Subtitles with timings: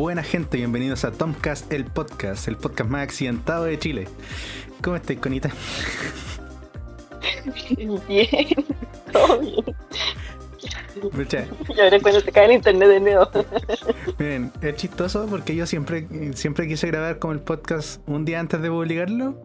[0.00, 4.08] Buena gente, bienvenidos a Tomcast, el podcast, el podcast más accidentado de Chile.
[4.82, 5.50] ¿Cómo estáis, Conita?
[8.08, 8.64] Bien,
[9.12, 9.76] todo bien.
[11.12, 13.28] Mucha- Y ahora cuando se cae el internet de nuevo.
[14.18, 18.60] Miren, es chistoso porque yo siempre, siempre quise grabar como el podcast un día antes
[18.62, 19.42] de publicarlo,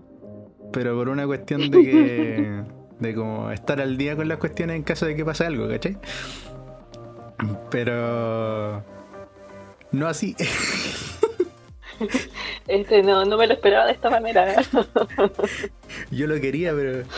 [0.73, 2.63] pero por una cuestión de que.
[2.99, 5.97] de como estar al día con las cuestiones en caso de que pase algo, ¿cachai?
[7.69, 8.83] Pero.
[9.91, 10.35] No así.
[12.67, 14.55] Este, no, no me lo esperaba de esta manera.
[16.11, 17.03] Yo lo quería, pero.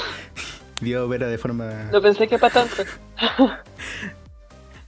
[0.82, 1.90] Dios opera de forma.
[1.92, 2.84] No pensé que para tanto.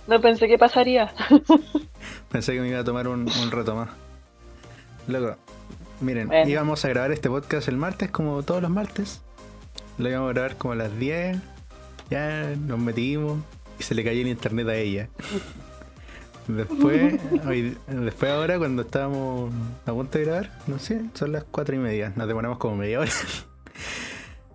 [0.07, 1.13] No pensé que pasaría.
[2.31, 3.89] Pensé que me iba a tomar un, un rato más.
[5.07, 5.35] Loco,
[6.01, 6.49] miren, Bueno.
[6.49, 9.21] íbamos a grabar este podcast el martes, como todos los martes.
[9.99, 11.37] Lo íbamos a grabar como a las 10.
[12.09, 13.37] Ya nos metimos
[13.79, 15.09] y se le cayó el internet a ella.
[16.47, 19.53] Después, hoy- después ahora cuando estábamos
[19.85, 22.99] a punto de grabar, no sé, son las 4 y media, nos demoramos como media
[23.01, 23.11] hora.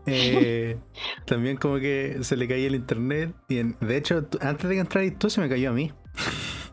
[0.06, 0.77] Eh,
[1.27, 4.80] también como que se le caía el internet y en- de hecho antes de que
[4.80, 5.92] entraras tú se me cayó a mí.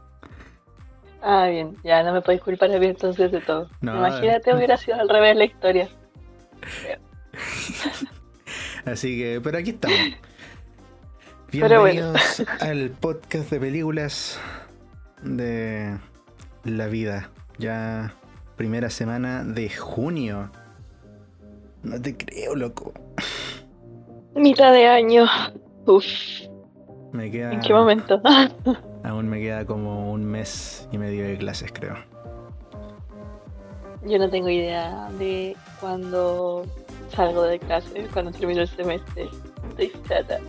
[1.23, 3.69] Ah, bien, ya no me podéis culpar a mí entonces de todo.
[3.81, 5.87] No, Imagínate, hubiera sido al revés la historia.
[8.85, 9.99] Así que, pero aquí estamos.
[9.99, 10.17] Bueno.
[11.83, 14.39] Bienvenidos al podcast de películas
[15.21, 15.95] de
[16.63, 17.29] la vida.
[17.59, 18.15] Ya
[18.55, 20.51] primera semana de junio.
[21.83, 22.93] No te creo, loco.
[24.35, 25.25] Mitad de año.
[25.85, 26.05] Uf,
[27.11, 27.51] Me queda.
[27.53, 28.21] ¿en qué momento?
[29.03, 31.95] Aún me queda como un mes y medio de clases, creo.
[34.05, 36.65] Yo no tengo idea de cuándo
[37.13, 39.29] salgo de clase, cuándo termino el semestre.
[39.69, 40.39] Estoy chata.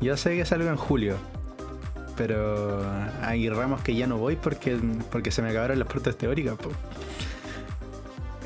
[0.00, 1.16] Yo sé que salgo en julio.
[2.16, 2.82] Pero
[3.22, 4.78] hay ramos que ya no voy porque,
[5.12, 6.56] porque se me acabaron las pruebas teóricas.
[6.56, 6.70] po.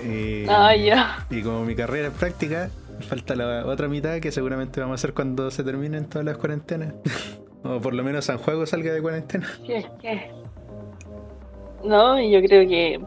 [0.03, 1.27] Eh, Ah, ya.
[1.31, 2.71] Y como mi carrera es práctica,
[3.09, 6.95] falta la otra mitad que seguramente vamos a hacer cuando se terminen todas las cuarentenas.
[7.63, 9.49] o por lo menos San Juego salga de cuarentena.
[9.67, 10.31] Sí, es que.
[11.85, 13.01] No, y yo creo que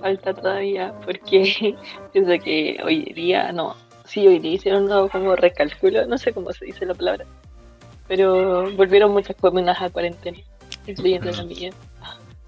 [0.00, 1.76] falta todavía, porque
[2.12, 6.52] pienso que hoy día, no, sí, hoy día hicieron nuevo como recálculo, no sé cómo
[6.52, 7.24] se dice la palabra,
[8.06, 10.38] pero volvieron muchas comunas a cuarentena,
[10.86, 11.70] incluyendo la mía.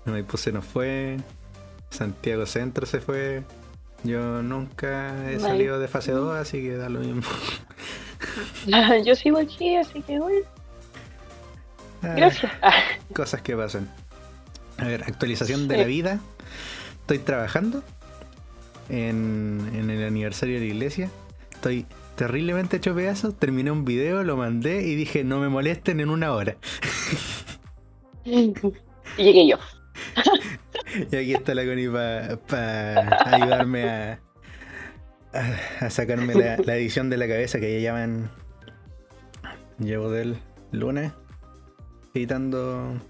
[0.04, 1.16] Maipú se nos fue,
[1.90, 3.42] Santiago Centro se fue.
[4.04, 7.22] Yo nunca he salido de fase 2, así que da lo mismo.
[9.04, 10.46] Yo sigo aquí, así que bueno,
[12.02, 12.52] Ah, gracias.
[12.62, 12.72] Ah,
[13.14, 13.88] Cosas que pasan.
[14.78, 15.80] A ver, actualización de Sí.
[15.80, 16.20] la vida.
[17.00, 17.82] Estoy trabajando
[18.88, 21.10] en, en el aniversario de la iglesia.
[21.52, 23.36] Estoy terriblemente hecho pedazos.
[23.36, 26.56] Terminé un video, lo mandé y dije no me molesten en una hora.
[28.24, 28.52] Y
[29.16, 29.56] llegué yo.
[31.10, 34.18] Y aquí está la Connie para ayudarme
[35.32, 38.30] a, sacarme la, edición de la cabeza que ya llaman.
[39.78, 40.38] Llevo del
[40.72, 41.12] lunes
[42.14, 43.00] editando.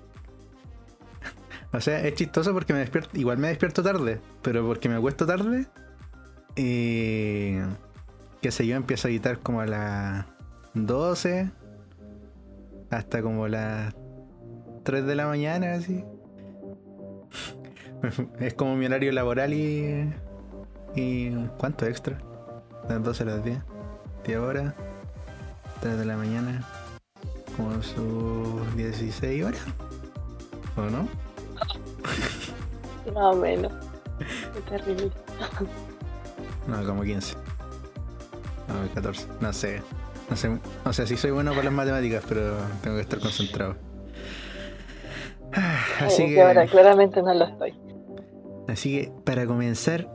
[1.72, 3.10] O sea, es chistoso porque me despierto.
[3.18, 5.66] Igual me despierto tarde, pero porque me acuesto tarde.
[6.56, 7.56] Y.
[8.42, 10.26] qué sé yo, empiezo a editar como a las
[10.74, 11.50] 12
[12.90, 13.94] hasta como las
[14.84, 16.04] 3 de la mañana, así.
[18.41, 20.12] Es como mi horario laboral y.
[20.94, 22.19] ¿Y cuánto extra?
[22.88, 23.59] Las 12 a las 10.
[24.26, 24.75] 10 horas.
[25.81, 26.62] 3 de la mañana.
[27.56, 29.60] Como sus 16 horas.
[30.76, 31.08] ¿O no?
[33.14, 33.72] Más o menos.
[34.54, 35.10] Qué terrible.
[36.66, 37.34] No, como 15.
[38.69, 39.26] No, 14.
[39.41, 39.81] No sé.
[40.28, 40.58] No sé.
[40.84, 43.75] O sea, sí soy bueno para las matemáticas, pero tengo que estar concentrado.
[46.00, 47.88] Así que ahora claramente no lo estoy.
[48.69, 50.09] Así que para comenzar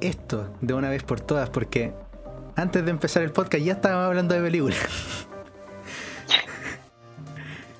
[0.00, 1.92] esto de una vez por todas, porque
[2.56, 4.78] antes de empezar el podcast ya estábamos hablando de películas.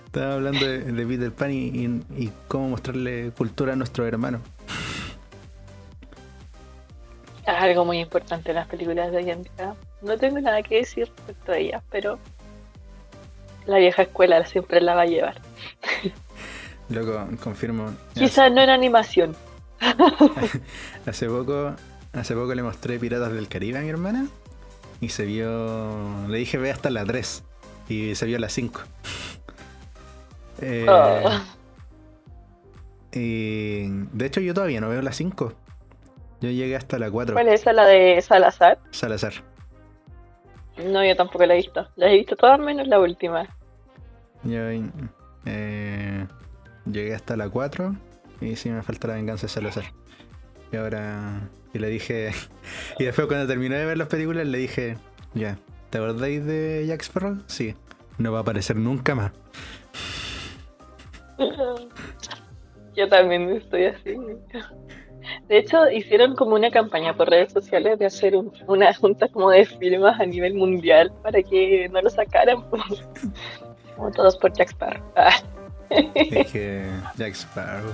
[0.07, 4.41] estábamos hablando de, de Peter Pan y, y- y cómo mostrarle cultura a nuestros hermanos.
[7.47, 9.75] Es algo muy importante en las películas de hoy en día.
[10.03, 12.19] No tengo nada que decir respecto a ellas, pero
[13.67, 15.41] la vieja escuela siempre la va a llevar.
[16.89, 17.91] Loco, confirmo.
[18.15, 19.35] Quizás no en animación.
[21.07, 21.75] Hace poco,
[22.13, 24.27] hace poco le mostré Piratas del Caribe a mi hermana
[25.01, 26.29] y se vio.
[26.29, 27.43] Le dije ve hasta la 3
[27.89, 28.81] y se vio la 5.
[30.63, 31.41] Eh, Oh.
[33.13, 35.55] Y de hecho, yo todavía no veo la 5.
[36.43, 37.35] Yo llegué hasta la 4.
[37.35, 38.79] ¿Cuál es esa, la de Salazar?
[38.91, 39.33] Salazar.
[40.85, 41.89] No, yo tampoco la he visto.
[41.97, 43.49] La he visto todas menos la última.
[44.43, 44.61] Yo
[45.47, 46.27] eh,
[46.85, 47.97] llegué hasta la 4
[48.41, 49.85] y sí me falta la venganza de Salazar.
[50.73, 51.49] Y ahora.
[51.75, 52.31] Y le dije.
[52.99, 54.97] Y después cuando terminé de ver las películas le dije.
[55.35, 55.57] Ya,
[55.91, 57.39] ¿te acordáis de Jack Sparrow?
[57.47, 57.75] Sí.
[58.19, 59.33] No va a aparecer nunca más.
[62.97, 64.17] Yo también estoy así.
[65.49, 69.51] De hecho, hicieron como una campaña por redes sociales de hacer un- una junta como
[69.51, 72.65] de firmas a nivel mundial para que no lo sacaran.
[73.97, 75.03] Como todos por Jack Sparrow.
[75.15, 75.31] Ah,
[76.15, 76.85] Dije.
[77.19, 77.93] Jack Sparrow.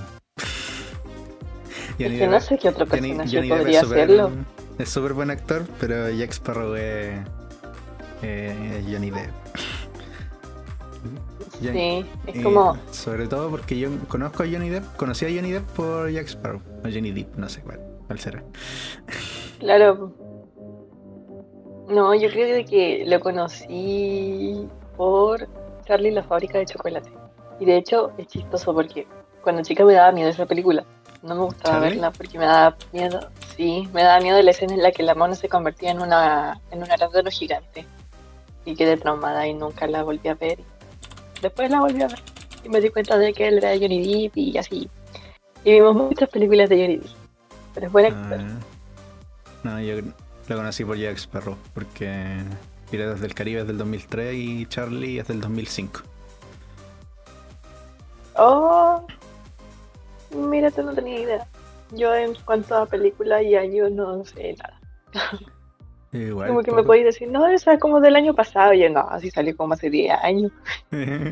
[1.99, 4.31] Es que no sé qué otro Johnny- personaje Johnny podría es súper- hacerlo.
[4.77, 7.19] Es súper buen actor, pero Jack Sparrow es.
[8.21, 9.31] eh, es Johnny Depp.
[11.63, 12.77] Johnny- Sí, es como.
[12.91, 16.61] Sobre todo porque yo conozco a Johnny Depp, conocí a Johnny Depp por Jack Sparrow.
[16.83, 18.43] O Johnny Depp, no sé cuál, cuál será.
[19.59, 20.13] Claro.
[21.89, 24.67] No, yo creo que lo conocí
[24.97, 25.47] por
[25.85, 27.09] Charlie y la fábrica de chocolate.
[27.59, 29.07] Y de hecho es chistoso porque
[29.47, 30.83] cuando chica me daba miedo esa película.
[31.23, 33.29] No me gustaba verla porque me daba miedo.
[33.55, 36.59] Sí, me daba miedo la escena en la que la mona se convertía en una
[36.69, 37.85] en un arándano gigante.
[38.65, 40.59] Y quedé traumada y nunca la volví a ver.
[41.41, 42.21] Después la volví a ver
[42.65, 44.89] y me di cuenta de que él era Johnny Depp y así.
[45.63, 47.15] Y vimos muchas películas de Johnny Depp.
[47.73, 48.41] Pero es buen actor.
[48.41, 48.59] Ah,
[49.63, 49.95] no, yo
[50.49, 52.43] lo conocí por Jack Sparrow, porque
[52.91, 56.01] Piratas del Caribe es del 2003 y Charlie es del 2005.
[58.35, 59.07] Oh,
[60.31, 61.47] mira, tú no tenía idea.
[61.91, 64.79] Yo en cuanto a película y año no sé nada.
[66.11, 66.47] Igual.
[66.47, 68.73] Como que me podéis decir, no, esa es como del año pasado.
[68.73, 70.51] Y yo, no, así salió como hace 10 años.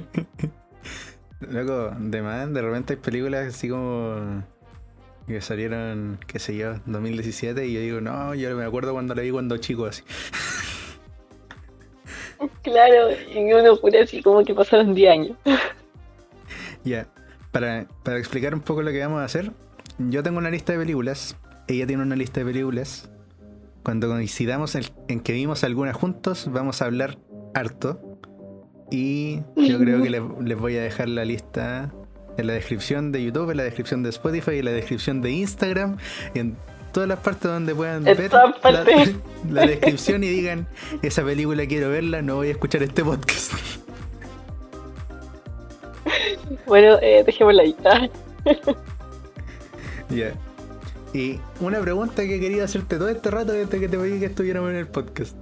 [1.39, 4.43] Loco, de más, de repente hay películas así como
[5.27, 9.21] que salieron, qué sé yo, 2017 y yo digo, no, yo me acuerdo cuando la
[9.21, 10.03] vi cuando chico así.
[12.61, 15.37] Claro, y uno jura así como que pasaron 10 años.
[16.83, 17.07] Ya,
[17.55, 19.53] para, para explicar un poco lo que vamos a hacer,
[19.97, 21.37] yo tengo una lista de películas,
[21.69, 23.09] ella tiene una lista de películas.
[23.81, 27.17] Cuando coincidamos en, en que vimos algunas juntos, vamos a hablar
[27.53, 28.19] harto.
[28.91, 31.93] Y yo creo que les, les voy a dejar la lista
[32.37, 35.95] en la descripción de YouTube, en la descripción de Spotify, en la descripción de Instagram,
[36.33, 36.57] en
[36.91, 38.53] todas las partes donde puedan En ver la,
[39.49, 40.67] la descripción y digan,
[41.01, 43.53] esa película quiero verla, no voy a escuchar este podcast.
[46.65, 47.75] Bueno, eh, dejémosla ahí.
[47.85, 48.07] Ah,
[50.09, 50.33] Ya.
[51.13, 54.69] Y una pregunta que quería hacerte todo este rato desde que te pedí que estuviéramos
[54.69, 55.35] en el podcast.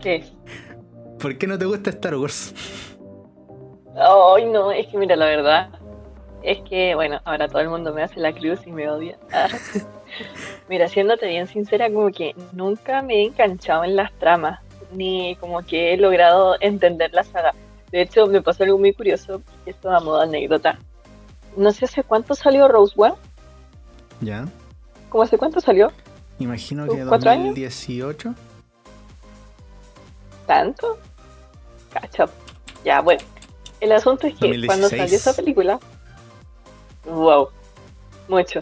[0.00, 0.24] ¿Qué?
[1.18, 2.54] ¿Por qué no te gusta Star Wars?
[3.96, 5.70] Ay, no, es que mira, la verdad
[6.42, 9.18] es que, bueno, ahora todo el mundo me hace la cruz y me odia.
[10.68, 14.60] Mira, siéndote bien sincera, como que nunca me he enganchado en las tramas,
[14.92, 17.54] ni como que he logrado entender la saga.
[17.92, 20.78] De hecho, me pasó algo muy curioso, esto a modo anécdota.
[21.56, 23.14] No sé hace cuánto salió Rose One,
[24.20, 24.46] Ya.
[25.08, 25.90] ¿cómo hace cuánto salió?
[26.38, 27.46] Imagino que ¿Cuatro años?
[27.48, 28.34] 2018.
[30.46, 30.98] ¿Tanto?
[31.92, 32.24] Cacho.
[32.84, 33.22] Ya, bueno.
[33.80, 34.66] El asunto es que 2016.
[34.66, 35.80] cuando salió esa película.
[37.04, 37.48] Wow.
[38.28, 38.60] Mucho.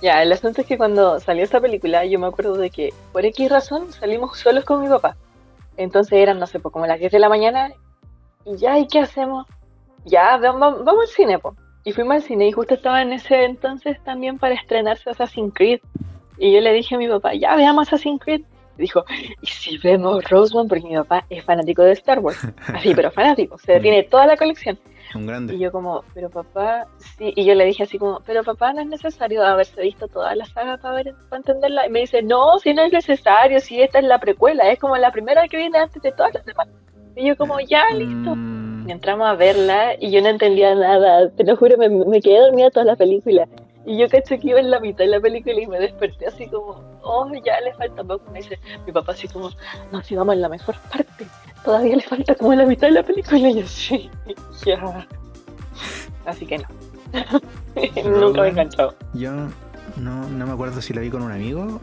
[0.00, 3.24] Ya, el asunto es que cuando salió esa película, yo me acuerdo de que por
[3.24, 5.16] X razón salimos solos con mi papá.
[5.76, 7.72] Entonces eran, no sé, pues como las 10 de la mañana.
[8.48, 9.46] Y ya, ¿y qué hacemos?
[10.04, 11.54] Ya, vamos, vamos al cine, pues.
[11.84, 15.80] Y fuimos al cine y justo estaba en ese entonces también para estrenarse Assassin's Creed.
[16.38, 18.42] Y yo le dije a mi papá, ya veamos Assassin's Creed.
[18.78, 19.04] Y dijo,
[19.42, 20.68] ¿y si vemos Roseman?
[20.68, 22.38] Porque mi papá es fanático de Star Wars.
[22.68, 23.58] Así, pero fanático.
[23.58, 24.78] Se tiene toda la colección.
[25.14, 25.58] Un Y grande.
[25.58, 27.32] yo como, pero papá, sí.
[27.36, 30.44] Y yo le dije así como, pero papá, no es necesario haberse visto toda la
[30.44, 31.86] saga para, ver, para entenderla.
[31.86, 34.96] Y me dice, no, si no es necesario, si esta es la precuela, es como
[34.96, 36.68] la primera que viene antes de todas las demás.
[37.18, 38.36] Y yo como, ya, listo.
[38.36, 42.20] Mm, Y entramos a verla y yo no entendía nada, te lo juro, me, me
[42.22, 43.46] quedé dormida toda la película.
[43.84, 46.46] Y yo caché que iba en la mitad de la película y me desperté así
[46.46, 48.30] como, oh, ya le falta poco.
[48.30, 49.50] Me dice mi papá así como,
[49.90, 51.26] no, si vamos en la mejor parte,
[51.64, 53.38] todavía le falta como la mitad de la película.
[53.48, 54.10] Y yo, sí,
[54.64, 55.06] ya.
[56.24, 56.64] Así que no.
[58.20, 58.94] Nunca me he enganchado.
[59.14, 59.32] yo
[59.96, 61.80] no, no me acuerdo si la vi con un amigo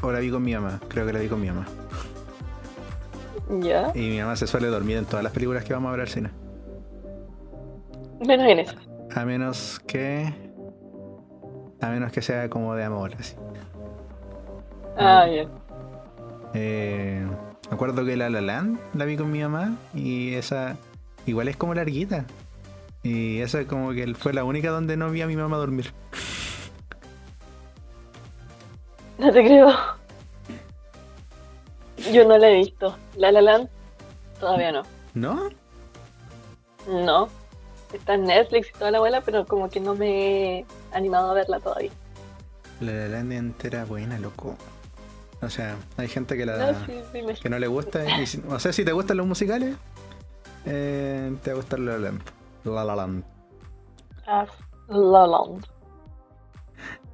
[0.00, 0.80] o la vi con mi mamá.
[0.88, 1.66] Creo que la vi con mi mamá.
[3.60, 6.00] Ya, Y mi mamá se suele dormir en todas las películas que vamos a ver
[6.02, 6.30] al cine.
[8.26, 8.76] menos en eso.
[9.14, 10.32] A menos que.
[11.80, 13.34] A menos que sea como de amor, así.
[14.96, 15.46] Ah, ya.
[16.54, 17.26] Eh,
[17.68, 20.76] me acuerdo que La La Land la vi con mi mamá y esa
[21.26, 22.24] igual es como larguita.
[23.02, 25.92] Y esa como que fue la única donde no vi a mi mamá dormir.
[29.18, 29.68] No te creo.
[32.12, 32.96] Yo no la he visto.
[33.16, 33.68] La La Land
[34.40, 34.82] todavía no.
[35.14, 35.48] ¿No?
[36.88, 37.28] No.
[37.92, 41.34] Está en Netflix y toda la abuela, pero como que no me he animado a
[41.34, 41.90] verla todavía.
[42.80, 44.56] La La Land entera buena, loco.
[45.42, 48.04] O sea, hay gente que la No, sí, sí, me- que no le gusta.
[48.20, 49.76] y o sea, si te gustan los musicales,
[50.64, 52.22] eh, te va a gustar La La Land.
[52.64, 53.24] La La Land.
[54.26, 54.46] Ah,
[54.88, 55.66] La Land.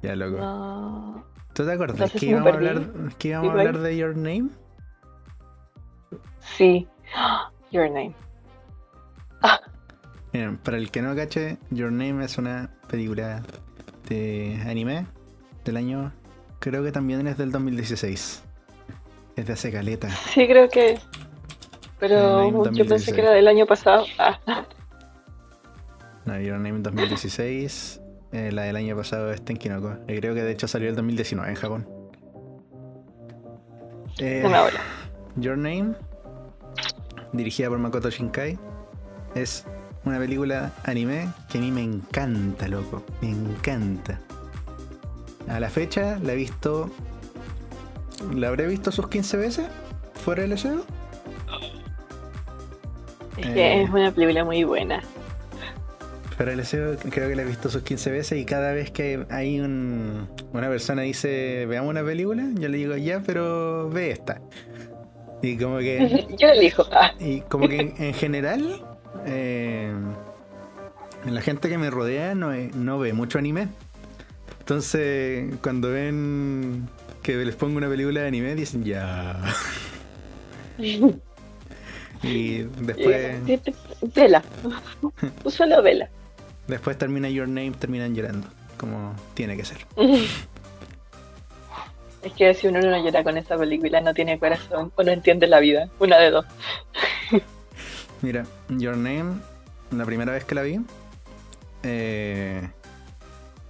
[0.01, 1.23] Ya, loco.
[1.53, 2.81] ¿Tú te acuerdas que íbamos a hablar,
[3.17, 4.49] que íbamos a hablar de Your Name?
[6.57, 6.87] Sí.
[7.71, 8.13] Your Name.
[10.33, 13.41] Miren, para el que no cache, Your Name es una película
[14.07, 15.05] de anime
[15.65, 16.11] del año,
[16.59, 18.43] creo que también es del 2016.
[19.35, 20.09] Es de hace caleta.
[20.33, 20.99] Sí, creo que.
[21.99, 23.15] Pero yo pensé 2016.
[23.15, 24.05] que era del año pasado.
[24.17, 24.39] Ah.
[26.25, 28.01] No, Your Name 2016.
[28.31, 29.97] eh, la del año pasado es Tenkinoko.
[30.07, 31.87] Y creo que de hecho salió el 2019 en Japón.
[34.19, 34.79] Eh, Una hora.
[35.37, 35.95] Your Name,
[37.33, 38.57] dirigida por Makoto Shinkai,
[39.35, 39.65] es
[40.05, 43.03] una película anime que a mí me encanta, loco.
[43.21, 44.19] Me encanta.
[45.47, 46.89] A la fecha la he visto.
[48.33, 49.67] ¿La habré visto sus 15 veces?
[50.13, 50.83] ¿Fuera del SEO?
[53.37, 53.53] Es Eh.
[53.53, 55.01] que es una película muy buena.
[56.35, 59.25] Fuera del SEO creo que la he visto sus 15 veces y cada vez que
[59.29, 64.41] hay un, una persona dice veamos una película, yo le digo ya, pero ve esta.
[65.41, 66.85] Y como que Yo elijo.
[66.91, 67.13] Ah.
[67.19, 68.83] Y como que en, en general,
[69.25, 69.93] eh,
[71.25, 73.67] la gente que me rodea no, no ve mucho anime.
[74.59, 76.87] Entonces, cuando ven
[77.23, 79.39] que les pongo una película de anime, dicen ya.
[82.21, 83.37] Y después,
[84.13, 84.43] Vela.
[85.47, 86.09] Solo vela.
[86.67, 88.45] después termina Your Name, terminan llorando.
[88.77, 89.77] Como tiene que ser.
[92.21, 95.47] Es que si uno no llora con esa película, no tiene corazón o no entiende
[95.47, 95.89] la vida.
[95.99, 96.45] Una de dos.
[98.21, 99.35] Mira, Your Name,
[99.91, 100.79] la primera vez que la vi,
[101.83, 102.69] eh,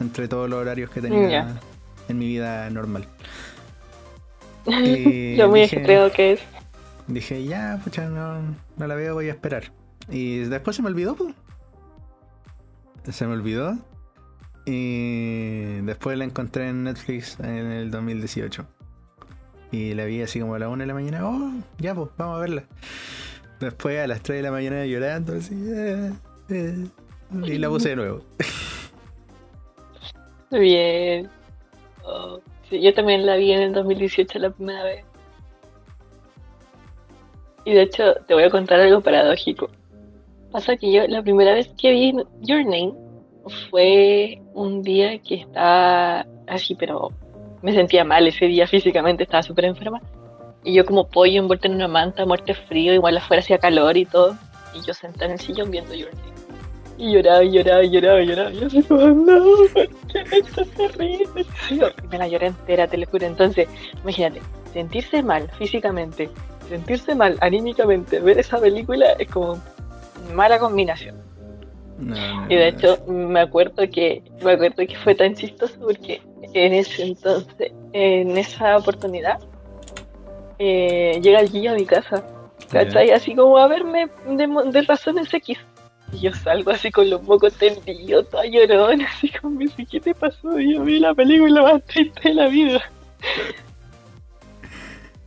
[0.00, 1.60] Entre todos los horarios que tenía
[2.08, 3.06] en mi vida normal.
[4.66, 6.40] Y Lo muy dije- que es.
[7.06, 8.40] Dije, ya, pucha, no,
[8.76, 9.72] no la veo, voy a esperar.
[10.08, 11.34] Y después se me olvidó, pues.
[13.10, 13.76] Se me olvidó.
[14.66, 18.66] Y después la encontré en Netflix en el 2018.
[19.72, 21.28] Y la vi así como a la 1 de la mañana.
[21.28, 22.64] Oh, ya, pues, vamos a verla.
[23.58, 25.54] Después a las 3 de la mañana llorando, así.
[25.54, 26.12] eh,
[26.48, 26.86] eh,
[27.44, 28.24] y la puse de nuevo.
[30.50, 31.28] Bien.
[32.04, 35.04] Oh, sí, yo también la vi en el 2018 la primera vez.
[37.64, 39.68] Y de hecho, te voy a contar algo paradójico.
[40.50, 42.94] Pasa que yo la primera vez que vi Your Name
[43.70, 47.10] fue un día que estaba así, pero
[47.62, 50.00] me sentía mal ese día físicamente, estaba súper enferma.
[50.64, 54.06] Y yo como pollo envuelto en una manta, muerte frío, igual afuera hacía calor y
[54.06, 54.36] todo.
[54.74, 56.39] Y yo sentada en el sillón viendo Your Name.
[57.00, 58.52] Y lloraba, y lloraba, y lloraba, y lloraba.
[58.52, 59.42] Y yo así como, no,
[59.72, 61.46] ¿por qué esto es terrible?
[61.70, 63.26] Yo me la lloré entera, te lo juro.
[63.26, 63.68] Entonces,
[64.02, 64.42] imagínate,
[64.74, 66.28] sentirse mal físicamente,
[66.68, 69.58] sentirse mal anímicamente, ver esa película es como
[70.34, 71.16] mala combinación.
[71.98, 76.20] No, no, Y de hecho, me acuerdo que me acuerdo que fue tan chistoso porque
[76.52, 79.38] en ese entonces, en esa oportunidad,
[80.58, 82.22] eh, llega el guillo a mi casa,
[82.70, 83.10] ¿cachai?
[83.10, 85.58] Así como a verme de, de razones X.
[86.12, 90.00] Y yo salgo así con los mocos tendidos, toda llorona, así como, me dice, ¿qué
[90.00, 90.58] te pasó?
[90.58, 92.80] Y yo vi la película más triste de la vida.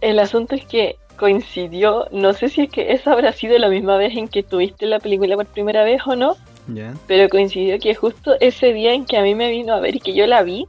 [0.01, 3.95] El asunto es que coincidió, no sé si es que esa habrá sido la misma
[3.97, 6.35] vez en que tuviste la película por primera vez o no,
[6.67, 6.93] Ya.
[7.07, 9.99] pero coincidió que justo ese día en que a mí me vino a ver y
[10.01, 10.67] que yo la vi,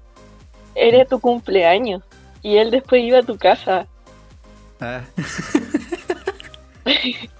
[0.76, 2.02] era tu cumpleaños.
[2.42, 3.86] Y él después iba a tu casa.
[4.80, 5.00] Ah,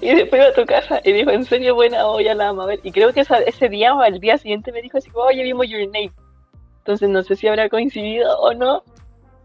[0.00, 2.64] Y después iba a tu casa y dijo, en serio, buena, oh, ya la vamos
[2.64, 2.80] a ver.
[2.82, 5.68] Y creo que esa- ese día o al día siguiente me dijo así, oye, vimos
[5.68, 6.12] Your Name.
[6.78, 8.82] Entonces no sé si habrá coincidido o no,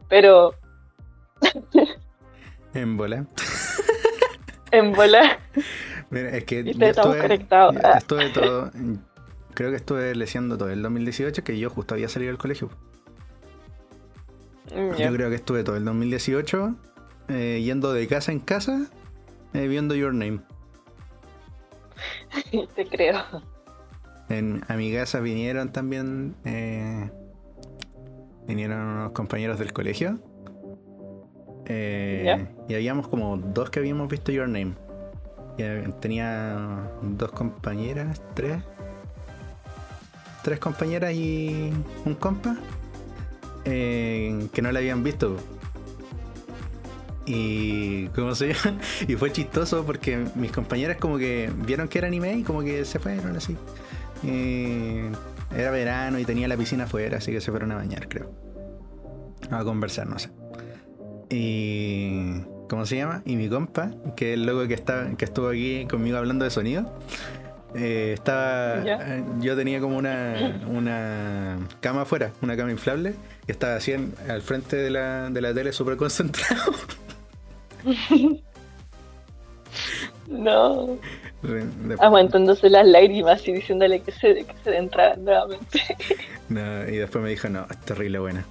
[0.10, 0.56] pero
[2.74, 3.26] en bola.
[4.72, 5.40] en bola.
[6.10, 7.76] Mira, es que yo estamos estuve, conectados.
[7.98, 8.72] estuve todo,
[9.54, 12.70] creo que estuve leyendo todo el 2018, que yo justo había salido del colegio.
[14.74, 14.96] Mm.
[14.98, 16.76] Yo creo que estuve todo el 2018
[17.30, 18.88] eh, yendo de casa en casa
[19.54, 20.40] eh, viendo Your Name.
[22.76, 23.22] Te creo.
[24.30, 27.10] En, a mi casa vinieron también eh,
[28.48, 30.20] vinieron unos compañeros del colegio.
[31.66, 32.48] Eh.
[32.70, 34.74] Y habíamos como dos que habíamos visto Your Name.
[35.58, 38.64] Y, tenía dos compañeras, tres.
[40.44, 41.74] Tres compañeras y
[42.06, 42.56] un compa
[43.66, 45.36] eh, que no la habían visto.
[47.30, 48.80] Y ¿cómo se llama?
[49.08, 52.86] Y fue chistoso porque mis compañeras como que vieron que era anime y como que
[52.86, 53.56] se fueron así.
[54.24, 55.02] Y
[55.56, 58.32] era verano y tenía la piscina afuera, así que se fueron a bañar, creo.
[59.52, 60.30] A conversar, no sé.
[61.30, 62.42] Y.
[62.70, 63.22] ¿Cómo se llama?
[63.26, 66.52] Y mi compa, que es el loco que, está, que estuvo aquí conmigo hablando de
[66.52, 66.94] sonido.
[67.76, 68.84] eh, estaba.
[68.84, 68.98] Ya.
[69.18, 73.14] eh, Yo tenía como una, una cama afuera, una cama inflable,
[73.48, 76.74] y estaba así en- al frente de la, de la tele súper concentrado.
[80.28, 80.98] No.
[82.00, 85.82] Aguantándose las lágrimas y diciéndole que se, que se entrara nuevamente.
[86.50, 88.46] No, y después me dijo, no, es terrible buena.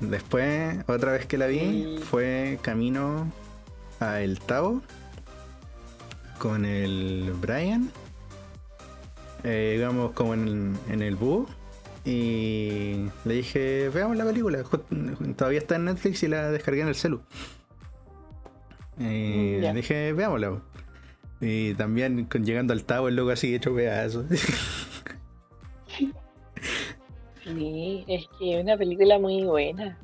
[0.00, 3.30] Después, otra vez que la vi, fue camino
[4.00, 4.80] a El Tavo
[6.38, 7.90] con el Brian.
[9.44, 11.46] Eh, íbamos como en, en el bus
[12.06, 14.62] y le dije, veamos la película.
[15.36, 17.20] Todavía está en Netflix y la descargué en el celu.
[19.00, 19.72] Y Ya.
[19.72, 20.60] dije, veámosla.
[21.40, 24.26] Y también con- llegando al Tavo, el loco así hecho pedazos.
[27.42, 29.96] Sí, es que es una película muy buena.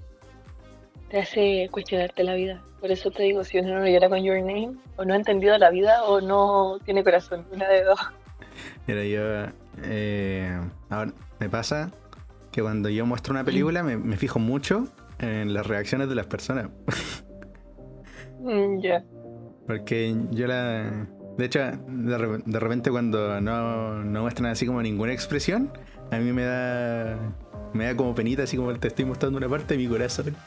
[1.11, 2.63] Te hace cuestionarte la vida.
[2.81, 5.57] Por eso te digo, si uno no llora con Your Name, o no ha entendido
[5.59, 7.47] la vida, o no tiene corazón.
[7.53, 8.01] Una de dos.
[8.87, 9.53] Mira, yo.
[9.83, 11.93] eh, ahora me pasa
[12.51, 16.27] que cuando yo muestro una película me, me fijo mucho en las reacciones de las
[16.27, 16.69] personas.
[18.47, 19.05] Mm, Ya.
[19.67, 21.07] Porque yo la.
[21.37, 25.71] De hecho, de, re- de repente cuando no, no muestran así como ninguna expresión,
[26.11, 27.19] a mí me da.
[27.75, 30.35] Me da como penita, así como te estoy mostrando una parte de mi corazón.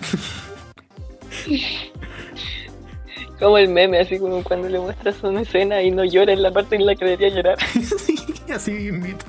[3.40, 6.52] Como el meme, así como cuando le muestras una escena y no llora en la
[6.52, 7.58] parte en la que debería llorar.
[7.82, 9.24] Sí, así invito.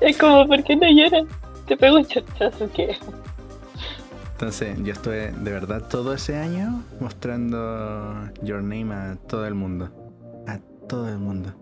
[0.00, 1.22] Es como, ¿por qué no llora?
[1.66, 2.94] Te pego un chachazo que.
[4.38, 9.90] Entonces, yo estuve de verdad todo ese año mostrando Your Name a todo el mundo.
[10.46, 11.52] A todo el mundo.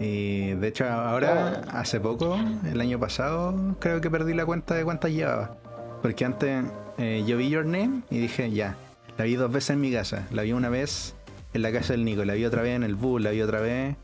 [0.00, 2.36] Y de hecho, ahora, hace poco,
[2.68, 5.56] el año pasado, creo que perdí la cuenta de cuántas llevaba.
[6.02, 6.64] Porque antes
[6.98, 8.76] eh, yo vi Your Name y dije, ya,
[9.16, 10.26] la vi dos veces en mi casa.
[10.32, 11.14] La vi una vez
[11.54, 13.60] en la casa del Nico, la vi otra vez en el bus, la vi otra
[13.60, 13.94] vez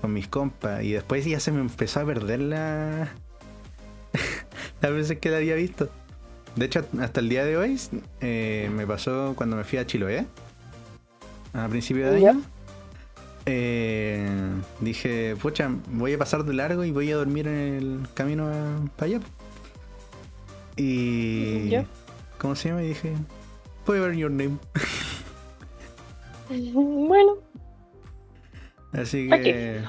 [0.00, 0.82] con mis compas.
[0.82, 3.12] Y después ya se me empezó a perder la.
[4.80, 5.88] las veces que la había visto.
[6.56, 7.78] De hecho, hasta el día de hoy
[8.20, 10.26] eh, me pasó cuando me fui a Chiloé,
[11.52, 12.42] a principio de año.
[13.46, 18.50] eh, dije, pucha, voy a pasar de largo y voy a dormir en el camino
[18.96, 19.20] para allá.
[20.76, 21.68] Y.
[21.68, 21.86] Ya.
[22.38, 22.82] ¿Cómo se llama?
[22.84, 23.14] Y dije,
[23.86, 24.58] a ver your name.
[26.48, 27.38] Bueno,
[28.92, 29.82] Así que.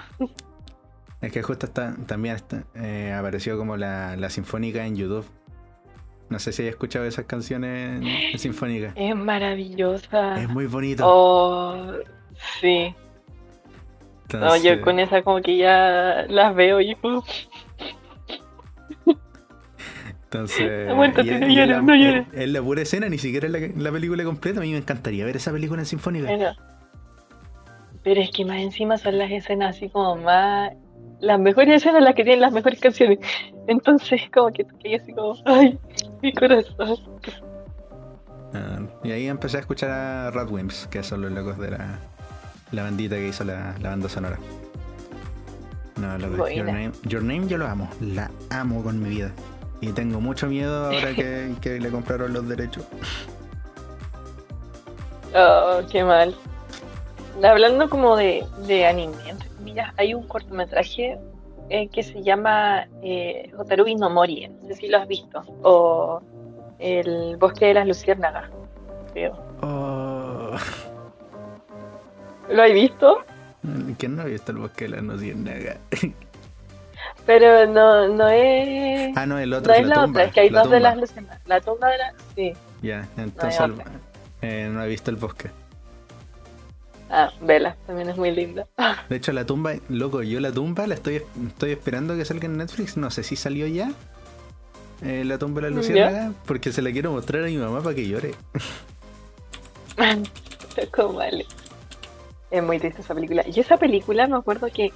[1.21, 5.25] Es que justo está, también está, eh, apareció como la, la sinfónica en YouTube.
[6.29, 8.91] No sé si hay escuchado esas canciones en, en sinfónica.
[8.95, 10.41] es maravillosa.
[10.41, 11.03] Es muy bonito.
[11.05, 11.93] Oh,
[12.61, 12.93] sí.
[14.33, 17.23] No, yo con esa como que ya las veo y como,
[20.25, 22.27] Entonces, Aguántate, y no y llores, no llores.
[22.33, 24.59] Es la pura escena, ni siquiera es la, la película completa.
[24.59, 26.27] A mí me encantaría ver esa película en Sinfónica.
[26.27, 26.51] Pero,
[28.03, 30.73] pero es que más encima son las escenas así como más.
[31.19, 33.19] Las mejores escenas las que tienen las mejores canciones.
[33.67, 35.36] Entonces, como que quedas así como.
[35.45, 35.77] ¡Ay!
[36.21, 36.97] Mi corazón.
[38.53, 41.99] Ah, y ahí empecé a escuchar a Radwimps, que son los locos de la,
[42.71, 44.38] la bandita que hizo la, la banda sonora.
[45.97, 46.56] No, loco, Buena.
[46.56, 49.32] Your Name, Your Name yo lo amo, la amo con mi vida.
[49.82, 52.86] Y tengo mucho miedo ahora que, que le compraron los derechos.
[55.36, 56.36] Oh, qué mal.
[57.43, 59.13] Hablando como de, de anime,
[59.67, 61.17] comillas, hay un cortometraje
[61.69, 64.47] eh, que se llama eh, Hotarubi no Mori.
[64.47, 65.41] No sé si lo has visto.
[65.63, 66.21] O
[66.80, 68.49] El Bosque de las Luciérnagas.
[69.13, 69.34] Creo.
[69.62, 70.51] Oh,
[72.49, 73.17] ¿Lo has visto?
[73.97, 75.77] ¿Quién no ha visto el bosque de las luciérnagas?
[77.25, 79.12] Pero no, no es.
[79.17, 80.10] Ah, no, el otro No es es la la tumba.
[80.19, 81.41] otra, es que hay dos de las luciérnagas.
[81.47, 82.13] La tumba de la.
[82.36, 82.53] Sí.
[82.82, 83.84] Ya, entonces otra.
[84.41, 85.49] eh, no he visto el bosque.
[87.09, 88.67] Ah, vela, también es muy linda.
[89.09, 92.57] De hecho, la tumba, loco, yo la tumba la estoy, estoy esperando que salga en
[92.57, 92.97] Netflix.
[92.97, 93.91] No sé si salió ya.
[95.01, 96.33] eh, la tumba de la luciérnaga.
[96.45, 98.33] Porque se la quiero mostrar a mi mamá para que llore.
[101.13, 101.45] Vale.
[102.51, 103.43] Es muy triste esa película.
[103.47, 104.93] Y esa película me acuerdo que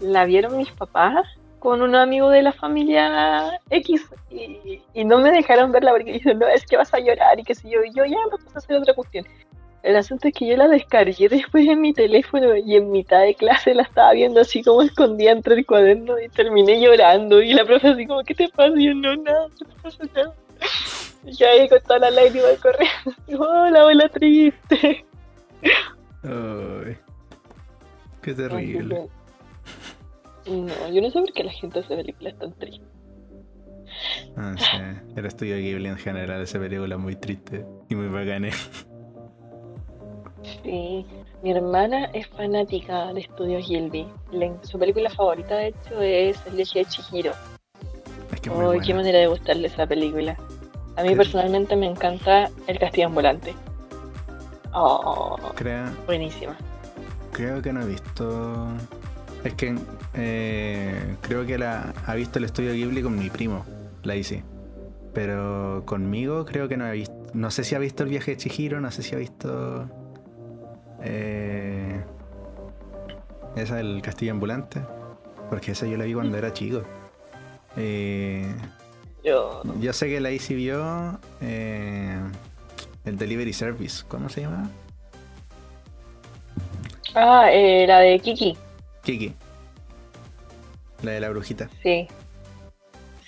[0.00, 1.26] la vieron mis papás
[1.58, 6.38] con un amigo de la familia X y, y no me dejaron verla porque dijeron,
[6.40, 7.84] no, es que vas a llorar y qué sé yo.
[7.84, 9.26] Y yo ya me puse a hacer otra cuestión.
[9.82, 13.34] El asunto es que yo la descargué después en mi teléfono y en mitad de
[13.34, 17.40] clase la estaba viendo así como escondida entre el cuaderno y terminé llorando.
[17.40, 18.78] Y la profe así como, ¿qué te pasa?
[18.78, 20.04] Y yo, no, nada, ¿qué te pasa?
[20.14, 20.34] Nada".
[21.24, 23.22] Y yo ahí con toda la lágrima corriendo.
[23.26, 25.04] Y, Hola, hola, triste.
[26.22, 26.96] Ay,
[28.22, 29.08] qué terrible.
[30.46, 32.88] No, yo no sé por qué la gente hace películas tan tristes.
[34.36, 35.16] Ah, sí.
[35.16, 38.48] El estudio Ghibli en general, esa película es muy triste y muy bacana.
[40.62, 41.06] Sí,
[41.42, 44.06] mi hermana es fanática de Estudios Gilby.
[44.32, 47.32] Le- Su película favorita, de hecho, es El viaje de Chihiro.
[48.32, 48.82] Es que buena.
[48.84, 50.36] qué manera de gustarle esa película.
[50.96, 53.54] A mí personalmente me encanta El castillo ambulante.
[54.72, 56.56] Oh, Creo, buenísima.
[57.32, 58.66] creo que no he visto.
[59.42, 59.74] Es que
[60.14, 63.64] eh, creo que la ha visto el estudio Ghibli con mi primo,
[64.02, 64.44] la hice.
[65.14, 67.14] Pero conmigo creo que no he visto.
[67.34, 69.88] No sé si ha visto el viaje de Chihiro, no sé si ha visto.
[71.02, 72.02] Eh,
[73.56, 74.80] esa del castillo ambulante.
[75.48, 76.82] Porque esa yo la vi cuando era chico.
[77.76, 78.52] Eh,
[79.24, 82.18] Yo, yo sé que la Easy vio eh,
[83.04, 84.04] el Delivery Service.
[84.08, 84.70] ¿Cómo se llama?
[87.14, 88.56] Ah, eh, la de Kiki.
[89.02, 89.34] Kiki.
[91.02, 91.68] La de la brujita.
[91.82, 92.06] Sí.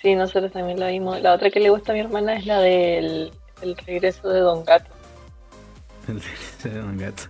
[0.01, 1.21] Sí, nosotros también la vimos.
[1.21, 3.31] La otra que le gusta a mi hermana es la del
[3.61, 4.89] el regreso de Don Gato.
[6.07, 6.21] El
[6.71, 7.23] de un gato.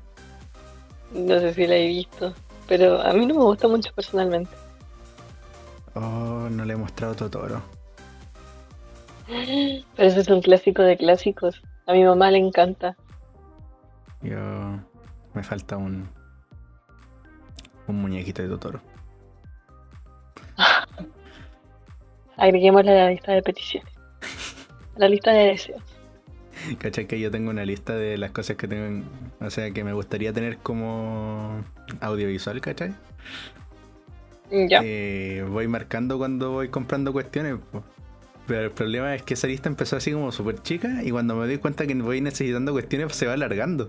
[1.13, 2.33] No sé si la he visto,
[2.67, 4.51] pero a mí no me gusta mucho personalmente.
[5.95, 7.61] Oh, no le he mostrado Totoro.
[9.27, 11.61] Pero ese es un clásico de clásicos.
[11.85, 12.95] A mi mamá le encanta.
[14.21, 14.39] Yo.
[15.33, 16.09] Me falta un.
[17.87, 18.81] Un muñequito de Totoro.
[22.37, 23.93] Agreguémosla a la lista de peticiones.
[24.95, 25.92] A la lista de deseos.
[26.79, 27.07] ¿Cachai?
[27.07, 28.85] Que yo tengo una lista de las cosas que tengo.
[28.85, 29.03] en-
[29.39, 31.63] o sea, que me gustaría tener como
[32.01, 32.93] audiovisual, ¿cachai?
[34.51, 34.81] Ya.
[34.83, 37.55] Eh, voy marcando cuando voy comprando cuestiones.
[37.71, 37.83] po.
[38.45, 41.45] Pero el problema es que esa lista empezó así como súper chica y cuando me
[41.47, 43.87] doy cuenta que voy necesitando cuestiones pues, se va alargando.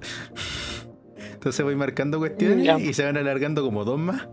[1.32, 2.78] Entonces voy marcando cuestiones Ya.
[2.78, 4.26] y se van alargando como dos más.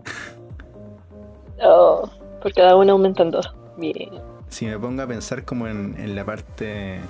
[1.60, 2.08] Oh,
[2.40, 3.52] por cada una aumentan dos.
[3.76, 4.10] Bien.
[4.48, 7.00] Si me pongo a pensar como en, en la parte,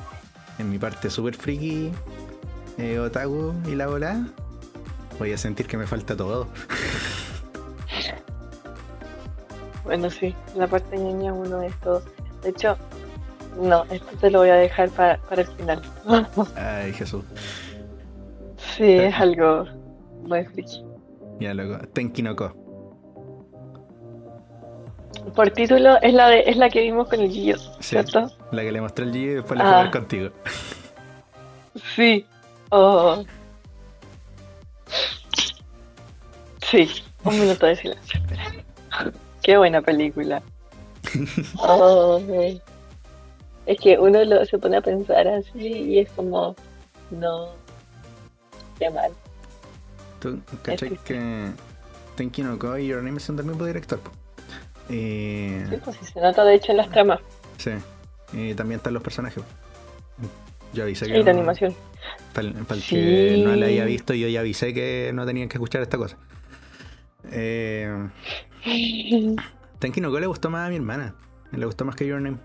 [0.59, 1.91] en mi parte super friki,
[2.79, 4.27] eh, otaku y la bola,
[5.19, 6.49] voy a sentir que me falta todo.
[9.85, 12.05] Bueno, sí, la parte ñoña uno de estos.
[12.43, 12.77] De hecho,
[13.61, 15.83] no, esto te lo voy a dejar para, para el final.
[16.57, 17.25] Ay, Jesús.
[18.77, 19.67] sí, es algo
[20.23, 20.85] muy friki.
[21.41, 21.85] Ya loco.
[21.89, 22.55] Tenkinoko.
[25.35, 27.71] Por título es la de, es la que vimos con el Gillo, Sí.
[27.81, 28.31] ¿cierto?
[28.51, 29.83] La que le mostré el G y después la a Ah.
[29.85, 30.31] ver contigo.
[31.97, 32.27] Sí.
[32.71, 33.25] Oh.
[36.71, 36.89] Sí,
[37.25, 38.21] un minuto de silencio.
[38.21, 38.45] espera.
[39.43, 40.43] Qué buena película.
[41.59, 42.21] Oh.
[43.67, 46.57] Es que uno lo, se pone a pensar así y es como,
[47.11, 47.49] no,
[48.79, 49.13] qué mal.
[50.21, 51.51] ¿Tú cachai que
[52.17, 54.01] Tenki no Ko y Your Name son del mismo director.
[54.89, 57.21] Eh, sí, pues se nota de hecho en las tramas.
[57.59, 57.71] Sí,
[58.33, 59.43] y también están los personajes.
[60.73, 61.19] Yo avisé que.
[61.19, 61.75] Y la animación.
[62.33, 65.83] Para, el que no la haya visto, yo ya avisé que no tenían que escuchar
[65.83, 66.17] esta cosa.
[67.31, 68.09] Eh,
[69.79, 71.15] Tenki no le gustó más a mi hermana.
[71.53, 72.39] Le gustó más que Your Name.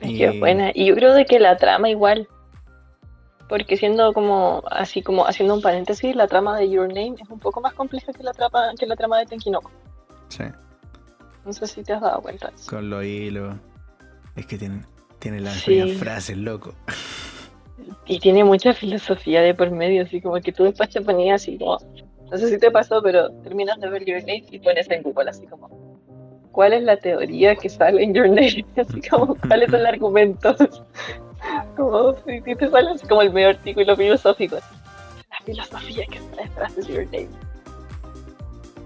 [0.00, 0.72] Es que es buena.
[0.74, 2.28] Y yo creo de que la trama igual.
[3.48, 7.38] Porque siendo como, así como haciendo un paréntesis, la trama de Your Name es un
[7.38, 9.70] poco más compleja que la trama, que la trama de Tenkinoko.
[10.28, 10.44] Sí.
[11.44, 12.52] No sé si te has dado cuenta.
[12.68, 13.56] Con los hilos.
[14.36, 14.82] Es que tiene,
[15.18, 15.94] tiene las sí.
[15.94, 16.74] frases, loco.
[18.06, 21.58] Y tiene mucha filosofía de por medio, así como que tú después te ponías así
[21.58, 21.78] como,
[22.30, 25.30] no sé si te pasó, pero terminas de ver Your Name y pones en Google
[25.30, 25.68] así como,
[26.52, 28.64] ¿cuál es la teoría que sale en Your Name?
[28.76, 30.54] Así como, ¿cuál es el argumento?
[31.76, 34.74] Como si te sale así como el medio artículo filosófico, así.
[35.30, 37.28] La filosofía que está detrás de Your Name.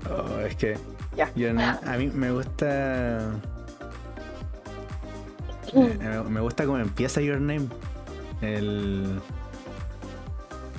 [0.08, 0.76] Oh, es que
[1.18, 3.40] a mí me gusta.
[5.72, 7.68] Eh, me gusta cómo empieza Your Name.
[8.40, 9.20] El.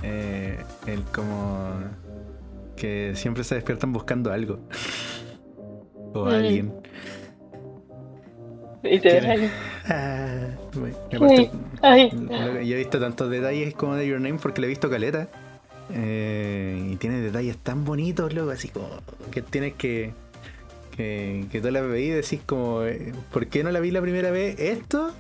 [0.04, 1.72] Eh, el como.
[2.76, 4.60] Que siempre se despiertan buscando algo.
[6.14, 6.28] o mm.
[6.28, 6.74] alguien.
[8.92, 9.20] Y te
[11.82, 15.28] ah, yo he visto tantos detalles como de Your Name porque le he visto caleta.
[15.94, 18.90] Eh, y tiene detalles tan bonitos, luego así como
[19.32, 20.12] que tienes que
[20.98, 24.32] que, tú la veías y decís como, eh, ¿por qué no la vi la primera
[24.32, 24.60] vez?
[24.60, 25.12] Esto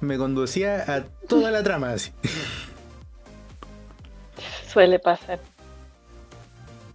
[0.00, 2.12] me conducía a toda la trama así.
[4.68, 5.40] Suele pasar.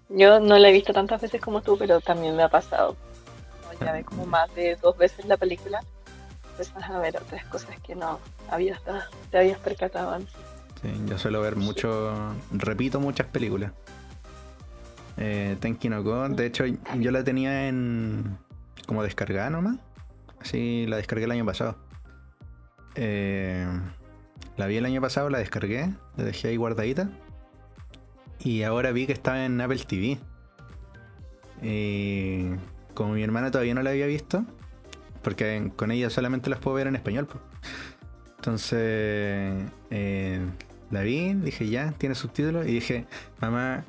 [0.09, 2.95] Yo no la he visto tantas veces como tú, pero también me ha pasado.
[3.81, 5.81] Ya ve como más de dos veces la película,
[6.73, 8.19] vas a ver otras cosas que no
[8.49, 8.81] habías,
[9.31, 10.33] te habías percatado antes.
[10.81, 13.71] Sí, yo suelo ver mucho, repito muchas películas.
[15.17, 15.57] Eh,
[15.89, 16.29] no Ko.
[16.29, 18.37] De hecho, yo la tenía en.
[18.87, 19.77] como descargada nomás.
[20.39, 21.77] Así la descargué el año pasado.
[22.95, 23.67] Eh,
[24.55, 27.09] la vi el año pasado, la descargué, la dejé ahí guardadita.
[28.39, 30.17] Y ahora vi que estaba en Apple TV.
[31.61, 32.51] Y
[32.93, 34.45] como mi hermana todavía no la había visto,
[35.21, 37.27] porque con ella solamente las puedo ver en español.
[38.37, 39.53] Entonces
[39.89, 40.39] eh,
[40.91, 43.05] la vi, dije ya, tiene subtítulos y dije,
[43.39, 43.85] mamá,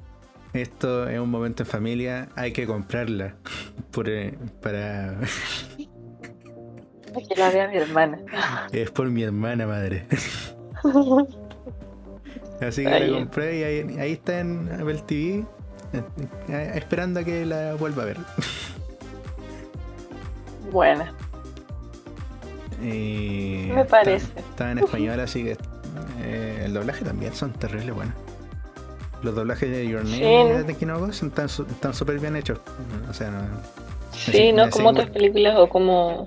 [0.53, 3.37] esto es un momento en familia, hay que comprarla
[4.07, 5.21] eh, para...
[7.29, 8.19] que la vea mi hermana.
[8.73, 10.07] Es por mi hermana, madre.
[12.61, 13.62] Así que la compré y
[13.99, 15.45] ahí, está en Apple TV,
[16.49, 18.19] eh, esperando a que la vuelva a ver.
[20.70, 21.12] Buena.
[22.80, 24.26] Me parece.
[24.38, 25.56] Está, en español, así que
[26.22, 28.14] eh, el doblaje también son terribles buenos.
[29.22, 31.48] Los doblajes de Your Name de Kinoko están
[31.94, 32.59] súper bien hechos.
[33.11, 33.40] O sea, no,
[34.12, 36.26] Sí, no como otras películas o como...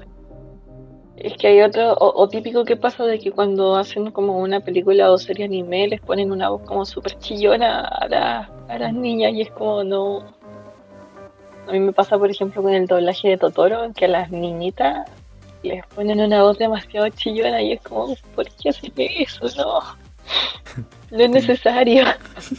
[1.16, 5.12] Es que hay otro, o, típico que pasa de que cuando hacen como una película
[5.12, 9.42] o serie anime les ponen una voz como súper chillona a, a las niñas y
[9.42, 10.43] es como no...
[11.68, 15.10] A mí me pasa por ejemplo con el doblaje de Totoro, que a las niñitas
[15.64, 19.48] les ponen una voz demasiado chillona y es como, ¿por qué hacen eso?
[19.58, 19.82] No,
[21.12, 22.06] no es necesario.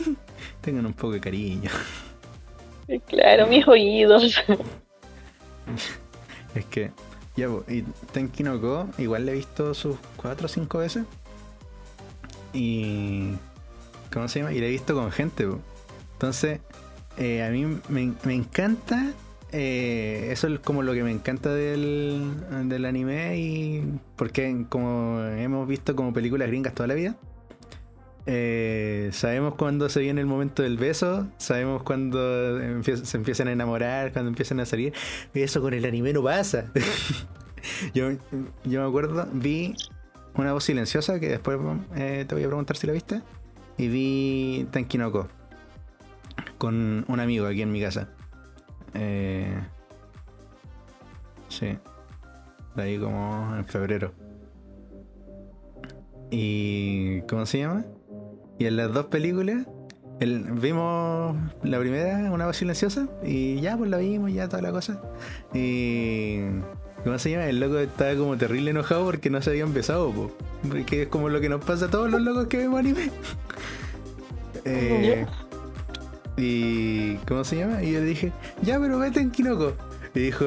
[0.63, 1.71] Tengan un poco de cariño.
[3.07, 4.43] Claro, mis oídos.
[6.55, 6.93] Es que,
[7.37, 11.05] ya, y Tenki no Ko, igual le he visto sus 4 o 5 veces.
[12.53, 13.35] Y.
[14.13, 14.53] ¿Cómo se llama?
[14.53, 15.49] Y le he visto con gente,
[16.13, 16.61] Entonces,
[17.17, 19.13] eh, a mí me, encanta.
[19.53, 23.39] Eh, eso es como lo que me encanta del, del anime.
[23.39, 23.85] Y.
[24.17, 27.17] Porque, como hemos visto como películas gringas toda la vida
[28.27, 32.19] eh, sabemos cuando se viene el momento del beso, sabemos cuando
[32.83, 34.93] se empiezan a enamorar, cuando empiezan a salir.
[35.35, 36.67] Y eso con el anime no pasa.
[37.95, 38.11] yo,
[38.65, 39.75] me acuerdo, vi
[40.35, 41.59] una voz silenciosa que después
[41.95, 43.21] te voy a preguntar si la viste.
[43.77, 45.29] Y vi Tankinoko
[46.59, 48.09] con un amigo aquí en mi casa.
[48.95, 49.55] Eh,
[51.49, 51.79] sí,
[52.77, 54.13] de ahí como en febrero.
[56.31, 57.85] ¿Y cómo se llama?
[58.59, 59.67] Y en las dos películas,
[60.21, 65.01] vimos la primera, una voz silenciosa, y ya, pues la vimos, ya toda la cosa.
[65.53, 66.41] Y.
[67.05, 67.47] ¿Cómo se llama?
[67.47, 70.31] El loco estaba como terrible enojado porque no se había empezado, pues.
[70.67, 73.11] Porque es como lo que nos pasa a todos los locos que vemos anime.
[74.65, 75.27] eh,
[76.37, 77.15] y.
[77.29, 77.83] ¿Cómo se llama?
[77.83, 79.73] Y yo le dije, ya, pero vete en Kinoko.
[80.15, 80.47] Y dijo,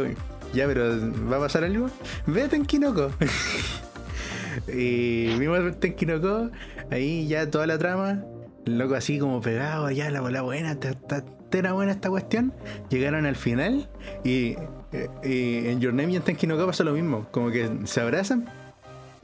[0.53, 0.83] ya, pero
[1.31, 1.89] ¿va a pasar algo?
[2.25, 3.11] Vete en Kinoko.
[4.67, 6.49] y vimos en Kinoko
[6.91, 8.23] Ahí ya toda la trama
[8.65, 12.53] El loco así como pegado, ya la bola buena, está, está- era buena esta cuestión.
[12.89, 13.89] Llegaron al final
[14.25, 14.57] y,
[14.91, 17.25] eh, y en Your Name y en Tenki no Ka pasa lo mismo.
[17.31, 18.49] Como que se abrazan.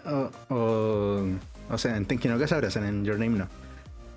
[0.06, 1.24] O, o,
[1.70, 3.48] o sea, en Tenki no Ka se abrazan, en Your Name no.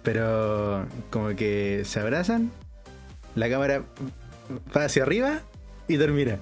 [0.06, 2.52] Pero como que se abrazan,
[3.34, 3.82] la cámara
[4.74, 5.40] va hacia arriba
[5.88, 6.38] y termina.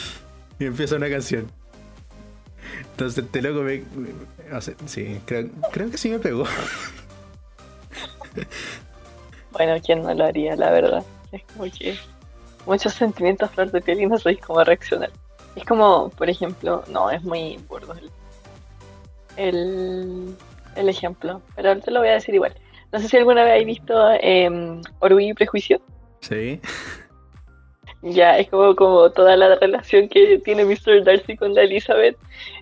[0.58, 1.50] y empieza una canción.
[2.90, 3.82] Entonces este loco me...
[4.84, 6.44] sí, creo, creo que sí me pegó.
[9.50, 11.02] Bueno, ¿quién no lo haría, la verdad?
[11.32, 11.96] Es como que
[12.66, 15.10] muchos sentimientos flor de piel y no sabéis cómo reaccionar.
[15.56, 18.10] Es como, por ejemplo, no, es muy burdo el,
[19.36, 20.36] el,
[20.76, 22.54] el ejemplo, pero te lo voy a decir igual.
[22.92, 25.80] No sé si alguna vez habéis visto eh, Orgullo y Prejuicio.
[26.20, 26.60] Sí.
[28.02, 31.04] Ya, es como, como toda la relación que tiene Mr.
[31.04, 32.16] Darcy con la Elizabeth.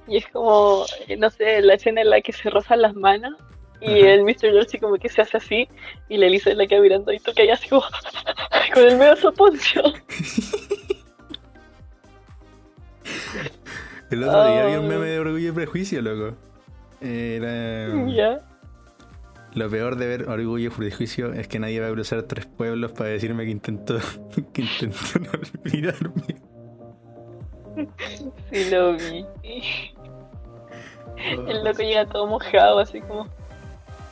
[0.09, 0.85] Y es como,
[1.19, 3.35] no sé, la escena en la que se rozan las manos.
[3.81, 4.13] Y Ajá.
[4.15, 4.55] el Mr.
[4.55, 5.69] Darcy como que se hace así.
[6.09, 7.83] Y la Elizabeth la queda mirando y toca ahí así como
[8.75, 9.83] con el medio soponcio.
[14.11, 16.37] El otro día vi un meme de orgullo y prejuicio, loco.
[17.01, 17.89] Era.
[18.07, 18.41] Ya.
[19.57, 22.93] Lo peor de ver orgullo y prejuicio es que nadie va a cruzar tres pueblos
[22.93, 23.99] para decirme que intentó,
[24.53, 25.31] que intentó no
[25.65, 26.37] olvidarme.
[28.53, 29.25] Sí lo vi.
[31.49, 33.29] El loco llega todo mojado, así como,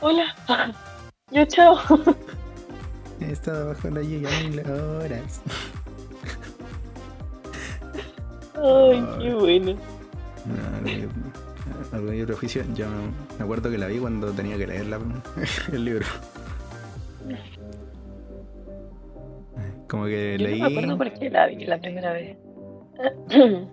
[0.01, 0.35] hola,
[1.31, 1.77] yo chao.
[3.21, 5.41] He estado bajo la lluvia mil horas.
[8.55, 9.77] Ay, qué bueno.
[10.45, 11.24] No,
[11.91, 12.85] orgullo, y prejuicio, yo
[13.37, 14.99] me acuerdo que la vi cuando tenía que leer la-
[15.71, 16.05] el libro.
[19.87, 20.59] Como que Yo leí.
[20.61, 22.37] no me acuerdo por qué la vi la primera vez.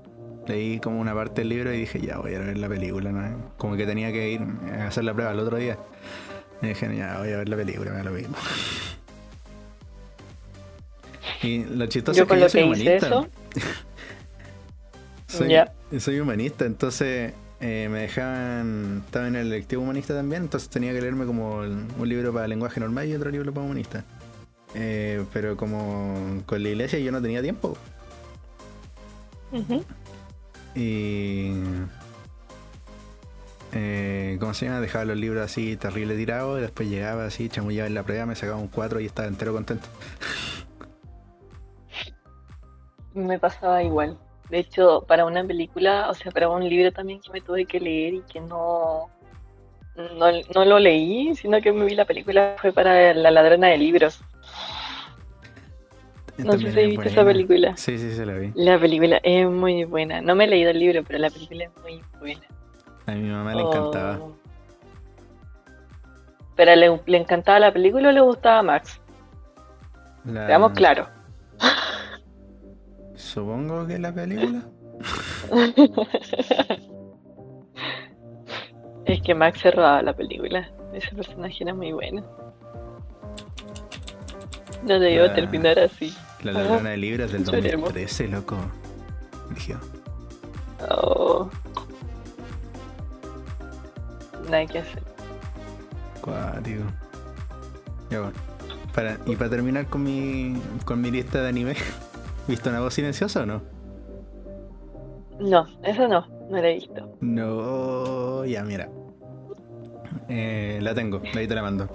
[0.46, 3.52] Leí como una parte del libro y dije, ya voy a ver la película, ¿no?
[3.56, 4.40] Como que tenía que ir
[4.76, 5.78] a hacer la prueba el otro día.
[6.60, 8.34] Y dije, ya voy a ver la película, me da lo mismo.
[11.44, 13.06] Y lo chistoso Yo es que yo soy que humanista.
[13.06, 13.28] eso,
[15.28, 15.72] Soy, Ya.
[15.98, 19.04] soy humanista, entonces eh, me dejaban.
[19.06, 22.80] Estaba en el electivo humanista también, entonces tenía que leerme como un libro para lenguaje
[22.80, 24.04] normal y otro libro para humanista.
[24.74, 27.76] Eh, pero como con la iglesia yo no tenía tiempo.
[30.74, 31.52] Y.
[33.74, 34.80] Eh, ¿Cómo se llama?
[34.80, 38.34] Dejaba los libros así terrible tirados y después llegaba así, chamullaba en la prueba, me
[38.34, 39.86] sacaba un 4 y estaba entero contento.
[43.14, 44.18] me pasaba igual.
[44.52, 47.80] De hecho, para una película, o sea, para un libro también que me tuve que
[47.80, 49.08] leer y que no,
[49.96, 53.78] no, no lo leí, sino que me vi la película, fue para La ladrona de
[53.78, 54.20] libros.
[56.36, 57.74] No sé si viste esa película.
[57.78, 58.52] Sí, sí, se la vi.
[58.54, 60.20] La película es muy buena.
[60.20, 62.42] No me he leído el libro, pero la película es muy buena.
[63.06, 64.18] A mi mamá le encantaba.
[64.18, 64.32] Oh.
[66.56, 69.00] ¿Pero le, le encantaba la película o le gustaba Max?
[70.26, 71.08] La- Seamos claros.
[73.22, 74.62] Supongo que la película.
[79.06, 80.68] es que Max se robaba la película.
[80.92, 82.22] Ese personaje era muy bueno.
[84.84, 85.34] No debió Ah.
[85.34, 86.12] terminar así.
[86.42, 87.92] La ladrona de libros del Lloremos.
[87.94, 88.56] 2013, loco.
[89.54, 89.76] Dije,
[90.90, 91.48] Oh.
[94.50, 95.02] Nada que hacer.
[96.20, 96.82] cuático.
[98.10, 98.36] Ya bueno.
[98.92, 101.74] Para, y para terminar con mi, con mi lista de anime,
[102.48, 103.62] ¿viste una voz silenciosa o no?
[105.40, 107.16] No, eso no, no la he visto.
[107.20, 108.88] No, ya mira.
[110.28, 111.88] Eh, la tengo, ahí te la mando.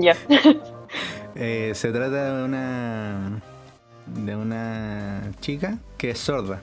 [0.00, 0.14] Ya.
[1.34, 3.40] Eh, se trata de una
[4.06, 6.60] de una chica que es sorda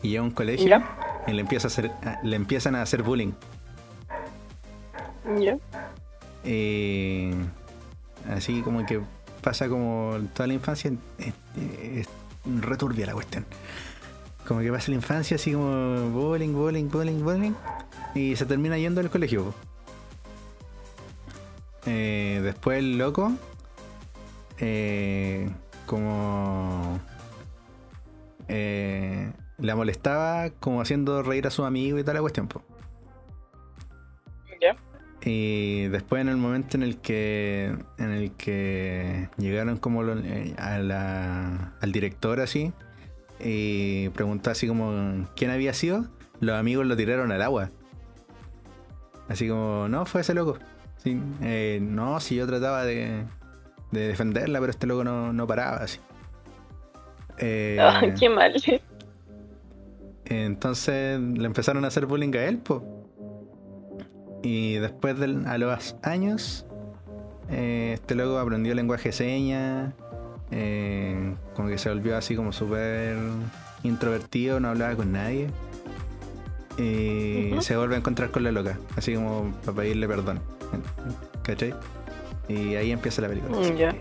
[0.00, 0.88] y a un colegio Ya.
[1.26, 3.32] y le empieza a hacer a- le empiezan a hacer bullying
[5.40, 5.58] Ya.
[6.48, 7.30] y
[8.30, 9.00] así como que
[9.40, 11.34] pasa como toda la infancia es,
[11.82, 12.08] es
[12.60, 13.44] returbia la cuestión
[14.48, 17.52] como que pasa la infancia así como bullying bullying bullying bullying
[18.14, 19.54] y se termina yendo al colegio.
[21.84, 23.32] Eh, después el loco
[24.58, 25.48] eh,
[25.86, 26.98] como
[28.48, 32.62] eh, la molestaba como haciendo reír a su amigo y toda la cuestión po.
[35.24, 40.54] Y después en el momento en el que en el que llegaron como lo- eh,
[40.58, 42.72] a la- al director así
[43.40, 46.06] y preguntó así como quién había sido,
[46.40, 47.70] los amigos lo tiraron al agua.
[49.28, 50.58] Así como, no, fue ese loco.
[50.96, 53.24] Sí, eh, no, si yo trataba de,
[53.90, 55.98] de defenderla, pero este loco no, no paraba así.
[57.38, 57.78] Eh,
[58.18, 58.52] qué mal.
[60.24, 62.97] entonces le empezaron a hacer bullying a él, po.
[64.42, 66.66] Y después de, a los años,
[67.50, 69.92] eh, este loco aprendió lenguaje de señas.
[70.50, 73.16] eh, como que se volvió así como súper
[73.82, 75.50] introvertido, no hablaba con nadie.
[76.78, 80.40] Y se vuelve a encontrar con la loca, así como para pedirle perdón.
[81.42, 81.74] ¿Cachai?
[82.48, 83.58] Y ahí empieza la película.
[83.58, 83.94] Mm, que,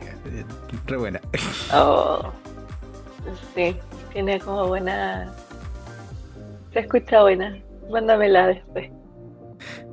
[0.86, 1.20] Re buena.
[1.74, 2.32] Oh,
[3.56, 3.76] sí,
[4.14, 5.34] tiene como buena.
[6.72, 7.58] Se escucha buena.
[7.92, 8.90] Mándamela después.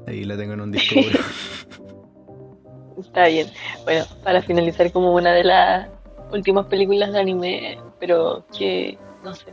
[0.07, 1.01] Ahí la tengo en un disco.
[3.01, 3.49] Está bien.
[3.85, 5.89] Bueno, para finalizar, como una de las
[6.33, 9.47] últimas películas de anime, pero que, no sé,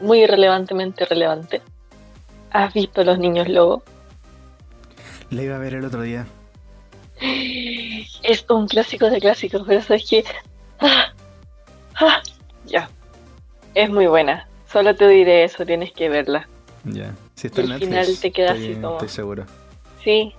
[0.00, 1.62] muy irrelevantemente relevante.
[2.50, 3.82] ¿Has visto Los Niños Lobo?
[5.30, 6.26] La iba a ver el otro día.
[8.22, 10.24] Es un clásico de clásicos, pero sabes que.
[10.80, 11.12] Ah,
[11.96, 12.20] ah,
[12.66, 12.90] ya.
[13.74, 14.48] Es muy buena.
[14.70, 16.48] Solo te diré eso, tienes que verla.
[16.84, 17.14] Ya.
[17.34, 17.88] Si está en Y al Netflix.
[18.04, 19.44] final te queda estoy, así como- Estoy seguro.
[20.02, 20.34] Sí.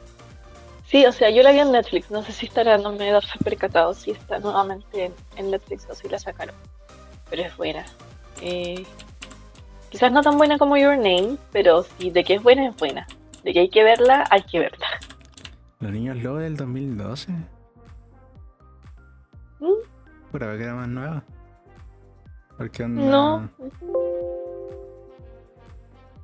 [0.85, 2.11] Sí, o sea, yo la vi en Netflix.
[2.11, 5.87] No sé si estará, no me he dado percatado si está nuevamente en, en Netflix
[5.89, 6.55] o si la sacaron.
[7.29, 7.85] Pero es buena.
[8.41, 8.85] Eh,
[9.89, 13.07] quizás no tan buena como Your Name, pero sí, de que es buena, es buena.
[13.43, 14.87] De que hay que verla, hay que verla.
[15.79, 17.31] Los niños lobos del 2012.
[19.59, 19.65] ¿Mm?
[20.31, 21.23] Pura que era más nueva.
[22.57, 23.01] Porque onda.
[23.03, 23.49] No.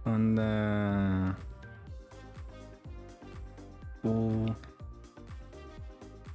[0.05, 1.37] Onda.
[4.03, 4.45] Uh.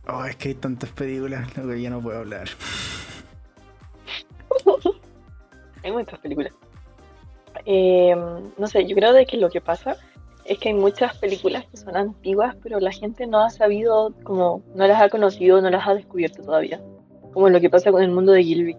[0.06, 2.48] Oh, es que hay tantas películas, lo que ya no puedo hablar.
[5.82, 6.52] Hay muchas películas.
[7.66, 8.14] Eh,
[8.58, 9.96] no sé, yo creo de que lo que pasa
[10.46, 14.62] es que hay muchas películas que son antiguas, pero la gente no ha sabido, como
[14.74, 16.80] no las ha conocido, no las ha descubierto todavía.
[17.32, 18.76] Como lo que pasa con el mundo de Gilby.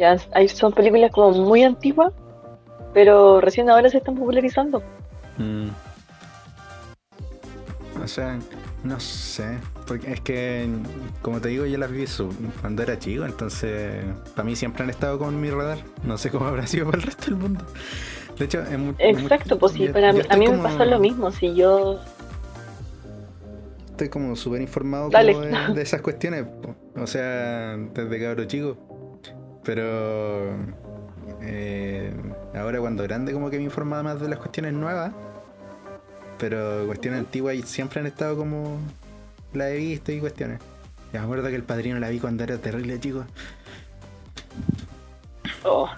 [0.00, 2.12] Han- hay, son películas como muy antiguas,
[2.92, 4.82] pero recién ahora se están popularizando.
[5.38, 5.68] Mm.
[8.04, 8.38] O sea,
[8.84, 9.58] no sé.
[9.86, 10.68] Porque es que,
[11.22, 14.90] como te digo, yo las vi su- cuando era chico, entonces para mí siempre han
[14.90, 15.78] estado con mi radar.
[16.04, 17.64] No sé cómo habrá sido para el resto del mundo.
[18.38, 20.98] De hecho, es mu- Exacto, pues sí, yo- para yo a mí me pasa lo
[20.98, 21.30] mismo.
[21.30, 21.98] Si yo
[23.90, 26.44] Estoy como súper informado como de, de esas cuestiones.
[26.96, 28.76] O sea, desde cabro chico.
[29.62, 30.50] Pero
[31.40, 32.12] eh,
[32.54, 35.12] ahora cuando grande como que me informaba más de las cuestiones nuevas.
[36.46, 38.78] Pero cuestiones antiguas y siempre han estado como
[39.54, 40.60] la he visto y cuestiones.
[41.10, 43.24] Ya me acuerdo que el padrino la vi cuando era terrible chico.
[45.64, 45.88] Oh.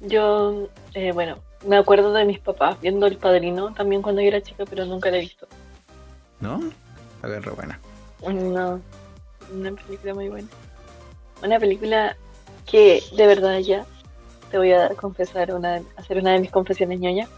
[0.00, 4.42] Yo, eh, bueno, me acuerdo de mis papás viendo El Padrino también cuando yo era
[4.42, 5.48] chica, pero nunca la he visto.
[6.40, 6.60] ¿No?
[7.22, 7.80] A ver, buena.
[8.22, 8.82] No,
[9.50, 10.48] una película muy buena.
[11.42, 12.18] Una película
[12.70, 13.86] que de verdad ya
[14.50, 17.28] te voy a confesar, una, hacer una de mis confesiones ñoña.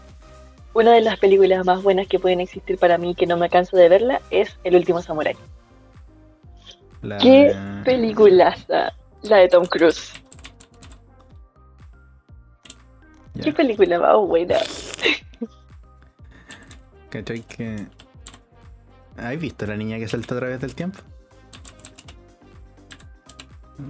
[0.77, 3.75] Una de las películas más buenas que pueden existir para mí, que no me canso
[3.75, 5.35] de verla, es El último Samurai.
[7.01, 7.51] La, ¿Qué
[7.83, 8.93] peliculaza?
[9.23, 10.13] La de Tom Cruise.
[13.41, 14.57] ¿Qué película más buena?
[17.09, 17.87] ¿Cachai que...
[19.17, 20.99] ¿Has visto la niña que saltó a través del tiempo?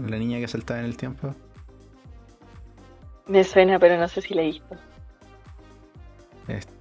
[0.08, 1.36] La niña que saltaba en el tiempo.
[3.26, 4.78] Me suena, pero no sé si la he visto.
[6.48, 6.77] Es-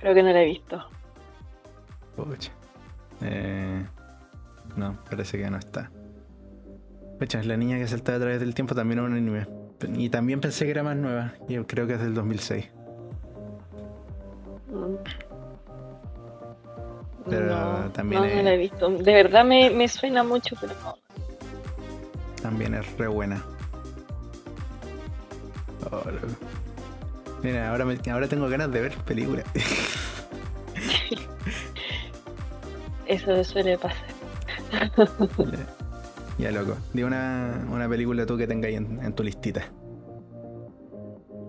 [0.00, 0.82] Creo que no la he visto.
[2.16, 2.50] Pucha.
[3.22, 3.84] Eh,
[4.76, 5.90] no, parece que no está.
[7.18, 9.46] Pucha, la niña que saltaba a través del tiempo también es un anime.
[9.94, 11.32] Y también pensé que era más nueva.
[11.48, 12.70] Yo creo que es del 2006.
[14.68, 14.94] Mm.
[17.28, 18.88] Pero no, también no, es- no la he visto.
[18.90, 20.96] De verdad me, me suena mucho, pero no.
[22.42, 23.42] También es re buena.
[25.90, 26.02] Oh.
[27.42, 29.44] Mira, ahora, me- ahora tengo ganas de ver películas.
[33.06, 34.06] Eso suele pasar.
[36.38, 36.76] ya, loco.
[36.92, 39.64] Di una, una película tú que tengáis en, en tu listita.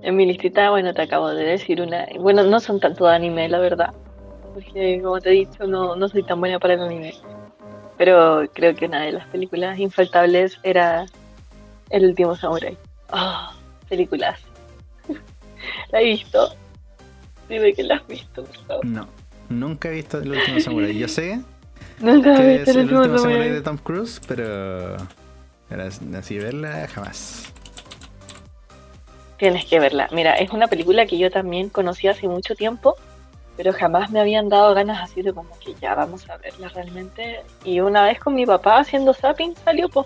[0.01, 2.07] En mi listita, bueno, te acabo de decir una.
[2.19, 3.93] Bueno, no son tanto de anime, la verdad.
[4.53, 7.13] Porque, como te he dicho, no, no soy tan buena para el anime.
[7.97, 11.05] Pero creo que una de las películas infaltables era
[11.91, 12.75] El último Samurai.
[13.11, 13.53] Ah,
[13.87, 14.39] películas.
[15.91, 16.55] ¿La has visto?
[17.49, 18.86] Dime que la has visto, por favor.
[18.86, 19.07] No,
[19.49, 20.97] nunca he visto El último Samurai.
[20.97, 21.41] Yo sé
[21.99, 23.49] Nunca que visto es El El último Samurai.
[23.49, 24.97] de Tom Cruise, pero.
[25.69, 25.84] pero
[26.17, 27.51] así verla jamás.
[29.38, 30.07] Tienes que verla.
[30.11, 32.95] Mira, es una película que yo también conocí hace mucho tiempo,
[33.57, 37.41] pero jamás me habían dado ganas así de como que ya vamos a verla realmente.
[37.63, 40.05] Y una vez con mi papá haciendo zapping salió, pues,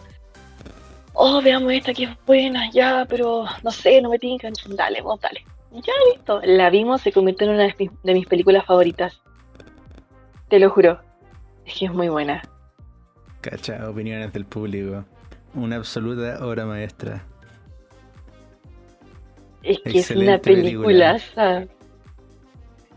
[1.13, 4.53] oh, veamos esta que es buena, ya, pero no sé, no me tincan.
[4.69, 5.43] Dale, vos, dale.
[5.75, 6.41] Ya, listo.
[6.43, 9.21] La vimos, se convirtió en una de mis, de mis películas favoritas.
[10.47, 10.99] Te lo juro.
[11.65, 12.41] Es que es muy buena.
[13.41, 15.03] Cacha, opiniones del público.
[15.53, 17.25] Una absoluta obra maestra.
[19.63, 21.17] Es que es una película.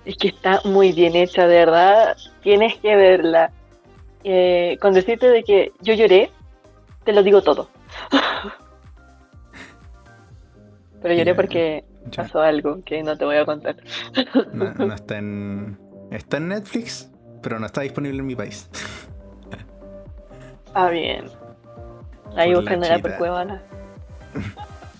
[0.04, 2.16] Es que está muy bien hecha, de verdad.
[2.42, 3.50] Tienes que verla.
[4.24, 6.30] Eh, con decirte de que yo lloré,
[7.04, 7.70] te lo digo todo.
[11.02, 11.84] Pero lloré porque
[12.14, 13.76] pasó algo que no te voy a contar.
[14.52, 15.78] No, está en.
[16.10, 17.10] Está en Netflix,
[17.42, 18.68] pero no está disponible en mi país.
[20.74, 21.24] Ah, bien.
[22.36, 23.62] Ahí buscando la, la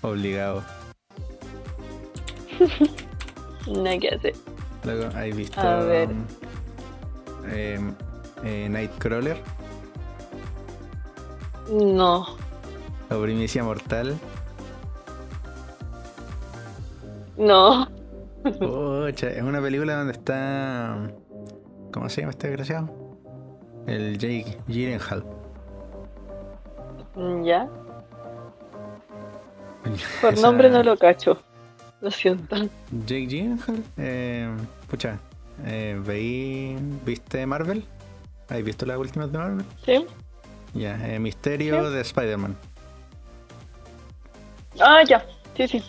[0.01, 0.63] Obligado.
[3.67, 4.33] no hay que hacer.
[4.83, 6.09] Luego, ¿hay visto A ver.
[7.51, 7.93] Em,
[8.43, 9.37] eh, Nightcrawler?
[11.69, 12.37] No.
[13.09, 14.17] La primicia mortal.
[17.39, 17.87] No.
[18.43, 21.09] es una película donde está.
[21.93, 22.89] ¿Cómo se llama este desgraciado?
[23.87, 25.23] El Jake Gyllenhaal.
[27.43, 27.67] ¿Ya?
[30.21, 31.41] Por nombre no lo cacho.
[32.01, 32.57] Lo siento.
[33.05, 33.83] Jake Gyllenhaal.
[33.97, 34.49] Eh,
[34.89, 35.17] pucha,
[35.65, 37.85] eh, ¿veí, ¿viste Marvel?
[38.49, 39.65] ¿Has visto las últimas de Marvel?
[39.85, 40.05] Sí.
[40.73, 42.55] Ya, eh, Misterio de Spider-Man.
[44.81, 45.25] Ah, ya.
[45.55, 45.83] Sí, sí.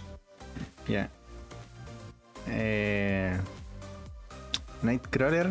[0.88, 1.10] Ya.
[2.48, 3.36] Eh,
[4.82, 5.50] Nightcrawler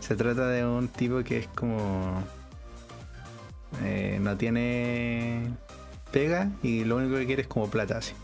[0.00, 2.22] se trata de un tipo que es como.
[3.84, 5.42] Eh, no tiene
[6.10, 8.14] pega y lo único que quiere es como plata así.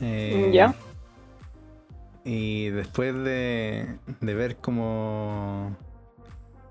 [0.00, 0.74] Eh, ya.
[2.24, 5.76] Y después de, de ver como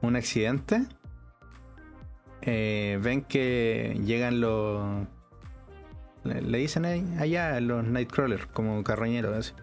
[0.01, 0.83] un accidente,
[2.41, 5.07] eh, ven que llegan los
[6.23, 6.85] le, dicen
[7.19, 9.55] allá los Nightcrawlers, como carroñeros,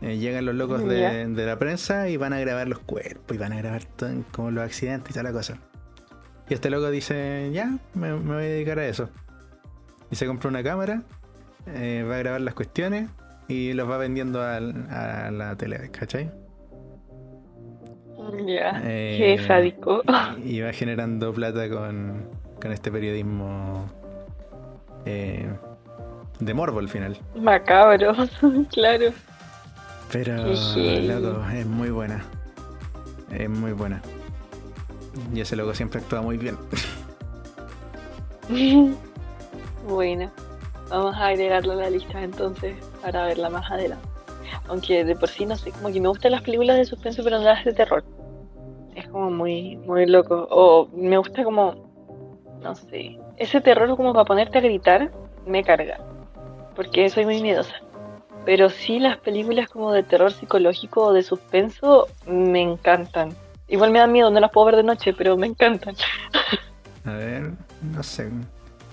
[0.00, 3.52] eh, llegan los locos de, la prensa y van a grabar los cuerpos y van
[3.52, 5.58] a grabar todo, como los accidentes y toda la cosa.
[6.48, 9.10] Y este loco dice, ya, me, voy a dedicar a eso.
[10.10, 11.02] Y se compra una cámara,
[11.66, 13.10] eh, va a grabar las cuestiones
[13.48, 16.30] y los va vendiendo a, la tele, ¿cachai?
[18.46, 20.02] Ya, qué eh, sádico.
[20.44, 22.28] Y va generando plata con,
[22.60, 23.90] con este periodismo
[25.08, 25.48] eh,
[26.38, 27.18] de morbo al final.
[27.34, 28.12] Macabro,
[28.70, 29.12] claro.
[30.12, 32.22] Pero, loco, es muy buena.
[33.30, 34.02] Es muy buena.
[35.34, 36.56] Y ese loco siempre actúa muy bien.
[39.88, 40.30] bueno,
[40.90, 44.06] vamos a agregarlo a la lista entonces para verla más adelante.
[44.68, 47.38] Aunque de por sí no sé, como que me gustan las películas de suspenso, pero
[47.38, 48.04] no las de terror.
[48.94, 50.46] Es como muy, muy loco.
[50.50, 51.74] O me gusta como,
[52.62, 55.10] no sé, ese terror como para ponerte a gritar
[55.46, 55.98] me carga,
[56.74, 57.74] porque soy muy miedosa.
[58.44, 63.36] Pero sí las películas como de terror psicológico o de suspenso me encantan.
[63.68, 65.94] Igual me da miedo, no las puedo ver de noche, pero me encantan.
[67.04, 68.30] A ver, no sé.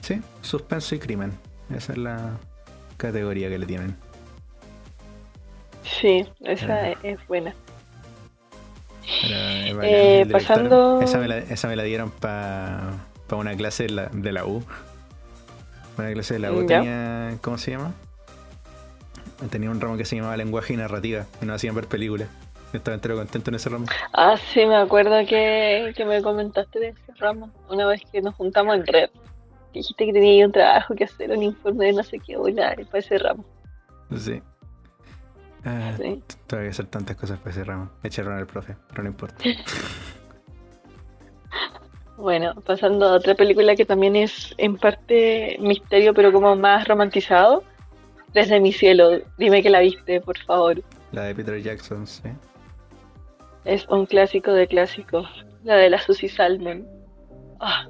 [0.02, 1.38] Sí, suspenso y crimen.
[1.74, 2.38] Esa es la
[2.98, 3.96] categoría que le tienen.
[5.84, 7.56] Sí, esa es, buena.
[9.82, 11.00] Eh, pasando...
[11.02, 12.92] Esa me, la, esa me la dieron para
[13.28, 14.64] para una clase de la, de la U.
[15.98, 17.38] Una clase de la U tenía.
[17.42, 17.94] ¿Cómo se llama?
[19.50, 22.30] Tenía un ramo que se llamaba lenguaje y narrativa y nos hacían ver películas.
[22.72, 23.86] Yo estaba entero contento en ese ramo.
[24.14, 27.50] Ah, sí, me acuerdo que, que me comentaste de ese ramo.
[27.70, 29.10] Una vez que nos juntamos en red.
[29.74, 33.00] Dijiste que tenía un trabajo que hacer, un informe de no sé qué volar para
[33.00, 33.46] ese ramo.
[34.18, 34.42] Sí.
[35.66, 36.22] Ah, sí.
[36.48, 37.90] Que hacer tantas cosas para ese ramo.
[38.04, 39.44] Echaron al profe, pero no importa.
[42.18, 47.64] Bueno, pasando a otra película que también es en parte misterio, pero como más romantizado.
[48.34, 50.82] Desde mi cielo, dime que la viste, por favor.
[51.12, 52.30] La de Peter Jackson, sí.
[53.64, 55.28] Es un clásico de clásicos.
[55.64, 56.86] La de la Susie Salmon.
[57.60, 57.88] Ah.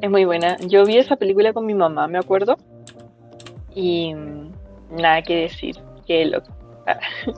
[0.00, 0.56] Es muy buena.
[0.60, 2.56] Yo vi esa película con mi mamá, me acuerdo.
[3.74, 4.14] Y
[4.90, 5.76] nada que decir.
[6.06, 6.48] Qué loco.
[6.86, 6.98] Ah.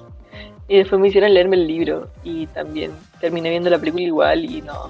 [0.68, 2.08] Y después me hicieron leerme el libro.
[2.24, 4.88] Y también terminé viendo la película igual y no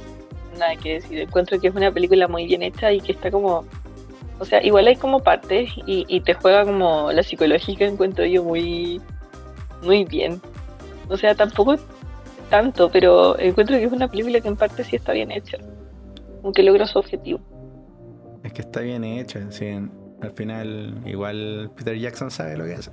[0.63, 1.21] nada que decir.
[1.21, 3.65] Encuentro que es una película muy bien hecha y que está como.
[4.39, 9.01] O sea, igual hay como partes y, te juega como la psicológica, encuentro yo muy.
[9.83, 10.41] Muy bien.
[11.09, 11.77] O sea, tampoco
[12.49, 15.59] tanto, pero encuentro que es una película que en parte sí está bien hecha.
[16.45, 17.41] Aunque logra su objetivo.
[18.43, 19.67] Es que está bien hecha, sí.
[20.21, 22.91] Al final, igual Peter Jackson sabe lo que hace.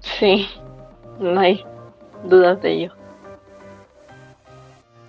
[0.00, 0.46] Sí,
[1.20, 1.64] no hay
[2.24, 3.05] dudas de ello.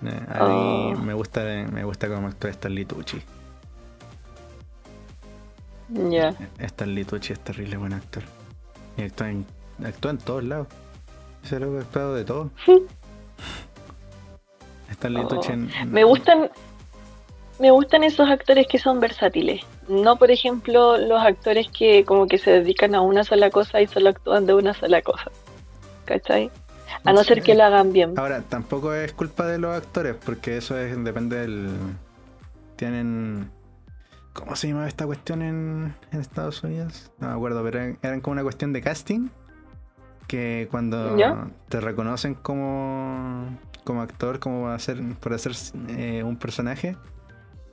[0.06, 0.98] Eh, a mí oh.
[1.00, 1.42] me gusta
[1.72, 3.22] me gusta cómo actúa Stanley Tucci.
[5.90, 6.36] Ya.
[6.60, 8.24] Stanley Tucci es terrible buen actor.
[8.98, 9.46] Y actúa en,
[9.86, 10.68] actúa en todos lados.
[11.44, 12.52] Ese loco ha actuado de todo.
[14.92, 16.50] Stanley Oh, Tucci en- Me gustan,
[17.60, 19.62] me gustan esos actores que son versátiles.
[19.88, 23.88] No, por ejemplo, los actores que como que se dedican a una sola cosa y
[23.88, 25.32] solo actúan de una sola cosa.
[26.06, 26.52] ¿Cachai?
[27.04, 28.14] A no ser que lo hagan bien.
[28.18, 31.70] Ahora, tampoco es culpa de los actores, porque eso es depende del.
[32.76, 33.50] Tienen.
[34.34, 37.12] ¿Cómo se llamaba esta cuestión en, en Estados Unidos?
[37.20, 39.30] No me acuerdo, pero eran, eran como una cuestión de casting.
[40.28, 41.48] Que cuando ¿Ya?
[41.70, 45.54] te reconocen como, como actor, como hacer, por hacer
[45.88, 46.98] eh, un personaje,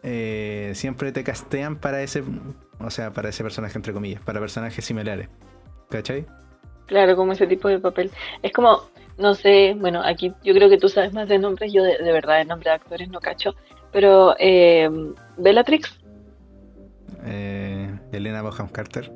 [0.04, 2.22] eh, siempre te castean para ese.
[2.78, 5.28] O sea, para ese personaje, entre comillas, para personajes similares.
[5.90, 6.26] ¿Cachai?
[6.86, 8.10] Claro, como ese tipo de papel.
[8.42, 8.82] Es como,
[9.18, 12.12] no sé, bueno, aquí yo creo que tú sabes más de nombres, yo de, de
[12.12, 13.54] verdad de nombre de actores no cacho,
[13.92, 14.88] pero eh,
[15.36, 16.00] Bellatrix,
[17.26, 19.10] Eh, Elena Bonham Carter.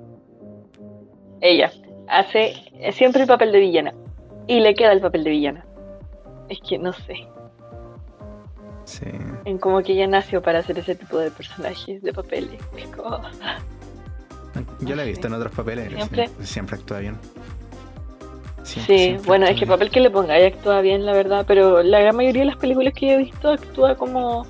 [1.40, 1.70] ella,
[2.08, 2.54] hace
[2.92, 3.94] siempre el papel de villana
[4.46, 5.64] y le queda el papel de villana.
[6.48, 7.26] Es que no sé,
[8.84, 9.04] Sí.
[9.44, 12.58] en como que ella nació para hacer ese tipo de personajes, de papeles.
[14.80, 15.92] Yo la he visto en otros papeles.
[15.92, 16.26] Siempre.
[16.28, 17.16] Siempre, siempre actúa bien.
[18.62, 19.68] Siempre, Sí, siempre bueno, es que bien.
[19.70, 22.56] papel que le ponga, ella actúa bien, la verdad, pero la gran mayoría de las
[22.56, 24.46] películas que he visto actúa como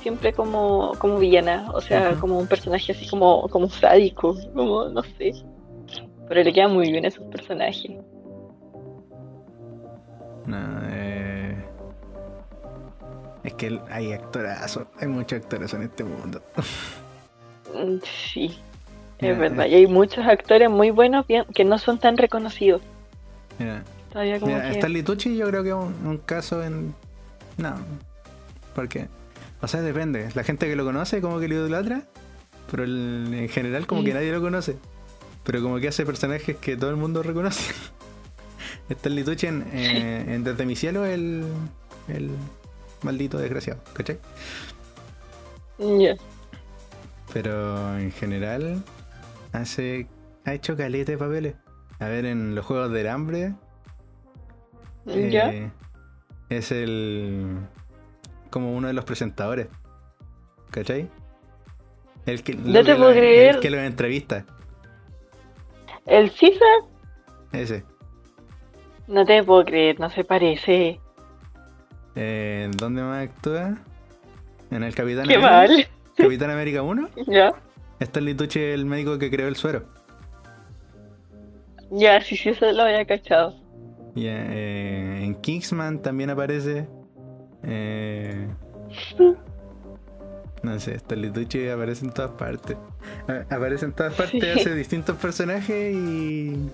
[0.00, 5.02] siempre como, como villana, o sea, como un personaje así como, como sádico, como no
[5.02, 5.32] sé.
[6.26, 7.90] Pero le queda muy bien a esos personajes.
[10.46, 11.56] No, eh,
[13.42, 14.86] Es que el- hay actorazos.
[15.00, 16.40] Hay muchos actores en este mundo.
[17.74, 17.96] Mm,
[18.32, 18.58] Sí,
[19.18, 19.66] es verdad.
[19.66, 19.70] eh.
[19.70, 22.82] Y hay muchos actores muy buenos bien- que no son tan reconocidos.
[23.60, 24.78] Mira, Todavía como mira que...
[24.78, 26.94] Stanley Tucci yo creo que es un, un caso en...
[27.58, 27.76] No.
[28.74, 29.06] Porque...
[29.60, 30.28] O sea, depende.
[30.34, 32.02] La gente que lo conoce como que lo idolatra.
[32.70, 34.76] Pero el- en general como que nadie lo conoce.
[35.44, 37.72] Pero como que hace personajes que todo el mundo reconoce.
[38.88, 41.44] Stanley Tucci en, eh, en Desde mi cielo el...
[42.08, 42.30] El
[43.02, 43.80] maldito desgraciado.
[43.92, 44.18] ¿Cachai?
[45.78, 46.16] Ya.
[47.32, 48.82] Pero en general
[49.52, 50.06] hace
[50.44, 51.54] ha hecho caleta de papeles.
[52.00, 53.54] A ver, en los Juegos del Hambre
[55.06, 55.50] ¿Ya?
[55.52, 55.70] eh,
[56.48, 57.58] es el
[58.50, 59.68] como uno de los presentadores.
[60.70, 61.08] ¿Cachai?
[62.26, 63.60] El que, No te puedo el creer.
[63.60, 64.44] que lo entrevista.
[66.06, 66.68] El César,
[67.52, 67.84] Ese.
[69.06, 71.00] no te puedo creer, no se parece.
[72.16, 73.76] Eh, ¿Dónde más actúa?
[74.70, 75.50] En el Capitán Qué América.
[75.74, 75.88] mal.
[76.16, 77.08] Capitán América 1.
[77.28, 77.52] ¿Ya?
[78.00, 79.84] Stanley Tucci es el médico que creó el suero.
[81.90, 83.54] Ya, sí, sí, eso lo había cachado.
[84.14, 86.86] Y eh, en Kingsman también aparece.
[87.62, 88.48] Eh,
[90.62, 91.30] no sé, Stanley
[91.70, 92.76] aparece en todas partes.
[93.50, 94.60] Aparece en todas partes, Sí.
[94.60, 96.70] hace distintos personajes y.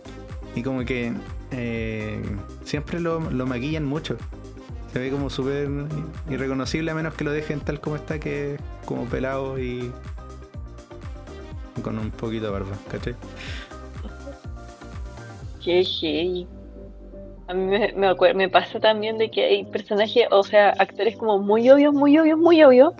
[0.54, 1.12] Y como que.
[1.50, 2.20] eh,
[2.64, 4.16] siempre lo, lo maquillan mucho.
[4.92, 5.68] Se ve como súper
[6.30, 9.92] irreconocible a menos que lo dejen tal como está, que es como pelado y.
[11.82, 13.14] con un poquito de barba, ¿cachai?
[15.66, 16.46] Qué heavy.
[17.48, 21.16] A mí me, me, acuer- me pasa también de que hay personajes, o sea, actores
[21.16, 22.94] como muy obvios, muy obvios, muy obvios,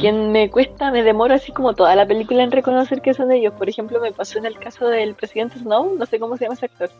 [0.00, 3.52] que me cuesta, me demoro así como toda la película en reconocer que son ellos.
[3.54, 6.54] Por ejemplo, me pasó en el caso del presidente Snow, no sé cómo se llama
[6.54, 6.90] ese actor,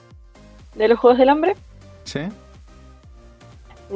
[0.75, 1.55] de los Juegos del Hambre,
[2.03, 2.20] ¿Sí?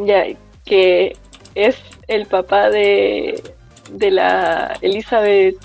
[0.04, 0.24] ya,
[0.64, 1.16] que
[1.56, 1.76] es
[2.06, 3.42] el papá de,
[3.92, 5.56] de la Elizabeth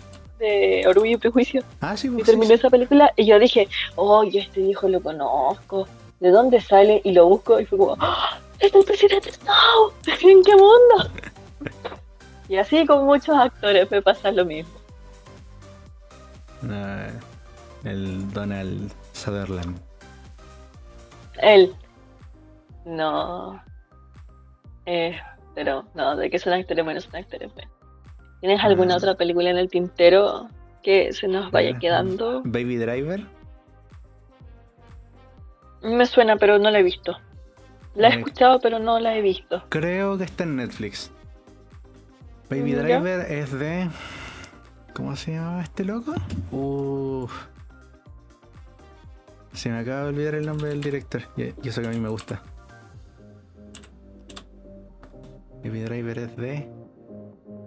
[0.43, 1.63] de Orgullo y Prejuicio.
[1.79, 4.89] Ah, sí, Y pues, terminó sí, esa película y yo dije, oh, yo este viejo
[4.89, 5.87] lo conozco,
[6.19, 7.01] ¿de dónde sale?
[7.05, 8.39] Y lo busco y fue como, ¡Ah!
[8.59, 9.93] ¡Es el presidente Snow!
[10.21, 11.09] ¿En qué mundo?
[12.49, 14.73] y así con muchos actores me pasa lo mismo.
[16.61, 17.07] No,
[17.83, 19.79] el Donald Sutherland.
[21.41, 21.73] Él,
[22.85, 23.61] no,
[24.85, 25.17] eh,
[25.55, 27.72] pero no, de que son actores buenos, son actores buenos.
[28.43, 28.97] ¿Tienes alguna Ah.
[28.97, 30.49] otra película en el tintero
[30.81, 32.41] que se nos vaya Eh, quedando?
[32.43, 33.25] Baby Driver.
[35.81, 37.15] Me suena, pero no la he visto.
[37.95, 39.63] La he escuchado, pero no la he visto.
[39.69, 41.09] Creo que está en Netflix.
[42.49, 42.81] Baby ya.
[42.81, 43.89] Driver es de.
[44.93, 46.13] ¿Cómo se llamaba este loco?
[46.51, 47.47] Uff.
[49.53, 51.21] Se me acaba de olvidar el nombre del director.
[51.37, 52.41] Y eso que a mí me gusta.
[55.63, 56.82] Baby Driver es de.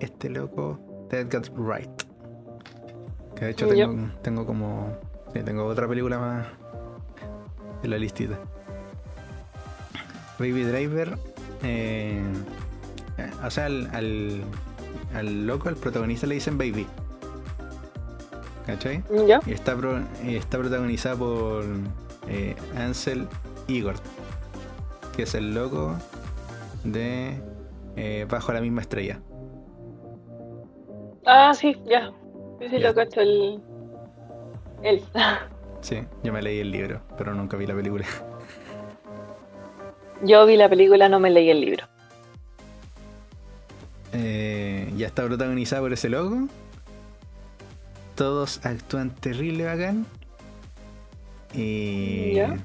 [0.01, 0.79] Este loco.
[1.11, 2.03] de Edgar Wright.
[3.35, 4.97] Que de hecho tengo, tengo como.
[5.33, 6.47] Sí, tengo otra película más.
[7.83, 8.39] En la listita.
[10.39, 11.17] Baby Driver.
[11.63, 12.23] eh,
[13.45, 14.43] o sea, al, al,
[15.15, 16.87] al loco, al protagonista le dicen Baby.
[18.67, 19.03] ¿Cachai?
[19.27, 19.41] ¿Ya?
[19.47, 21.65] Y está, pro- y está protagonizada por
[22.29, 23.29] eh, Ansel
[23.69, 23.95] Igor.
[25.15, 25.95] que es el logo
[26.85, 27.41] de
[27.97, 29.21] eh, Bajo la misma estrella.
[31.27, 32.13] Ah, sí, ya.
[32.61, 32.89] Sí, sí, Ya.
[32.89, 33.61] lo cacho el.
[34.83, 35.03] Él.
[35.83, 38.05] Sí, yo me leí el libro, pero nunca vi la película.
[40.25, 41.85] Yo vi la película, no me leí el libro.
[44.13, 46.49] Eh, ya está protagonizada por ese logo.
[48.17, 50.07] Todos actúan terrible bacán.
[51.55, 52.33] Y.
[52.35, 52.57] Ya.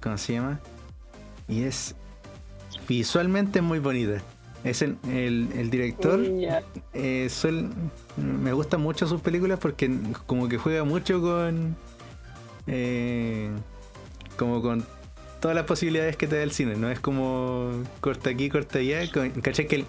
[0.00, 0.60] ¿Cómo se llama?
[1.48, 1.96] Y es
[2.86, 4.20] visualmente muy bonita.
[4.64, 6.20] Es el, el- el director.
[6.92, 7.70] Eh, suel-
[8.16, 9.90] me gustan mucho sus películas porque
[10.26, 11.76] como que juega mucho con.
[12.66, 13.48] eh,
[14.36, 14.84] como con
[15.40, 16.74] todas las posibilidades que te da el cine.
[16.76, 19.00] No es como corta aquí, corta allá.
[19.42, 19.66] ¿Cachai?
[19.66, 19.86] Que el,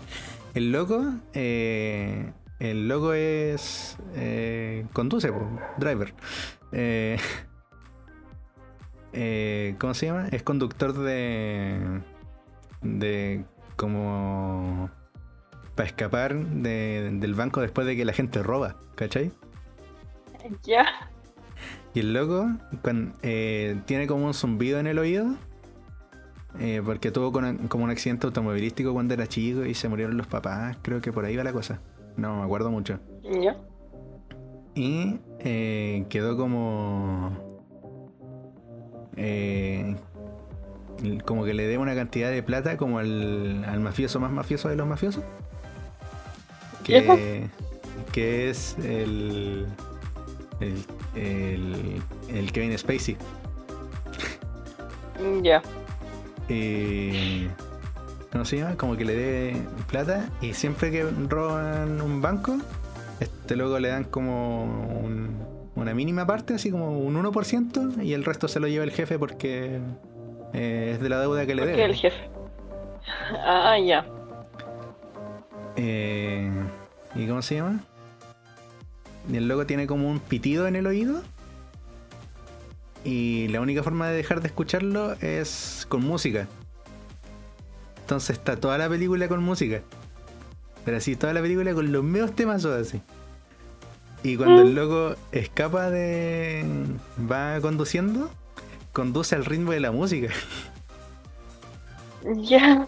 [0.54, 1.04] el loco.
[1.34, 3.98] eh, el loco es.
[4.16, 5.32] eh, conduce,
[5.78, 6.14] driver.
[9.14, 10.28] Eh, ¿Cómo se llama?
[10.32, 12.00] Es conductor de.
[12.82, 13.44] de.
[13.82, 14.90] Como.
[15.76, 19.32] para escapar de- del banco después de que la gente roba, ¿cachai?
[20.64, 20.86] Ya.
[21.94, 22.48] Y el loco
[23.22, 25.26] eh, tiene como un zumbido en el oído.
[26.60, 30.28] eh, porque tuvo con- como un accidente automovilístico cuando era chico y se murieron los
[30.28, 30.78] papás.
[30.82, 31.80] Creo que por ahí va la cosa.
[32.18, 33.00] No me acuerdo mucho.
[33.24, 33.56] Ya.
[34.76, 37.32] Y eh, quedó como.
[41.26, 44.76] Como que le dé una cantidad de plata como al, al mafioso más mafioso de
[44.76, 45.24] los mafiosos.
[46.84, 47.48] Que,
[48.12, 49.66] que es el,
[50.60, 50.84] el,
[51.16, 53.18] el, el Kevin Spacey.
[55.44, 55.62] Ya.
[56.50, 57.48] Y,
[58.32, 58.76] ¿Cómo se llama?
[58.78, 59.56] Como que le dé
[59.90, 62.58] plata y siempre que roban un banco,
[63.20, 64.64] este loco le dan como
[65.04, 68.92] un- una mínima parte, así como un 1%, y el resto se lo lleva el
[68.92, 69.80] jefe porque
[70.54, 71.84] eh, es de la deuda que le debe.
[71.84, 72.18] el jefe.
[73.44, 74.06] Ah, ya.
[75.76, 76.52] Eh,
[77.16, 77.80] ¿Y cómo se llama?
[79.32, 81.22] Y el loco tiene como un pitido en el oído.
[83.04, 86.48] Y la única forma de dejar de escucharlo es con música.
[88.02, 89.82] Entonces está toda la película con música.
[90.86, 93.02] Pero así, toda la película con los medios temas así.
[94.24, 96.64] Y cuando el loco escapa de.
[97.32, 98.30] va conduciendo,
[98.94, 100.30] conduce al ritmo de la música.
[102.36, 102.86] Ya.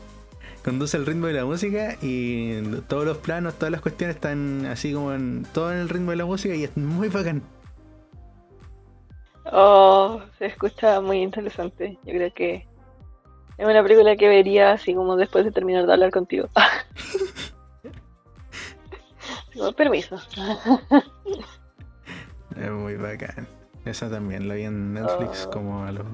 [0.64, 4.94] conduce el ritmo de la música y todos los planos, todas las cuestiones están así
[4.94, 7.42] como en todo en el ritmo de la música y es muy bacán.
[9.52, 11.98] Oh, se escucha muy interesante.
[12.06, 12.68] Yo creo que
[13.58, 16.50] es una película que vería así como después de terminar de hablar contigo.
[19.58, 20.18] Con permiso.
[22.56, 23.48] Es muy bacán.
[23.86, 25.52] Esa también la vi en Netflix Oh.
[25.52, 26.06] como a los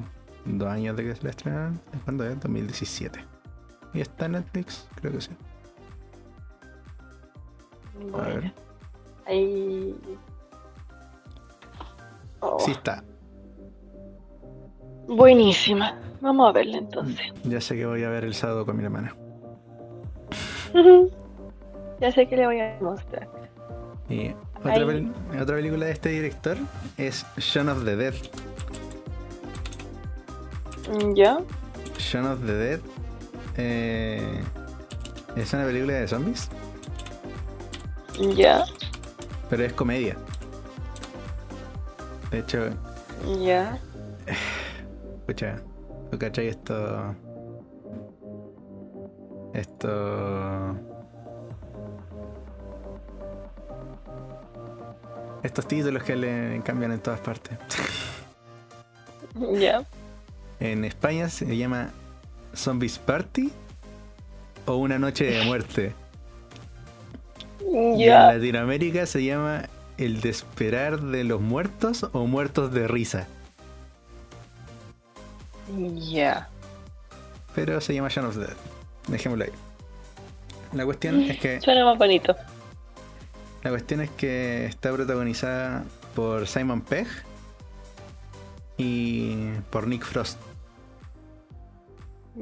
[0.46, 1.80] dos años de que se la estrenaron.
[2.04, 2.40] ¿Cuándo es?
[2.40, 3.24] 2017.
[3.94, 4.88] ¿Y está en Netflix?
[4.96, 5.32] Creo que sí.
[8.14, 8.54] A ver.
[9.28, 9.96] Ahí.
[12.40, 13.04] Oh, Sí está.
[15.08, 16.00] Buenísima.
[16.22, 17.28] Vamos a verla entonces.
[17.44, 19.16] Ya sé que voy a ver el sábado con mi hermana.
[22.00, 23.28] ya sé que le voy a mostrar.
[24.08, 24.82] Y otra, Ahí.
[24.84, 26.58] pel- otra película de este director
[26.98, 28.14] es Shaun of the Dead.
[31.16, 31.40] ¿Ya?
[31.98, 32.80] Shaun of the Dead
[33.58, 34.42] eh,
[35.36, 36.50] es una película de zombies,
[38.36, 38.64] ¿Ya?
[39.50, 40.18] pero es comedia.
[42.32, 42.70] De hecho,
[43.42, 43.78] ¿Ya?
[45.20, 45.58] escucha,
[46.12, 47.16] ¿tú cachai esto?
[49.54, 50.76] Esto.
[55.44, 57.58] Estos títulos que le cambian en todas partes.
[59.54, 59.84] ¿Ya?
[60.60, 61.92] En España se llama
[62.54, 63.52] Zombies Party
[64.66, 65.94] o Una Noche de Muerte.
[67.72, 68.28] Y en.
[68.28, 69.64] Latinoamérica se llama
[69.98, 73.28] El Desperar de los Muertos o Muertos de Risa.
[76.12, 76.50] ¿Ya?
[77.56, 78.58] Pero se llama Shaun of the Dead.
[79.08, 79.52] Dejémoslo ahí.
[80.74, 82.36] La cuestión es que Suena más bonito.
[83.70, 85.84] La cuestión es que está protagonizada
[86.16, 87.06] por Simon Pegg
[88.78, 90.42] y por Nick Frost.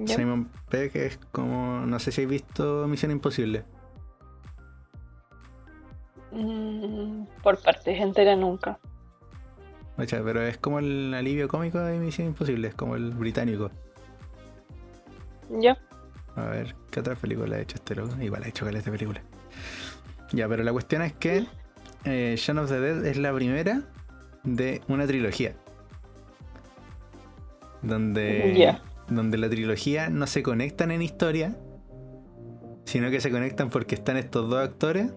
[0.06, 3.66] Simon Pegg es como no sé si habéis visto Misión Imposible.
[6.32, 8.80] Mm, por partes entera nunca.
[9.98, 13.70] O sea, pero es como el alivio cómico de Misión Imposible, es como el británico.
[15.60, 15.78] ¿Ya?
[16.38, 18.16] A ver, ¿qué otra película ha hecho este loco?
[18.22, 19.22] Igual ha hecho caleta de película.
[20.34, 21.46] Ya, pero la cuestión es que
[22.04, 23.82] eh, Shaun of the Dead es la primera
[24.44, 25.54] de una trilogía.
[27.82, 28.82] Donde Ya.
[29.10, 31.56] donde la trilogía no se conectan en historia,
[32.86, 35.12] sino que se conectan porque están estos dos actores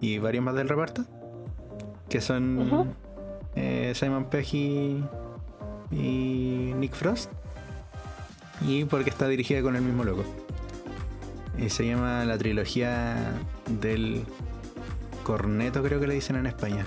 [0.00, 1.04] y varios más del reparto,
[2.08, 2.94] que son
[3.54, 5.04] eh, Simon Pegg y,
[5.90, 7.30] y Nick Frost,
[8.66, 10.24] y porque está dirigida con el mismo loco.
[11.60, 13.16] Y se llama la trilogía
[13.68, 14.24] del
[15.24, 16.86] corneto, creo que le dicen en España.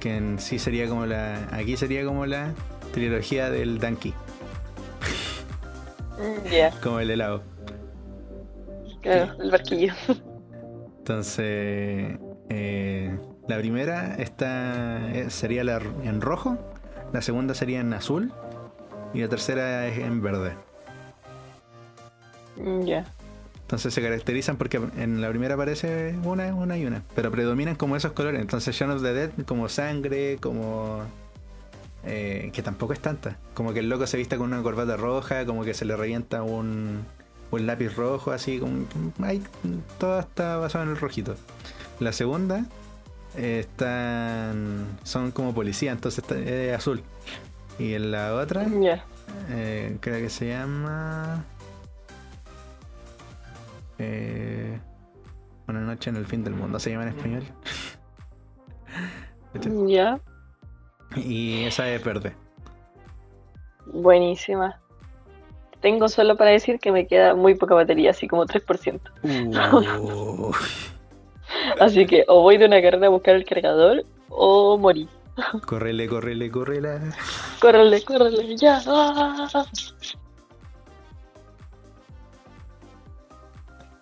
[0.00, 1.48] Que en sí sería como la.
[1.52, 2.54] Aquí sería como la
[2.92, 4.14] trilogía del Donkey,
[6.18, 7.42] Mm, Ya, como el helado.
[9.02, 9.92] claro, el barquillo.
[10.98, 12.18] Entonces,
[12.48, 13.18] eh,
[13.48, 16.58] la primera está, eh, sería la, en rojo,
[17.12, 18.32] la segunda sería en azul
[19.12, 20.58] y la tercera es en verde.
[22.56, 23.13] Mm, Ya.
[23.74, 27.96] Entonces se caracterizan porque en la primera aparece una, una y una, pero predominan como
[27.96, 28.40] esos colores.
[28.40, 31.02] Entonces Shaun of the Dead como sangre, como...
[32.04, 33.36] eh, que tampoco es tanta.
[33.52, 36.44] Como que el loco se vista con una corbata roja, como que se le revienta
[36.44, 37.04] un,
[37.50, 38.86] un lápiz rojo, así como...
[39.20, 39.42] Hay,
[39.98, 41.34] todo está basado en el rojito.
[41.98, 42.66] La segunda
[43.36, 47.02] eh, están, son como policía, entonces está, es azul.
[47.80, 48.68] Y en la otra...
[48.68, 49.04] Ya.
[49.50, 51.44] Eh, creo que se llama.
[53.98, 54.78] Eh,
[55.68, 57.44] Una noche en el fin del mundo se llama en español.
[59.86, 60.18] Ya.
[61.14, 62.34] y esa es verde.
[63.86, 64.80] Buenísima.
[65.80, 69.00] Tengo solo para decir que me queda muy poca batería, así como 3%.
[69.22, 70.52] Uh,
[71.80, 75.08] Así que o voy de una carrera a buscar el cargador o morí.
[75.66, 76.98] correle, correle, correle.
[77.60, 78.80] Córrele, córrele, ya.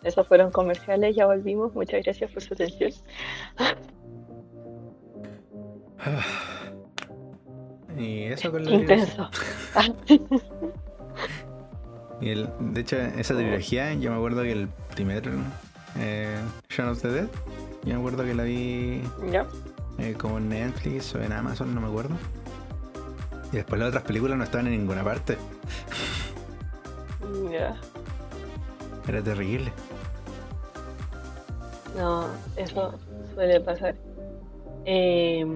[0.05, 1.75] Esos fueron comerciales, ya volvimos.
[1.75, 2.93] Muchas gracias por su atención.
[7.97, 9.31] Y eso con la intenso.
[12.21, 15.29] Y el, de hecho, esa trilogía, yo me acuerdo que el primer
[15.99, 16.39] eh,
[16.71, 17.29] Shaun of the Dead,
[17.83, 19.03] yo me acuerdo que la vi
[19.99, 22.15] eh, como en Netflix o en Amazon, no me acuerdo.
[23.53, 25.37] Y después las otras películas no estaban en ninguna parte.
[27.51, 27.75] Ya.
[29.09, 29.73] Era terrible.
[31.97, 32.26] No,
[32.57, 32.95] eso
[33.34, 33.95] suele pasar.
[34.84, 35.47] Eh,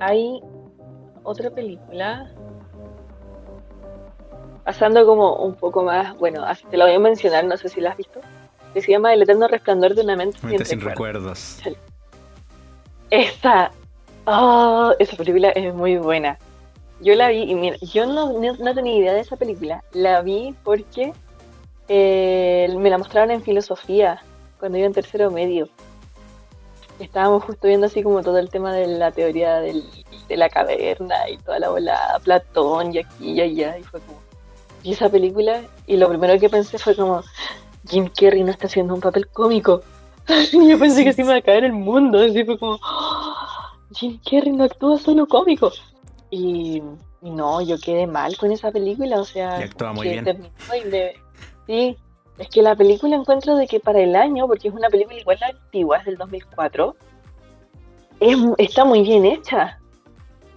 [0.00, 0.40] hay
[1.22, 2.30] otra película.
[4.64, 7.90] Pasando como un poco más, bueno, te la voy a mencionar, no sé si la
[7.90, 8.20] has visto,
[8.74, 11.60] que se llama El eterno resplandor de una mente Mente sin recuerdos.
[11.64, 11.82] recuerdos.
[13.10, 13.70] Esa,
[14.26, 16.38] ah, esa película es muy buena.
[17.00, 19.82] Yo la vi y mira, yo no, no, no tenía idea de esa película.
[19.92, 21.14] La vi porque
[21.88, 24.22] eh, me la mostraron en filosofía
[24.58, 25.68] cuando iba en tercero medio.
[26.98, 29.84] Estábamos justo viendo así como todo el tema de la teoría del-
[30.28, 33.78] de la caverna y toda la bola Platón y aquí y allá.
[33.78, 34.18] Y fue como,
[34.82, 37.22] vi esa película y lo primero que pensé fue como,
[37.88, 39.80] Jim Carrey no está haciendo un papel cómico.
[40.52, 42.18] Y yo pensé que se iba a caer el mundo.
[42.18, 45.72] Así fue como, "Ah, Jim Carrey no actúa solo cómico.
[46.30, 46.82] Y,
[47.22, 49.20] y no, yo quedé mal con esa película.
[49.20, 50.24] O sea, Y actúa muy bien.
[50.24, 51.14] terminó y de-
[51.68, 51.98] Sí,
[52.38, 55.38] es que la película encuentro de que para el año, porque es una película igual
[55.42, 56.96] antigua, es del 2004,
[58.20, 59.78] es, está muy bien hecha.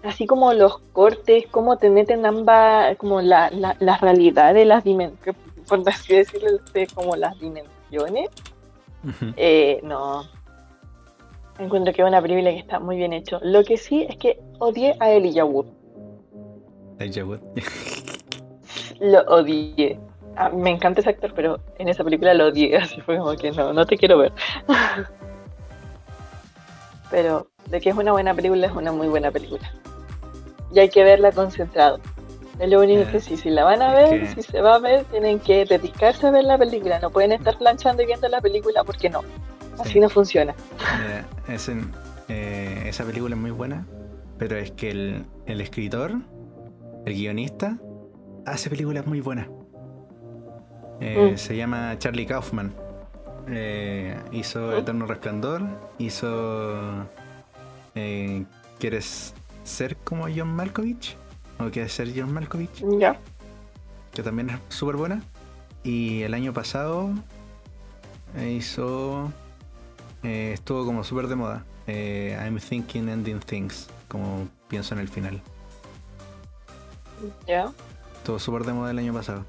[0.03, 4.85] Así como los cortes, cómo te meten ambas, como la, la, la realidad de las
[4.85, 5.35] dimensiones,
[5.67, 8.29] por así decirlo, de como las dimensiones.
[9.35, 10.23] Eh, no.
[11.59, 13.37] Encuentro que es una película que está muy bien hecho.
[13.43, 15.65] Lo que sí es que odié a Elijah Wood.
[16.99, 17.41] Elijah Wood.
[18.99, 19.99] Lo odié.
[20.37, 22.77] Ah, me encanta ese actor, pero en esa película lo odié.
[22.81, 24.31] Así fue como que no, no te quiero ver.
[27.11, 29.69] pero de que es una buena película, es una muy buena película.
[30.73, 31.99] Y hay que verla concentrado.
[32.59, 35.03] Es lo único que sí, si la van a ver, si se va a ver,
[35.05, 36.99] tienen que dedicarse a ver la película.
[36.99, 39.21] No pueden estar planchando y viendo la película porque no.
[39.79, 39.99] Así Sí.
[39.99, 40.53] no funciona.
[41.47, 41.91] Es en-
[42.29, 43.85] eh, esa película es muy buena,
[44.37, 46.11] pero es que el, el escritor,
[47.05, 47.77] el guionista,
[48.45, 49.47] hace películas muy buenas.
[51.01, 51.37] Eh, Mm.
[51.37, 52.71] Se llama Charlie Kaufman.
[53.47, 54.73] Eh, hizo Mm.
[54.77, 55.61] Eterno Resplandor,
[55.97, 57.05] hizo...
[57.95, 58.45] eh,
[58.79, 59.33] ¿Quieres
[59.63, 61.15] ser como John Malkovich?
[61.59, 62.83] ¿O quieres ser John Malkovich?
[62.99, 63.19] Ya.
[64.13, 65.21] que también es súper buena.
[65.83, 67.09] Y el año pasado
[68.37, 69.31] eh, hizo.
[70.23, 71.65] eh, estuvo como súper de moda.
[71.87, 73.87] I'm thinking ending things.
[74.07, 75.41] Como pienso en el final.
[77.47, 77.71] Ya.
[78.17, 79.45] Estuvo súper de moda el año pasado.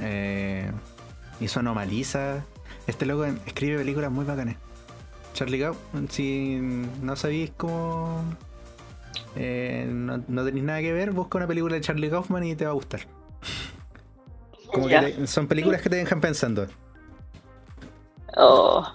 [0.00, 0.70] Eh,
[1.40, 2.44] hizo Anomaliza.
[2.86, 4.56] Este loco escribe películas muy bacanas.
[5.34, 5.76] Charlie Gao,
[6.08, 6.58] si
[7.02, 8.22] no sabéis cómo.
[9.36, 12.64] eh, no, no tenéis nada que ver, busca una película de Charlie Kaufman y te
[12.64, 13.00] va a gustar.
[14.72, 15.00] Como que Ya.
[15.02, 16.66] te- son películas que te dejan pensando.
[18.36, 18.86] Oh.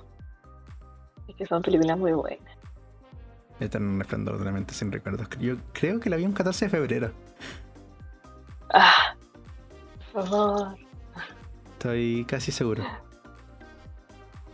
[1.28, 2.56] Es que son películas muy buenas.
[3.60, 5.28] Eterno resplandor de la mente sin recuerdos.
[5.40, 7.12] Yo creo que la vi un 14 de febrero.
[8.74, 9.16] Ah,
[10.14, 10.76] por favor.
[11.76, 12.84] Estoy casi seguro.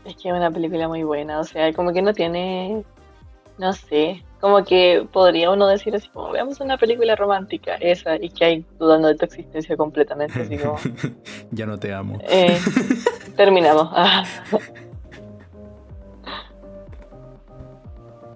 [0.05, 2.83] Es que es una película muy buena, o sea, como que no tiene,
[3.59, 8.29] no sé, como que podría uno decir así como, veamos una película romántica, esa, y
[8.29, 10.77] que hay dudando de tu existencia completamente, así como,
[11.51, 12.17] ya no te amo.
[12.27, 12.59] eh,
[13.37, 13.89] terminamos.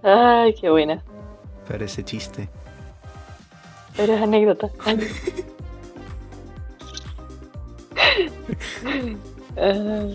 [0.04, 1.02] Ay, qué buena,
[1.68, 2.48] Parece chiste.
[3.98, 4.70] pero es anécdota.
[9.58, 10.08] Ah,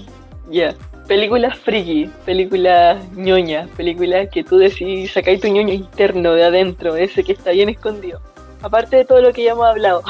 [0.51, 0.75] Ya,
[1.07, 7.23] películas friki, películas ñoña, películas que tú decís, sacáis tu ñoño interno de adentro, ese
[7.25, 8.21] que está bien escondido.
[8.63, 10.03] Aparte de todo lo que ya hemos hablado.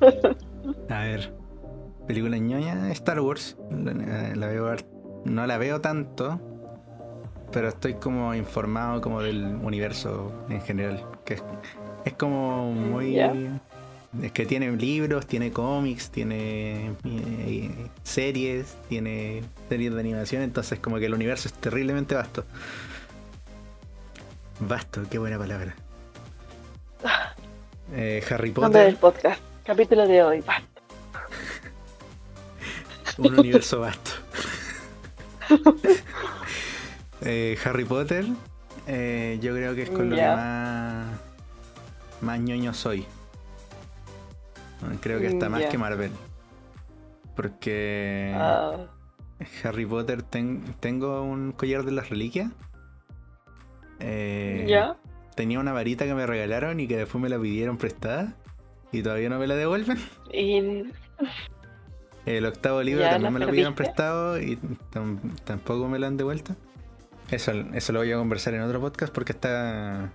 [0.90, 1.32] A ver.
[2.06, 3.56] Película ñoña, Star Wars.
[3.70, 4.76] La, la veo,
[5.24, 6.38] no la veo tanto.
[7.52, 11.04] Pero estoy como informado como del universo en general.
[11.24, 11.44] Que es,
[12.04, 13.18] es como muy.
[14.22, 17.70] Es que tiene libros, tiene cómics, tiene eh,
[18.02, 22.44] series, tiene series de animación, entonces como que el universo es terriblemente vasto.
[24.60, 25.74] Vasto, qué buena palabra.
[27.92, 30.40] Eh, Harry Nombre del Potter, podcast, capítulo de hoy.
[30.40, 30.60] va.
[33.18, 34.10] un universo vasto.
[37.22, 38.26] Eh, Harry Potter,
[38.86, 41.18] eh, yo creo que es con lo que más,
[42.20, 43.06] más ñoño soy.
[45.00, 46.10] Creo que hasta más que Marvel.
[47.34, 48.86] Porque Ah,
[49.64, 52.50] Harry Potter ten- tengo un collar de las reliquias.
[54.00, 54.96] Eh, ¿Ya?
[55.34, 58.34] Tenía una varita que me regalaron y que después me la pidieron prestada.
[58.92, 59.98] Y todavía no me la devuelven.
[60.32, 60.84] Y
[62.24, 64.58] El octavo libro ¿Ya también me lo pidieron prestado y
[64.92, 66.56] tam- tampoco me lo han devuelto.
[67.30, 70.10] Eso, eso lo voy a conversar en otro podcast porque está,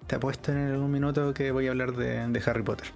[0.00, 2.88] está puesto en algún minuto que voy a hablar de, de Harry Potter.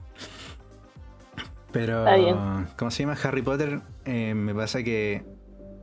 [1.78, 2.36] Pero, Está bien.
[2.78, 3.16] ¿cómo se llma?
[3.22, 5.24] Harry Potter, eh, me pasa que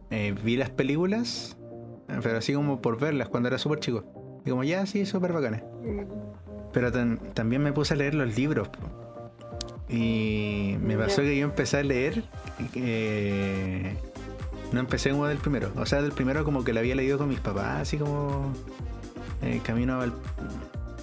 [0.09, 1.57] eh, vi las películas,
[2.09, 4.41] eh, pero así como por verlas cuando era súper chico.
[4.45, 5.63] Y como ya, sí, súper bacanes.
[6.73, 8.69] Pero tan- también me puse a leer los libros.
[9.89, 12.23] Y me pasó que yo empecé a leer.
[12.75, 13.95] eh,
[14.71, 15.71] no empecé como del primero.
[15.75, 18.51] O sea, del primero como que lo había leído con mis papás, así como
[19.43, 20.13] eh, camino a, Val-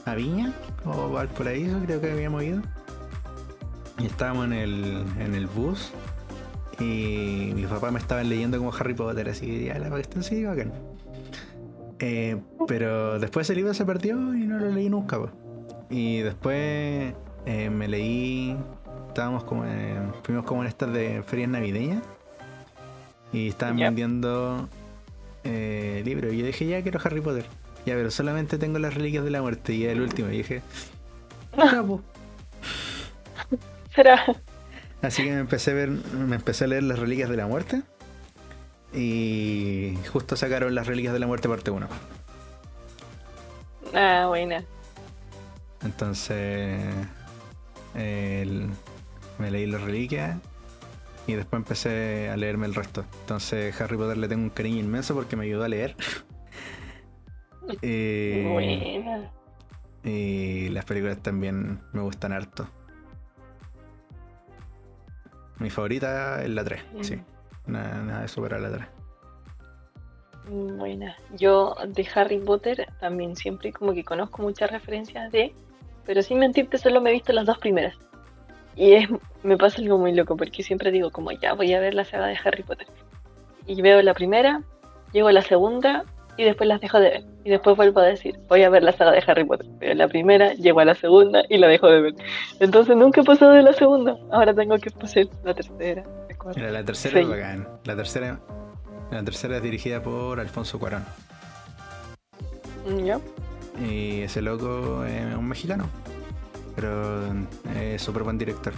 [0.07, 0.53] a Viña
[0.84, 2.62] o Valparaíso, creo que habíamos ido.
[4.01, 5.93] Y estábamos en el, en el bus.
[6.79, 10.45] Y mis papás me estaban leyendo como Harry Potter, así que ya la cuestión sí,
[10.45, 10.73] bacán.
[11.99, 15.19] Eh, pero después ese libro se perdió y no lo leí nunca.
[15.19, 15.31] po.
[15.91, 17.13] Y después
[17.45, 18.57] eh, me leí.
[19.09, 22.03] Estábamos como en, Fuimos como en estas de ferias navideñas.
[23.33, 24.69] Y estaban vendiendo
[25.45, 26.33] eh, libros.
[26.33, 27.45] Y yo dije, ya quiero Harry Potter.
[27.85, 29.75] Ya, pero solamente tengo las reliquias de la muerte.
[29.75, 30.31] Y el último.
[30.31, 30.63] Y dije,
[31.57, 31.85] ya.
[33.95, 34.24] Será.
[35.03, 37.82] Así que me empecé a ver, me empecé a leer las reliquias de la muerte.
[38.93, 41.86] Y justo sacaron las reliquias de la muerte parte 1.
[43.95, 44.64] Ah, buena.
[45.82, 46.80] Entonces
[47.95, 48.68] el-
[49.38, 50.36] me leí las reliquias
[51.26, 53.05] y después empecé a leerme el resto.
[53.20, 55.97] Entonces Harry Potter le tengo un cariño inmenso porque me ayudó a leer.
[57.82, 59.30] Eh, Buena.
[60.03, 62.66] y las películas también me gustan harto.
[65.61, 67.21] Mi favorita es la 3, sí.
[67.67, 68.87] Nada, nada de superar la 3.
[70.49, 71.17] Buena.
[71.37, 75.55] Yo de Harry Potter también siempre como que conozco muchas referencias de,
[76.07, 77.95] pero sin mentirte solo me he visto las dos primeras.
[78.75, 79.09] Y es,
[79.43, 82.27] me pasa algo muy loco porque siempre digo como ya voy a ver la saga
[82.27, 82.87] de Harry Potter.
[83.67, 84.63] Y veo la primera,
[85.13, 86.05] llego a la segunda
[86.41, 87.24] y después las dejo de ver.
[87.45, 89.66] Y después vuelvo a decir, voy a ver la saga de Harry Potter.
[89.78, 92.14] Veo la primera, llego a la segunda y la dejo de ver.
[92.61, 94.16] Entonces nunca he pasado de la segunda.
[94.32, 96.03] Ahora tengo que pasar la tercera.
[96.28, 96.59] la cuarta.
[96.59, 97.68] Mira, la tercera es bacán.
[97.84, 98.41] La tercera,
[99.11, 101.05] la tercera es dirigida por Alfonso Cuarón.
[103.05, 103.20] ¿Ya?
[103.78, 105.91] Y ese loco es un mexicano.
[106.74, 107.34] Pero
[107.78, 108.72] es súper buen director.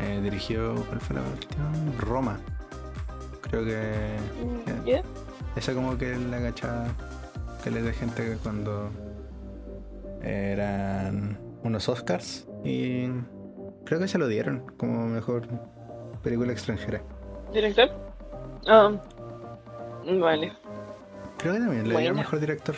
[0.00, 0.74] Eh, dirigió.
[0.88, 1.98] ¿Cuál fue la cuestión?
[1.98, 2.40] Roma.
[3.42, 4.16] Creo que.
[4.86, 5.02] ¿Ya?
[5.56, 6.86] Esa como que es la cachada
[7.62, 8.90] que le de gente que cuando
[10.22, 12.46] eran unos Oscars.
[12.64, 13.08] Y
[13.84, 15.46] creo que se lo dieron como mejor
[16.22, 17.02] película extranjera.
[17.52, 17.90] ¿Director?
[18.66, 18.92] Ah,
[20.04, 20.52] vale.
[21.38, 22.76] Creo que también le dieron mejor director.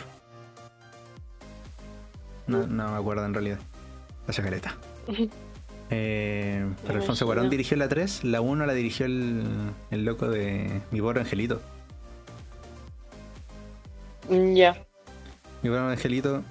[2.47, 3.59] No, no me acuerdo en realidad.
[4.27, 4.75] Hace caleta.
[5.91, 9.43] Eh, pero Alfonso Cuarón dirigió la 3, la 1 la dirigió el,
[9.91, 11.61] el loco de Mi pobre angelito.
[14.29, 14.85] Mm, Ya.
[15.61, 16.43] Mi pobre angelito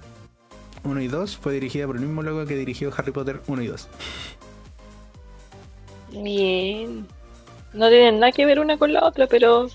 [0.85, 3.67] 1 y 2 fue dirigida por el mismo loco que dirigió Harry Potter 1 y
[3.69, 3.89] 2.
[6.13, 7.07] Bien.
[7.73, 9.69] No tienen nada que ver una con la otra, pero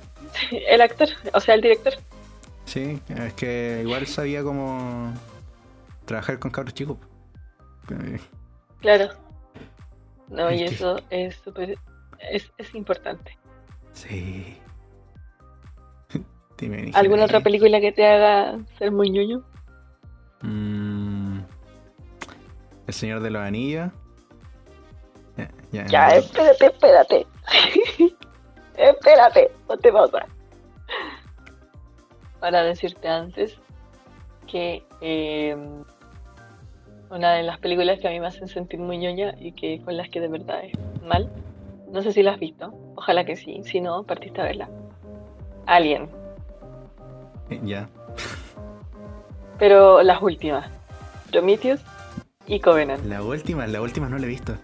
[0.50, 1.94] el actor, o sea, el director.
[2.66, 5.12] Sí, es que igual sabía cómo
[6.04, 6.98] trabajar con cabros chicos.
[8.80, 9.10] Claro.
[10.28, 11.78] No, y eso es súper,
[12.18, 13.38] es, es importante.
[13.92, 14.56] Sí.
[16.58, 19.42] Dime, ¿Alguna otra película que te haga ser muy ñoño?
[20.42, 21.40] Mm,
[22.86, 23.90] el Señor de los Anillos.
[25.36, 27.26] Ya, ya, Ya, espérate, espérate.
[28.76, 30.26] espérate, no te pasa.
[32.40, 33.58] Para decirte antes
[34.46, 35.56] que eh,
[37.10, 39.96] una de las películas que a mí me hacen sentir muy ñoña y que con
[39.96, 41.30] las que de verdad es mal,
[41.90, 44.68] no sé si la has visto, ojalá que sí, si no, partiste a verla.
[45.66, 46.08] Alien,
[47.62, 47.88] ya.
[49.58, 50.68] pero las últimas,
[51.30, 51.80] Prometheus
[52.46, 53.04] y Covenant.
[53.06, 54.54] La última, la última no la he visto.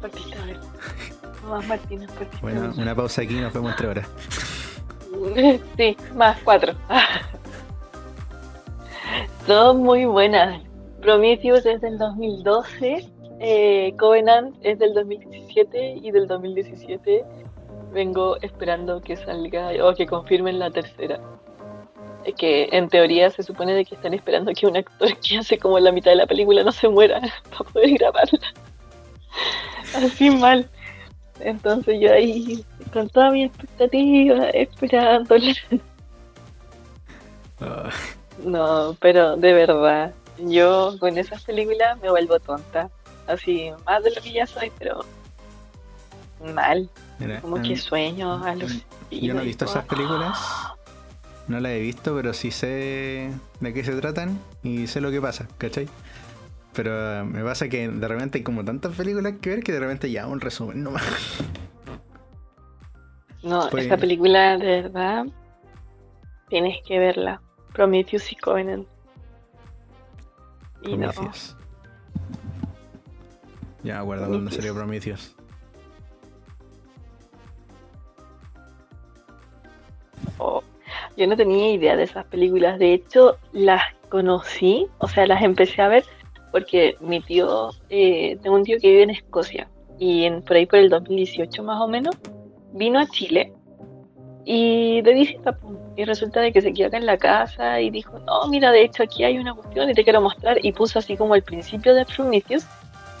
[0.00, 0.62] Partiste a verla.
[1.48, 4.08] Más Martina, partiste a Bueno, una pausa aquí, nos vemos entre horas.
[5.76, 6.72] Sí, más cuatro.
[9.46, 10.62] Son muy buenas.
[11.00, 13.08] Prometheus es del 2012,
[13.40, 17.24] eh, Covenant es del 2017 y del 2017
[17.92, 21.20] vengo esperando que salga o que confirmen la tercera.
[22.36, 25.78] Que en teoría se supone de que están esperando que un actor que hace como
[25.78, 27.20] la mitad de la película no se muera
[27.50, 28.40] para poder grabarla.
[29.94, 30.68] Así mal.
[31.40, 35.52] Entonces yo ahí con toda mi expectativa esperándola.
[37.60, 37.90] Ah,
[38.44, 42.90] No, pero de verdad, yo con esas películas me vuelvo tonta.
[43.26, 45.04] Así, más de lo que ya soy, pero
[46.54, 46.88] mal.
[47.18, 50.38] Mira, Como que mí- sueño a los yo no he visto esas películas.
[51.48, 55.20] No las he visto, pero sí sé de qué se tratan y sé lo que
[55.20, 55.88] pasa, ¿cachai?
[56.72, 59.80] Pero eh, me pasa que de repente hay como tantas películas que ver que de
[59.80, 61.02] repente ya un resumen nomás.
[63.42, 65.26] No, Pues- esta película de verdad
[66.48, 67.42] tienes que verla.
[67.74, 68.86] Prometheus y Covenant.
[70.82, 71.10] Y no.
[71.10, 71.56] Prometheus.
[73.82, 75.34] Ya me acuerdo cuando salió Prometheus.
[80.38, 80.62] Oh,
[81.16, 82.78] yo no tenía idea de esas películas.
[82.78, 86.04] De hecho, las conocí, o sea, las empecé a ver
[86.52, 89.68] porque mi tío, eh, tengo un tío que vive en Escocia
[89.98, 92.14] y en, por ahí por el 2018 más o menos,
[92.74, 93.52] vino a Chile
[94.44, 95.58] y de visita.
[95.96, 98.82] Y resulta de que se quedó acá en la casa y dijo, no, mira, de
[98.82, 100.64] hecho aquí hay una cuestión y te quiero mostrar.
[100.64, 102.64] Y puso así como el principio de Prometheus.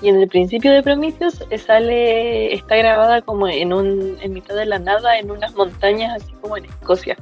[0.02, 4.56] Y en el principio de Prometheus eh, sale, está grabada como en un, en mitad
[4.56, 7.16] de la nada, en unas montañas, así como en Escocia.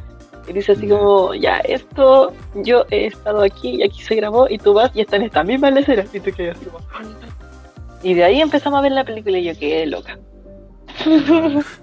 [0.48, 4.56] Y dice así como, ya, esto, yo he estado aquí y aquí se grabó y
[4.56, 6.06] tú vas y está en esta misma escena.
[6.10, 6.78] Y te quedas como...
[8.02, 10.18] Y de ahí empezamos a ver la película y yo quedé loca.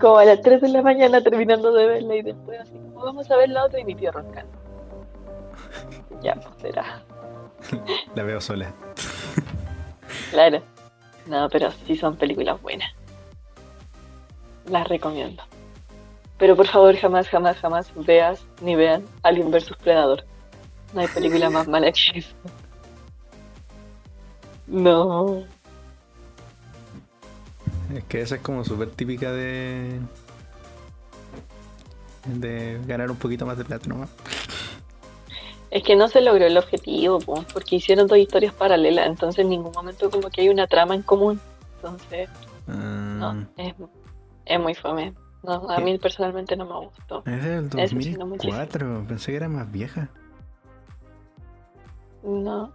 [0.00, 3.30] como a las 3 de la mañana terminando de verla y después así como vamos
[3.30, 4.52] a ver la otra y mi tío roncando.
[6.22, 7.02] Ya, pues será.
[8.14, 8.72] La veo sola.
[10.30, 10.62] Claro.
[11.26, 12.90] No, pero sí son películas buenas.
[14.66, 15.42] Las recomiendo.
[16.38, 20.24] Pero por favor, jamás, jamás, jamás veas ni vean Alien vs Predator.
[20.92, 22.34] No hay película más mala que eso.
[24.66, 25.44] No.
[27.94, 30.00] Es que esa es como súper típica de.
[32.26, 34.10] de ganar un poquito más de plata nomás.
[35.72, 39.48] Es que no se logró el objetivo, po, porque hicieron dos historias paralelas, entonces en
[39.48, 41.40] ningún momento como que hay una trama en común.
[41.76, 42.28] Entonces,
[42.68, 43.74] Ah, no, es,
[44.44, 45.14] es muy fome.
[45.42, 47.22] No, a mí personalmente no me gustó.
[47.26, 49.04] es del Eso sí, no 2004.
[49.08, 50.08] Pensé que era más vieja.
[52.22, 52.72] No.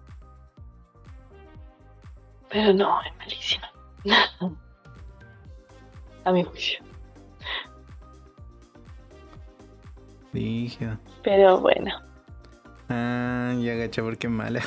[2.50, 3.72] Pero no, es malísima.
[6.26, 6.80] A mi juicio.
[10.34, 10.98] Dije.
[11.24, 11.92] Pero bueno,
[12.90, 14.62] Ah, ya gacha porque mala.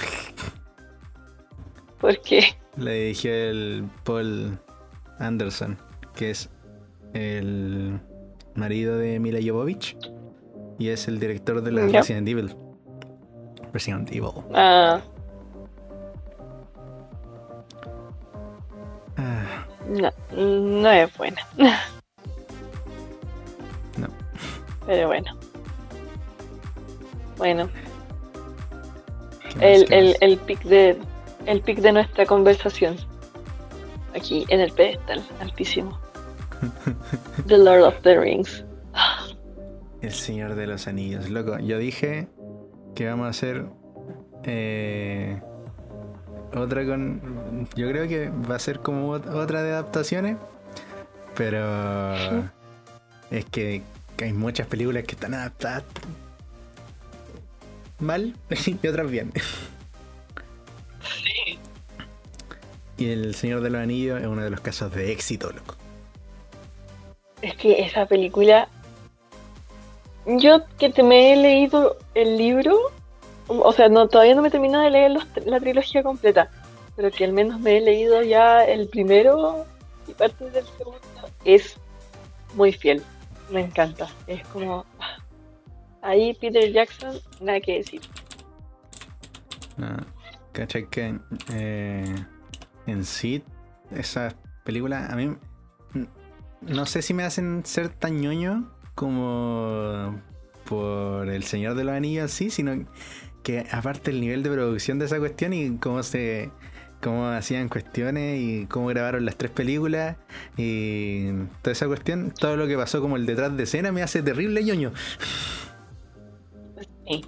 [2.00, 4.58] porque La dirigió el Paul
[5.18, 5.78] Anderson,
[6.14, 6.48] que es
[7.14, 8.00] el
[8.54, 9.96] marido de Mila Jovovich
[10.78, 12.00] y es el director de la Ya.
[12.00, 12.56] Resident Evil.
[13.72, 14.30] Resident Evil.
[14.54, 15.00] ah,
[19.16, 21.42] Ah, no, no es buena.
[23.98, 24.08] No.
[24.86, 25.36] Pero bueno.
[27.36, 27.68] Bueno,
[29.50, 30.96] ¿Qué más, el, el, el pic de
[31.46, 32.96] el pic de nuestra conversación.
[34.14, 35.98] Aquí en el pedestal, altísimo.
[37.46, 38.64] The Lord of the Rings.
[40.02, 41.58] El Señor de los Anillos, loco.
[41.58, 42.28] Yo dije
[42.94, 43.66] que vamos a hacer
[44.44, 45.40] eh,
[46.54, 47.68] otra con.
[47.76, 50.36] Yo creo que va a ser como ot- otra de adaptaciones,
[51.36, 52.42] pero
[53.30, 53.82] es que
[54.20, 55.84] hay muchas películas que están adaptadas
[58.00, 58.34] mal
[58.82, 59.32] y otras bien.
[61.02, 61.58] Sí.
[62.98, 65.74] Y El Señor de los Anillos es uno de los casos de éxito, loco.
[67.42, 68.68] Es que esa película.
[70.26, 72.76] Yo que te me he leído el libro,
[73.48, 76.50] o sea, no todavía no me he terminado de leer los- la trilogía completa,
[76.94, 79.64] pero que al menos me he leído ya el primero
[80.06, 81.00] y parte del segundo,
[81.46, 81.76] es
[82.54, 83.02] muy fiel.
[83.50, 84.08] Me encanta.
[84.26, 84.84] Es como.
[85.00, 85.16] ah,
[86.02, 88.00] Ahí Peter Jackson, nada que decir.
[89.76, 89.96] No,
[90.52, 91.18] ¿Cachai que
[91.52, 92.14] eh,
[92.86, 93.42] en sí
[93.94, 95.36] esas películas a mí
[96.62, 100.20] no sé si me hacen ser tan ñoño como
[100.64, 102.86] por El Señor de los Anillos sí, sino
[103.42, 106.50] que aparte el nivel de producción de esa cuestión y cómo se
[107.00, 110.16] cómo hacían cuestiones y cómo grabaron las tres películas
[110.58, 111.30] y
[111.62, 114.62] toda esa cuestión, todo lo que pasó como el detrás de escena me hace terrible
[114.62, 114.92] ñoño.
[117.10, 117.24] Sí.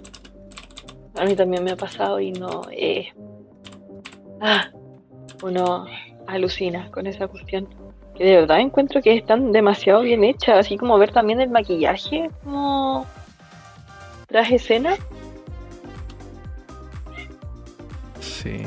[1.15, 2.61] A mí también me ha pasado y no.
[2.71, 3.13] eh,
[4.41, 4.69] ah,
[5.43, 5.85] uno
[6.27, 7.67] alucina con esa cuestión.
[8.15, 10.57] Que de verdad encuentro que están demasiado bien hechas.
[10.59, 13.05] Así como ver también el maquillaje como
[14.27, 14.95] tras escena.
[18.19, 18.63] Sí,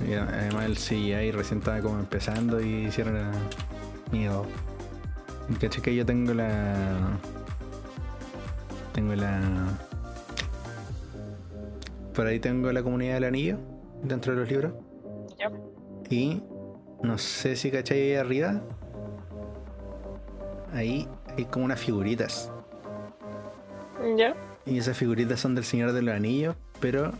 [0.00, 3.32] además el CGI recién estaba como empezando y hicieron a
[4.10, 4.46] miedo.
[5.60, 7.18] Caché que yo tengo la.
[8.92, 9.40] Tengo la.
[12.14, 13.58] Por ahí tengo la comunidad del anillo
[14.02, 14.72] dentro de los libros.
[15.38, 15.50] Ya.
[16.10, 16.42] Y
[17.02, 18.62] no sé si cachai ahí arriba.
[20.72, 22.50] Ahí hay como unas figuritas.
[24.16, 24.34] Ya.
[24.66, 27.12] Y esas figuritas son del Señor de los Anillos, pero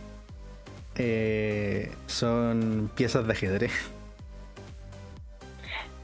[0.95, 3.71] eh, son piezas de ajedrez.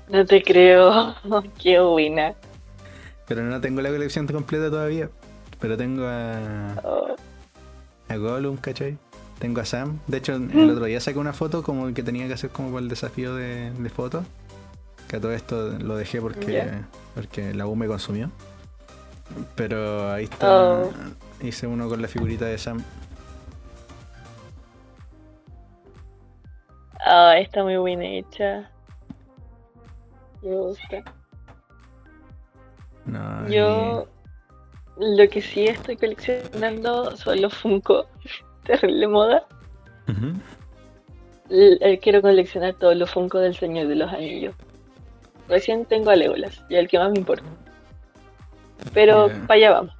[0.09, 1.13] No te creo.
[1.61, 2.33] Qué buena.
[3.27, 5.11] Pero no tengo la colección completa todavía.
[5.59, 7.15] Pero tengo a, Oh,
[8.09, 8.97] a Gollum, ¿cachai?
[9.39, 9.99] Tengo a Sam.
[10.07, 12.81] De hecho, el otro día saqué una foto como que tenía que hacer como para
[12.81, 14.25] el desafío de, de fotos.
[15.07, 16.71] Que a todo esto lo dejé porque,
[17.15, 18.29] porque la U me consumió.
[19.55, 20.51] Pero ahí está.
[20.51, 20.91] Oh.
[21.41, 22.83] Hice uno con la figurita de Sam.
[27.05, 28.69] ah, está muy bien hecha.
[30.41, 31.03] Me gusta.
[33.05, 34.07] No, Yo
[34.99, 38.05] lo que sí estoy coleccionando son los Funko.
[38.65, 39.45] Terrible moda.
[41.49, 44.55] eh, quiero coleccionar todos los Funko del Señor de los Anillos.
[45.47, 47.45] Recién tengo a Legolas, y el que más me importa.
[48.93, 49.47] Pero Ya.
[49.47, 49.95] para allá vamos.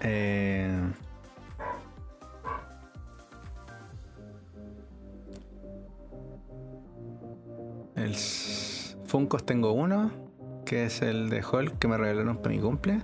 [0.00, 0.80] Eh,
[7.96, 8.14] el
[9.06, 10.10] Funkos tengo uno,
[10.64, 13.02] que es el de Hulk que me regalaron para mi cumple.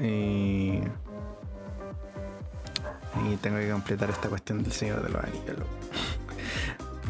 [0.00, 0.80] Y,
[3.30, 5.56] y tengo que completar esta cuestión del Señor de los Anillos.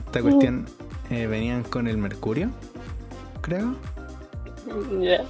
[0.07, 0.67] Esta cuestión
[1.11, 2.51] eh, venían con el Mercurio,
[3.41, 3.75] creo.
[5.01, 5.25] Ya.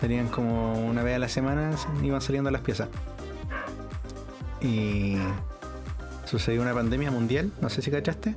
[0.00, 1.70] Salían como una vez a la semana,
[2.02, 2.88] iban saliendo las piezas.
[4.60, 5.16] Y
[6.24, 8.34] sucedió una pandemia mundial, no sé si cachaste.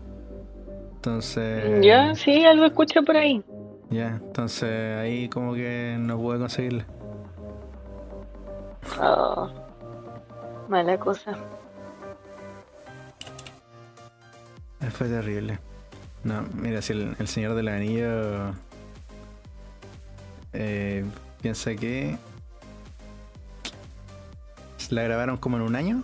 [0.96, 1.84] Entonces.
[1.84, 3.44] Ya, sí, algo escucho por ahí.
[3.90, 6.86] Ya, entonces ahí como que no pude conseguirla.
[9.00, 9.50] Oh,
[10.68, 11.32] mala cosa.
[14.82, 15.60] Eh, Fue terrible.
[16.24, 18.52] No, mira, si el, el Señor del Anillo.
[20.54, 21.06] eh,
[21.42, 22.18] piensa que.
[24.90, 26.02] La grabaron como en un año.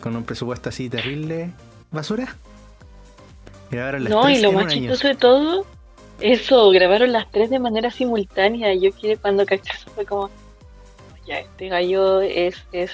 [0.00, 1.50] Con un presupuesto así terrible.
[1.90, 2.36] ¿Basura?
[3.72, 5.66] Grabaron las No, tres y lo más chistoso de todo,
[6.20, 8.74] eso, grabaron las tres de manera simultánea.
[8.74, 10.28] Yo que cuando caché eso fue como,
[11.26, 12.92] ya, este gallo es, es,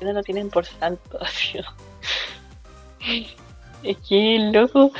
[0.00, 1.60] no lo tienen por santo, así.
[3.82, 4.90] Es que el loco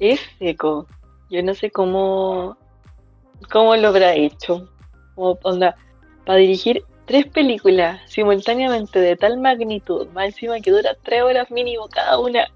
[0.00, 0.88] es seco.
[1.30, 2.56] Yo no sé cómo,
[3.52, 4.68] cómo lo habrá hecho.
[5.14, 5.76] Como, onda,
[6.26, 11.86] para dirigir tres películas simultáneamente de tal magnitud, más encima que dura tres horas mínimo
[11.88, 12.48] cada una.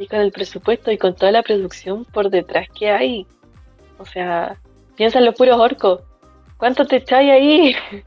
[0.00, 3.26] Y con el presupuesto y con toda la producción por detrás que hay.
[3.98, 4.58] O sea,
[4.96, 6.00] piensa en los puros orcos.
[6.56, 7.76] ¿Cuánto te echáis ahí?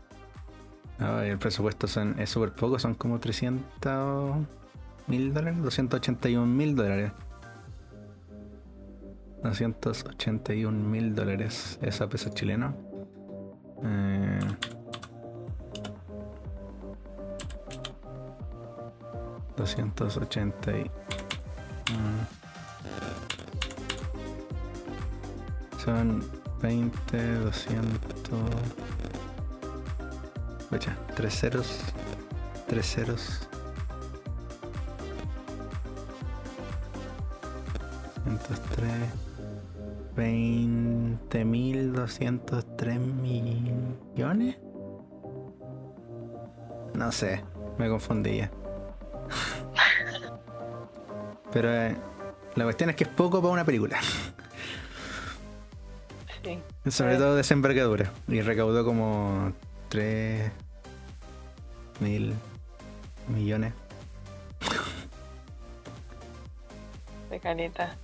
[0.99, 4.36] Ah, y el presupuesto son, es súper poco, son como 300
[5.07, 7.11] mil dólares, 281 mil dólares.
[9.44, 12.74] 281 mil dólares, eso a peso chileno.
[13.84, 14.40] Eh,
[19.57, 20.84] Doscientos ochenta y...
[20.84, 21.23] mm.
[25.84, 26.24] Son
[26.62, 28.00] 20, 200...
[30.72, 31.80] Ocha, tres ceros.
[32.68, 33.48] Tres ceros.
[38.24, 39.24] 103.
[40.16, 44.58] 20.203 millones.
[46.94, 47.44] No sé,
[47.78, 48.50] me confundí ya.
[51.54, 51.96] Pero eh,
[52.56, 54.00] la cuestión es que es poco para una película.
[56.44, 56.60] Sí.
[56.92, 57.18] Sobre Eh.
[57.18, 58.12] todo de esa envergadura.
[58.28, 59.54] Y recaudó como
[59.90, 60.52] 3
[62.00, 62.34] mil
[63.30, 63.74] millones.
[67.30, 67.96] De caleta.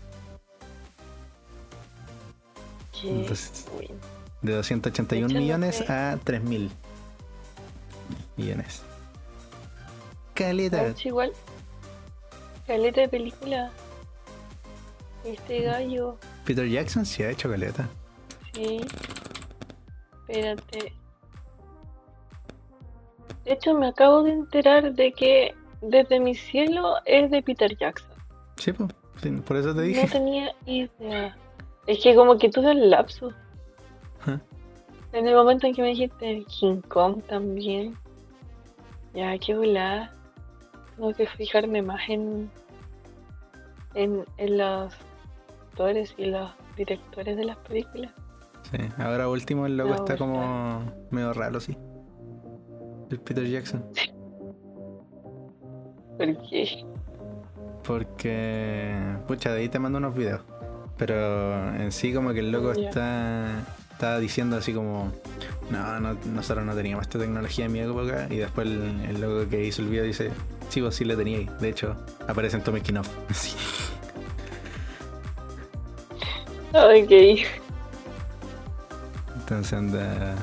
[3.03, 3.65] Entonces.
[4.41, 5.91] De 281 De hecho, no millones sé.
[5.91, 6.71] a 3 mil
[8.37, 8.81] millones.
[10.33, 10.93] Caleta.
[11.03, 11.33] Igual.
[12.69, 13.71] Caleta de película.
[15.25, 16.17] Este gallo.
[16.45, 17.89] Peter Jackson sí ha hecho caleta.
[18.53, 18.79] Sí.
[20.27, 20.93] Espérate.
[23.43, 28.11] De hecho, me acabo de enterar de que Desde mi cielo es de Peter Jackson.
[28.57, 28.91] Sí, pues,
[29.47, 30.07] por eso te No dije.
[30.07, 31.35] tenía idea.
[31.87, 33.31] Es que como que tuve el lapso.
[35.11, 37.97] En el momento en que me dijiste King Kong también.
[39.15, 40.13] Ya, qué volada.
[40.99, 42.51] Tengo que fijarme más en,
[43.93, 44.93] en, en los
[45.69, 48.11] actores y los directores de las películas.
[48.69, 51.77] Sí, ahora último el loco está como medio raro, sí.
[53.09, 53.85] El Peter Jackson.
[56.17, 56.85] Porque
[57.87, 58.93] Porque,
[59.25, 60.41] pucha, de ahí te mando unos videos.
[60.97, 63.63] Pero en sí como que el loco está,
[63.99, 65.11] está diciendo así como,
[65.69, 68.27] no, no, nosotros no teníamos esta tecnología en mi época.
[68.29, 70.31] Y después el, el loco que hizo el video dice,
[70.69, 71.49] sí, vos sí la teníais.
[71.59, 73.09] De hecho, aparece en of.
[73.33, 73.57] Sí.
[76.71, 77.45] Ok.
[79.35, 80.35] Entonces anda...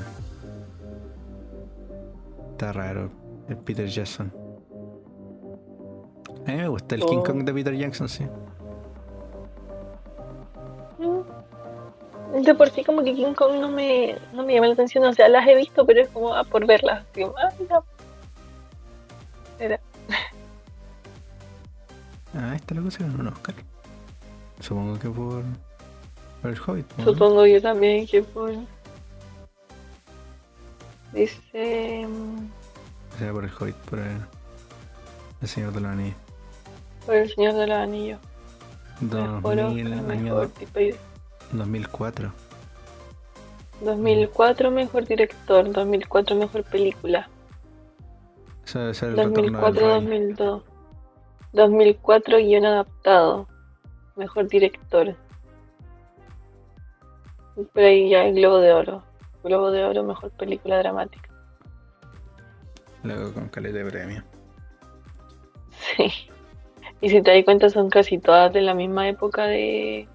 [2.53, 3.11] Está raro.
[3.49, 4.31] El Peter Jackson.
[6.47, 7.23] A mí me gusta el King Oh.
[7.23, 8.27] Kong de Peter Jackson, sí.
[12.43, 15.13] De por sí como que King Kong no me, no me llama la atención, o
[15.13, 17.05] sea, las he visto, pero es como ah, por verlas.
[17.15, 17.83] Digo, ah, mira.
[19.59, 19.81] Era.
[22.39, 23.55] Ah, este loco se ganó un Oscar.
[24.61, 25.43] Supongo que por...
[26.43, 26.87] Por el Hobbit.
[26.99, 27.05] ¿no?
[27.05, 28.53] Supongo yo también que por...
[31.15, 32.07] Dice...
[33.15, 34.19] O sea, por el Hobbit, por el,
[35.41, 36.17] el Señor de los Anillos.
[37.07, 38.21] Por el Señor de los Anillos.
[39.01, 40.97] Mejor 2000, Oscar, año mejor tipo de-
[41.53, 42.33] 2004.
[43.81, 47.29] 2004 mejor director, 2004 mejor película,
[48.65, 49.95] Eso debe ser el retorno del 2004 Rey.
[49.95, 50.63] 2002,
[51.53, 53.49] 2004 guion adaptado,
[54.17, 55.15] mejor director.
[57.73, 59.03] Pero ahí ya el Globo de Oro,
[59.45, 61.29] Globo de Oro mejor película dramática.
[63.03, 64.25] Luego con caleta de premio.
[65.71, 66.11] Sí.
[67.01, 70.09] Y si te das cuenta son casi todas de la misma época de...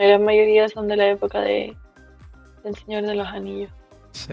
[0.00, 1.76] La gran mayoría son de la época de...
[2.64, 3.70] del Señor de los Anillos.
[4.12, 4.32] Sí.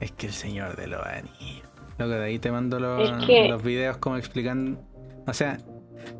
[0.00, 1.68] Es que el Señor de los Anillos.
[1.98, 4.78] Loco, de ahí te mando los, Es que- los videos como explican.
[5.26, 5.58] O sea,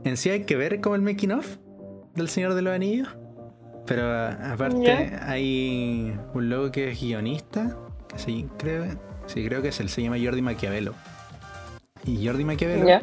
[0.04, 1.56] en sí hay que ver como el making of
[2.14, 3.08] del Señor de los Anillos.
[3.86, 5.26] Pero a- aparte Ya.
[5.30, 7.74] hay un loco que es guionista.
[8.08, 8.84] Que se, creo,
[9.24, 9.88] sí, creo que es él.
[9.88, 10.92] Se llama Jordi Maquiavelo.
[12.04, 13.00] Y Jordi Maquiavelo ¿Ya?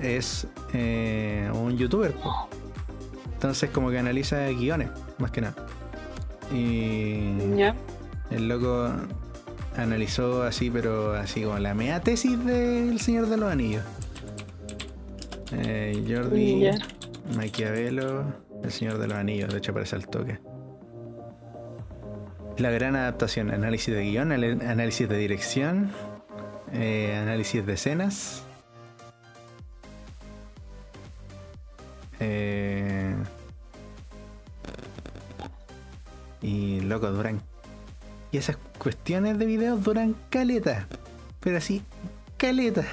[0.00, 2.12] es eh, un youtuber.
[2.12, 2.48] po.
[3.44, 4.88] Entonces como que analiza guiones,
[5.18, 5.54] más que nada.
[6.50, 7.74] Y ¿Ya?
[8.30, 8.90] el loco
[9.76, 13.84] analizó así, pero así como la mea tesis del Señor de los Anillos.
[15.52, 16.78] Eh, Jordi Ya.
[17.36, 18.24] Maquiavelo,
[18.62, 20.38] el Señor de los Anillos, de hecho aparece al toque.
[22.56, 25.90] La gran adaptación, análisis de guion, análisis de dirección,
[26.72, 28.42] eh, análisis de escenas.
[32.20, 33.03] Eh,
[36.44, 37.40] y loco, duran.
[38.30, 40.86] Y esas cuestiones de videos duran caleta.
[41.40, 41.82] Pero así,
[42.36, 42.84] caleta.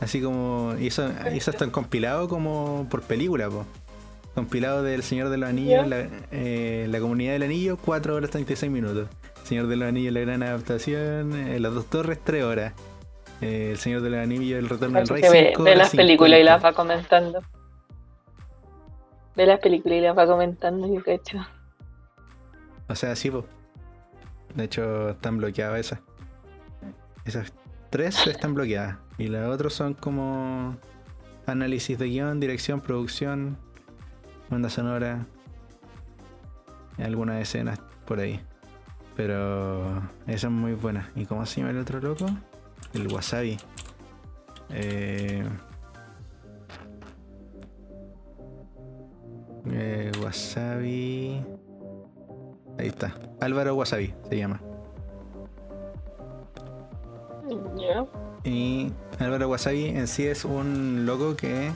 [0.00, 0.74] Así como.
[0.80, 3.66] Hizo, hizo hasta el compilado como por película, po.
[4.34, 8.70] Compilado del Señor de los Anillos, la, eh, la comunidad del anillo, 4 horas 36
[8.70, 9.08] minutos.
[9.42, 11.34] Señor de los Anillos, la gran adaptación.
[11.34, 12.72] eh, Las dos torres, 3 horas.
[13.40, 15.22] Eh, el Señor de los Anillos, el retorno del rey.
[15.22, 16.44] ve, las películas y 50.
[16.44, 17.42] las va comentando.
[19.40, 21.38] Ve las películas y las va comentando, yo cacho.
[22.90, 23.46] O sea, sí, po.
[24.54, 26.00] De hecho, están bloqueadas esas.
[27.24, 27.50] Esas
[27.88, 28.98] tres están bloqueadas.
[29.16, 30.76] Y las otras son como
[31.46, 33.56] análisis de guion, dirección, producción,
[34.50, 35.24] banda sonora.
[36.98, 38.42] algunas escenas por ahí.
[39.16, 41.10] Pero esa es muy buena.
[41.16, 42.26] ¿Y cómo se llama el otro loco?
[42.92, 43.56] El wasabi.
[44.68, 45.48] Eh,
[49.66, 51.44] eh, wasabi.
[52.78, 53.14] Ahí está.
[53.40, 54.60] Álvaro Wasabi se llama.
[58.44, 61.72] Y Álvaro Wasabi en sí es un loco que.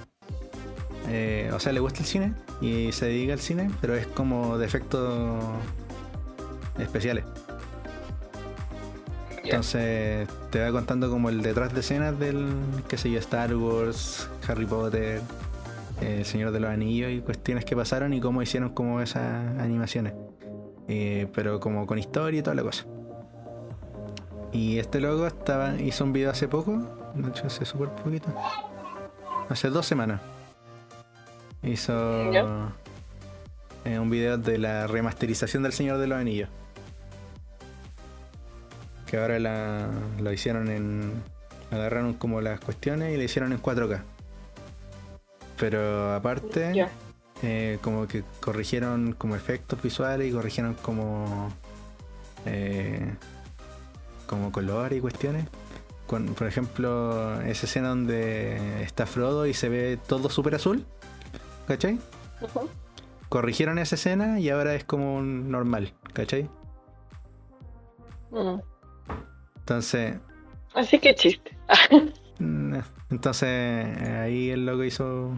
[1.09, 4.57] eh, o sea, le gusta el cine y se dedica al cine, pero es como
[4.57, 5.43] de efectos
[6.79, 7.25] especiales.
[9.43, 12.49] Entonces te va contando como el detrás de escenas del,
[12.89, 15.21] qué sé yo, Star Wars, Harry Potter,
[16.01, 19.23] El Señor de los Anillos y cuestiones que pasaron y cómo hicieron como esas
[19.59, 20.15] animaciones.
[20.89, 22.85] Eh, pero como con historia y toda la cosa.
[24.53, 28.29] Y este loco estaba, hizo un video hace poco, de hecho hace súper poquito,
[29.49, 30.21] hace dos semanas.
[31.63, 31.93] Hizo
[33.85, 36.49] eh, un video de la remasterización del Señor de los Anillos.
[39.07, 39.89] Que ahora la,
[40.21, 41.23] lo hicieron en...
[41.71, 44.03] Agarraron como las cuestiones y le hicieron en 4K.
[45.59, 46.89] Pero aparte,
[47.43, 51.53] eh, como que corrigieron como efectos visuales y corrigieron como
[52.47, 53.15] eh,
[54.27, 55.47] como color y cuestiones
[56.07, 60.85] Con, por ejemplo esa escena donde está Frodo y se ve todo súper azul
[61.67, 61.99] ¿cachai?
[63.29, 66.49] Corrigieron esa escena y ahora es como un normal ¿cachai?
[68.31, 68.61] Mm.
[69.59, 70.17] entonces
[70.75, 71.57] Así que chiste.
[72.39, 75.31] entonces ahí el loco hizo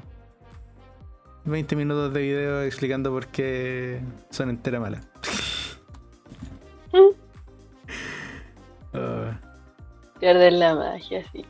[1.45, 4.01] 20 minutos de video explicando por qué
[4.31, 4.81] son entera
[10.19, 11.45] Pierden la magia, sí.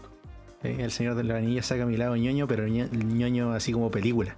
[0.64, 4.34] el señor de los anillos saca mi lado ñoño, pero ño- ñoño así como película.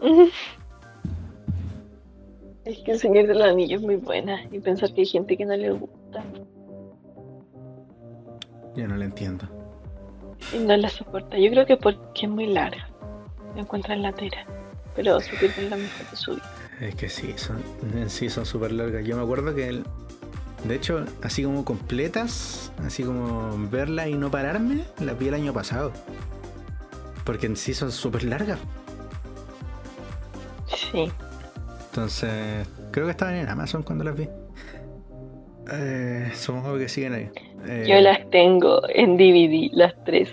[2.64, 4.42] Es que el Señor de los Anillos es muy buena.
[4.50, 6.24] Y pensar que hay gente que no le gusta.
[8.76, 9.46] Yo no lo entiendo.
[10.52, 11.38] Y no la soporta.
[11.38, 12.88] Yo creo que porque es muy larga.
[13.54, 14.44] Me encuentran latera.
[14.94, 16.38] Pero se pierden la mitad de su.
[16.80, 17.62] Es que sí, son,
[17.94, 19.04] en sí son súper largas.
[19.04, 19.84] Yo me acuerdo que, el-
[20.64, 25.52] de hecho, así como completas, así como verla y no pararme, la vi el año
[25.52, 25.92] pasado.
[27.24, 28.58] Porque en sí son súper largas.
[30.68, 31.10] Sí.
[31.90, 34.28] Entonces, creo que estaban en Amazon cuando las vi.
[35.72, 37.30] Eh, supongo que siguen ahí.
[37.66, 40.30] Eh, Yo las tengo en DVD, las tres.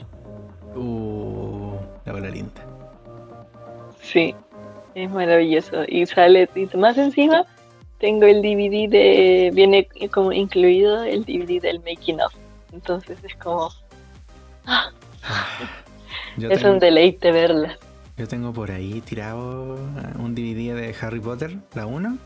[0.75, 1.73] Uh,
[2.05, 2.61] la bola linda.
[4.01, 4.35] Sí.
[4.95, 5.83] Es maravilloso.
[5.87, 7.45] Y sale, y más encima,
[7.99, 9.51] tengo el DVD de.
[9.53, 12.33] Viene como incluido el DVD del making of.
[12.71, 13.69] Entonces es como.
[16.37, 17.77] Yo es tengo, un deleite verlas.
[18.17, 22.17] yo tengo por ahí tirado eh, un DVD de Harry Potter, la 1.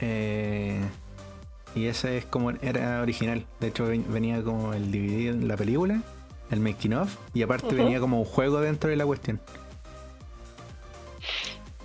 [0.00, 0.80] Eh,
[1.74, 3.44] y ese es como era original.
[3.60, 6.00] De hecho, ven- venía como el DVD en la película,
[6.50, 9.40] el making of, y aparte venía como un juego dentro de la cuestión.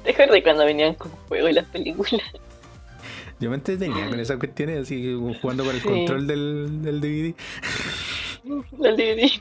[0.04, 2.12] ¿Te acuerdas cuando venían con juego en las películas?
[3.40, 5.88] Yo me entretenía con esas cuestiones, así como jugando con el Sí.
[5.88, 7.36] control del, del DVD.
[8.84, 9.32] El DVD.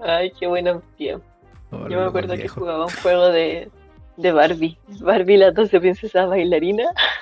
[0.00, 1.26] Ay, qué buenos tiempos.
[1.70, 3.68] Oh, Yo me acuerdo que jugaba un juego de,
[4.16, 4.78] de Barbie.
[5.00, 6.88] Barbie, las 12 princesas bailarinas.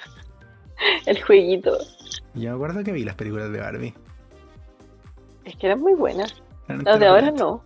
[1.06, 1.78] El jueguito.
[2.35, 3.94] Yo me acuerdo que vi las películas de Barbie.
[5.44, 6.43] Es que eran muy buenas.
[6.69, 7.62] Eran Las de ahora no.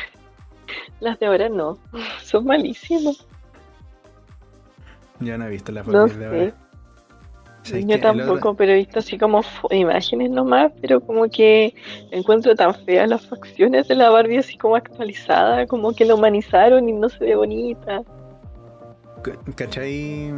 [1.00, 1.78] Las de ahora no.
[2.22, 3.26] Son malísimas.
[5.20, 6.54] Yo no he visto las No Barbies de ahora.
[7.62, 11.74] ¿Sabes Yo tampoco, otro- pero he visto así como imágenes nomás, pero como que
[12.12, 16.88] encuentro tan feas las facciones de la Barbie así como actualizada, como que la humanizaron
[16.88, 18.02] y no se ve bonita.
[19.56, 20.32] ¿Cachai?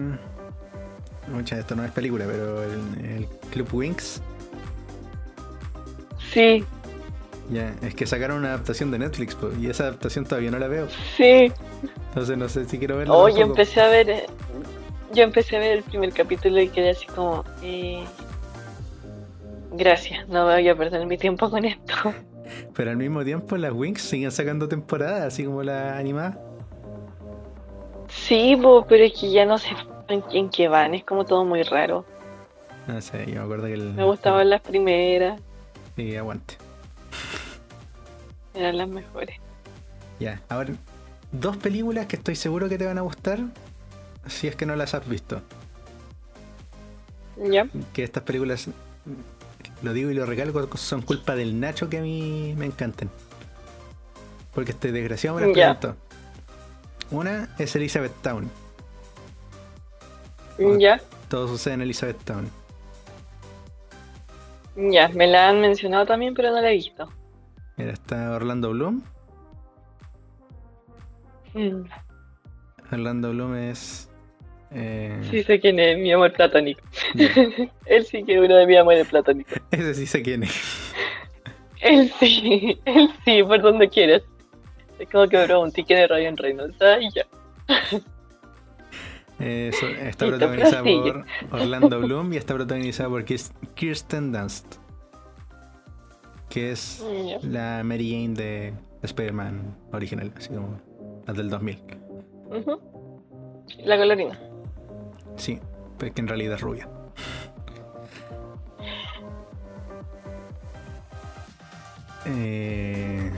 [1.32, 4.20] Mucha, esto no es película, pero el, el Club Winx,
[6.32, 6.64] Sí,
[7.50, 10.68] ya, es que sacaron una adaptación de Netflix, po, y esa adaptación todavía no la
[10.68, 10.88] veo.
[11.16, 11.52] sí.
[12.10, 13.14] Entonces no sé si quiero verla.
[13.14, 14.26] Oh, yo empecé a ver, eh,
[15.12, 18.04] yo empecé a ver el primer capítulo y quedé así como, eh,
[19.72, 21.94] gracias, no voy a perder mi tiempo con esto.
[22.74, 26.38] Pero al mismo tiempo las Winx siguen sacando temporadas, así como la animada.
[28.08, 29.68] Sí, po, pero es que ya no se
[30.10, 30.94] ¿En, en qué van?
[30.94, 32.04] Es como todo muy raro.
[32.86, 33.94] No sé, yo me acuerdo que el.
[33.94, 35.40] Me gustaban las primeras,
[35.96, 36.56] Sí, aguante.
[38.54, 39.36] eran las mejores.
[40.18, 40.70] Ya, ahora,
[41.32, 43.38] dos películas que estoy seguro que te van a gustar
[44.26, 45.40] si es que no las has visto.
[47.36, 47.66] ¿Ya?
[47.92, 48.68] Que estas películas,
[49.82, 53.08] lo digo y lo recalco, son culpa del Nacho que a mí me encantan.
[54.52, 55.78] Porque este desgraciado me las.
[57.10, 58.50] Una es Elizabeth Town.
[60.78, 61.00] ¿Ya?
[61.28, 62.48] Todo sucede en Elizabeth Town.
[64.76, 67.08] Ya, me la han mencionado también, pero no la he visto.
[67.76, 69.02] Mira, está Orlando Bloom.
[71.54, 71.82] Mm,
[72.92, 74.08] Orlando Bloom es.
[74.70, 76.80] eh, Sí sé quién es mi amor platónico.
[77.86, 79.58] Él sí que es uno de mis amores platónicos.
[79.70, 80.94] Ese sí sé quién es.
[81.80, 84.22] Él sí, él sí, por donde quieras.
[84.98, 86.76] Es como que me pregunté quién es Ryan Reynolds.
[86.82, 87.26] Ah, y ya.
[89.40, 94.76] Eh, so- está protagonizada por Orlando Bloom y está protagonizada por Kirs- Kirsten Dunst.
[96.48, 97.04] Que es
[97.42, 100.80] la Mary Jane de Spider-Man original, así como
[101.26, 101.78] la del 2000.
[102.50, 102.80] Ujú.
[103.84, 104.38] La colorina.
[105.36, 105.58] Sí,
[105.96, 106.88] pues que en realidad es rubia.
[112.26, 113.30] Eh,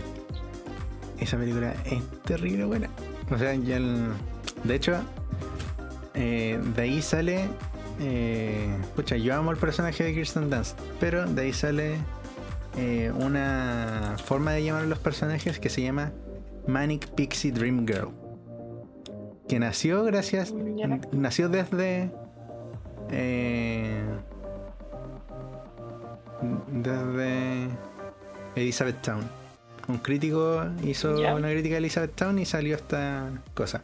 [1.20, 2.89] esa película es terrible buena.
[3.31, 4.09] O sea, ya el-
[4.65, 4.97] de hecho,
[6.14, 7.48] eh, de ahí sale.
[8.01, 11.97] Eh, pucha, yo amo el personaje de Kirsten Dunst, pero de ahí sale
[12.78, 16.10] eh, una forma de llamar a los personajes que se llama
[16.66, 18.09] Manic Pixie Dream Girl.
[19.48, 20.52] Que nació gracias.
[21.12, 22.10] Nació desde.
[23.10, 24.02] eh,
[26.68, 27.68] desde
[28.56, 29.22] Elizabeth Town.
[29.89, 33.80] Un crítico hizo una crítica de Elizabeth Town y salió esta cosa.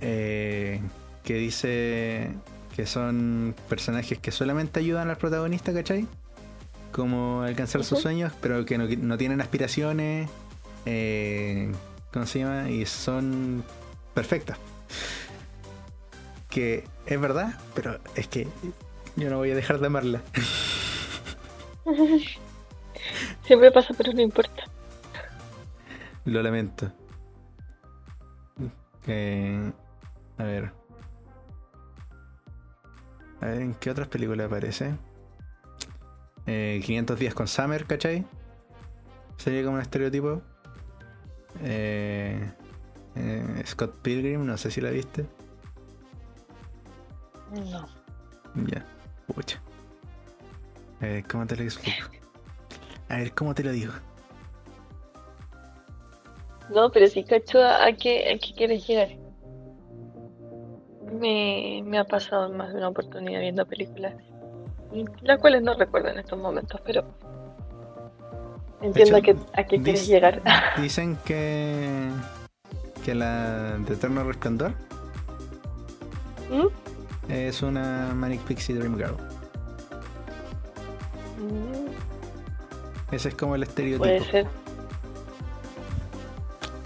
[0.00, 0.80] Eh,
[1.24, 2.30] que dice
[2.74, 6.06] que son personajes que solamente ayudan al protagonista, ¿cachai?
[6.92, 10.28] Como alcanzar sus sueños, pero que no, no tienen aspiraciones.
[10.86, 11.70] eh,
[12.12, 12.68] ¿Cómo se llama?
[12.70, 13.62] Y son
[14.14, 14.58] perfectas.
[16.48, 18.48] Que es verdad, pero es que
[19.16, 20.20] yo no voy a dejar de amarla.
[23.44, 24.64] Siempre pasa, pero no importa.
[26.24, 26.90] Lo lamento.
[29.04, 29.72] Que-
[30.40, 30.72] a ver.
[33.40, 34.94] A ver, ¿en qué otras películas aparece?
[36.46, 38.24] Eh, 500 días con Summer, ¿cachai?
[39.36, 40.42] Sería como un estereotipo.
[41.62, 42.50] Eh,
[43.16, 45.26] eh, Scott Pilgrim, no sé si la viste.
[47.50, 47.86] No.
[48.66, 48.84] Ya,
[49.26, 49.60] pucha.
[51.00, 52.08] A ver, ¿cómo te lo explico?
[53.08, 53.92] A ver, ¿cómo te lo digo?
[56.70, 59.08] No, pero sí cacho a a qué, a qué quieres llegar.
[61.12, 64.14] Me, me ha pasado más de una oportunidad viendo películas,
[65.22, 67.04] las cuales no recuerdo en estos momentos, pero
[68.80, 70.42] entiendo a hecho, qué, a qué quieres llegar.
[70.80, 72.10] Dicen que.
[73.04, 74.72] que la de Eterno Resplandor
[76.50, 77.32] ¿Mm?
[77.32, 79.16] es una Manic Pixie Dream Girl.
[81.38, 84.04] Mm, Ese es como el estereotipo.
[84.04, 84.46] Puede ser.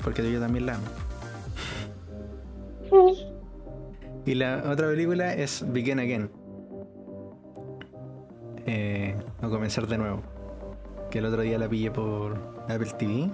[0.03, 0.85] Porque yo también la amo.
[4.27, 6.31] Y la otra película es Begin Again.
[8.67, 10.23] Eh, comenzar de nuevo.
[11.11, 12.39] Que el otro día la pillé por
[12.69, 13.31] Apple TV.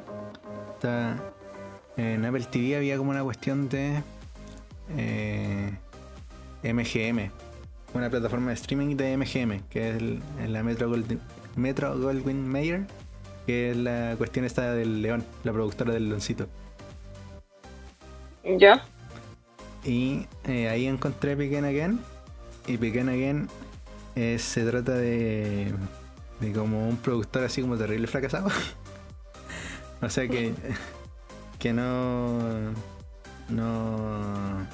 [1.97, 4.03] En Apple TV había como una cuestión de
[4.97, 5.71] eh,
[6.63, 7.31] MGM.
[7.95, 10.03] Una plataforma de streaming de MGM, que es
[10.49, 11.21] la Metro Goldwyn,
[11.57, 12.87] Metro Goldwyn Mayer,
[13.47, 16.47] que es la cuestión esta del león, la productora del leoncito.
[18.45, 18.85] ¿Ya?
[19.85, 22.01] Y eh, ahí encontré Begin Again.
[22.67, 23.49] Y Begin Again
[24.15, 25.73] eh, se trata de,
[26.41, 28.49] de como un productor así como terrible fracasado.
[30.03, 30.53] o sea que,
[31.59, 32.73] que no.
[33.49, 34.67] No.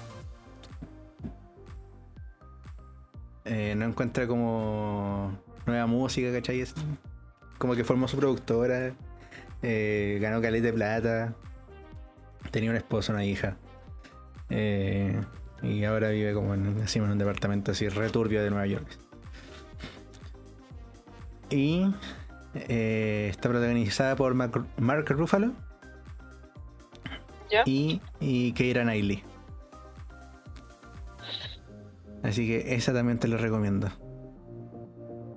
[3.46, 5.32] eh, no encuentra como
[5.66, 6.64] nueva música, ¿cachai?
[7.58, 8.92] Como que formó su productora,
[9.62, 11.34] eh, ganó caleta de plata,
[12.50, 13.56] tenía un esposo, una hija.
[14.51, 15.20] Eh,
[15.62, 18.86] y ahora vive como en, en un departamento así returbio de Nueva York.
[21.51, 21.86] Y
[22.55, 25.52] eh, está protagonizada por Mark, Mark Ruffalo
[27.51, 27.62] ¿Ya?
[27.64, 29.23] y, y Keira Knightley.
[32.23, 33.89] Así que esa también te la recomiendo.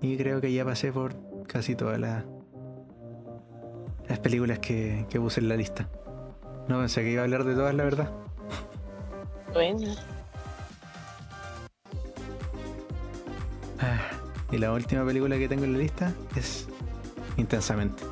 [0.02, 1.16] Y creo que ya pasé por
[1.46, 2.26] casi todas las
[4.08, 5.88] las películas que, que puse en la lista.
[6.68, 8.12] No pensé que iba a hablar de todas, la verdad.
[9.54, 9.96] Bueno.
[13.80, 14.00] Ah,
[14.52, 16.68] y la última película que tengo en la lista es
[17.40, 18.04] Intensamente.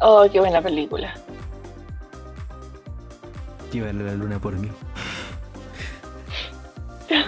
[0.00, 1.12] Oh, qué buena película.
[3.70, 4.68] Llévalo a la luna por mí.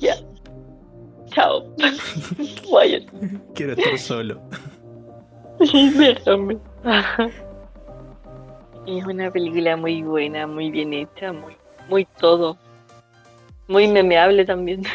[0.00, 0.16] Ya.
[1.30, 1.64] Chao.
[3.54, 4.40] Quiero estar solo.
[5.58, 6.58] Déjame.
[8.86, 11.56] Es una película muy buena, muy bien hecha, muy,
[11.88, 12.58] muy todo.
[13.68, 14.82] Muy memeable también.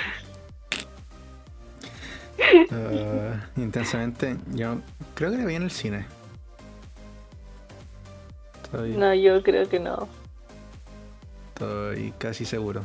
[2.72, 4.78] Ah, intensamente, yo
[5.14, 6.06] creo que la vi en el cine.
[8.64, 10.08] Estoy, No, yo creo que no.
[11.50, 12.82] estoy casi seguro.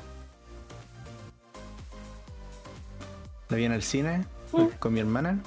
[3.49, 4.67] La vi en el cine Mm.
[4.79, 5.39] con mi hermana.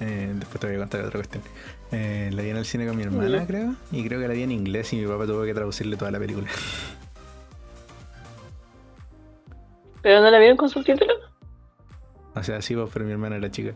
[0.00, 1.44] Eh, después te voy a contar otra cuestión.
[1.92, 3.74] Eh, la vi en el cine con mi hermana, creo.
[3.90, 6.18] Y creo que la vi en inglés y mi papá tuvo que traducirle toda la
[6.18, 6.48] película.
[10.02, 11.16] ¿Pero no la vieron con subtítulos?
[12.34, 13.74] O sea, sí, pues, pero mi hermana era chica.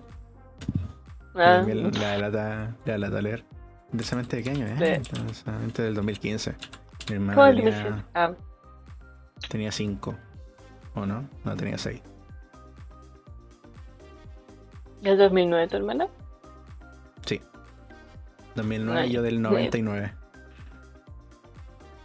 [1.34, 3.44] Ah, también la delata, la delata leer.
[3.92, 4.78] ¿Intensamente de qué año es?
[4.78, 4.86] Sí.
[5.20, 6.54] Intensamente del 2015.
[7.08, 8.04] Mi hermana ¿Cómo te tenía?
[8.14, 8.32] Ah,
[9.48, 10.16] tenía 5.
[10.94, 11.28] ¿O no?
[11.44, 12.00] No, tenía 6.
[15.02, 16.08] ¿es 2009 tu hermana?
[18.62, 18.62] Sí.
[18.62, 19.40] 2009 Ay, y yo del sí.
[19.40, 20.12] 99.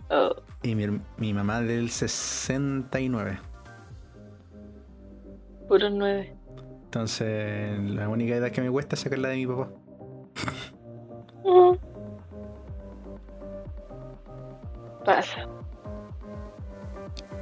[0.10, 0.88] Oh, Y mi,
[1.18, 3.40] mi mamá del 69.
[5.68, 6.36] puro 9.
[6.84, 9.70] Entonces, la única edad que me cuesta es sacarla de mi papá.
[11.46, 11.76] Mm.
[15.06, 15.48] Pasa.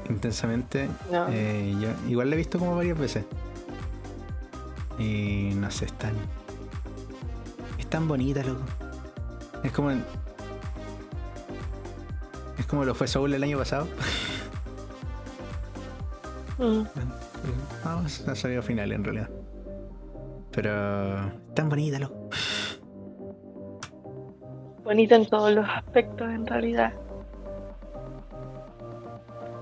[0.07, 0.87] Intensamente.
[1.11, 1.27] No.
[1.29, 3.25] eh, yo igual la he visto como varias veces.
[4.97, 6.13] Y no sé, es tan.
[7.77, 8.61] Es tan bonita, loco.
[9.63, 9.91] Es como.
[12.57, 13.87] Es como lo fue Soul el año pasado.
[16.57, 16.83] Mm.
[17.85, 19.29] Vamos, ha salido final en realidad.
[20.51, 21.31] Pero.
[21.53, 22.29] Tan bonita, loco.
[24.83, 26.93] Bonita en todos los aspectos en realidad.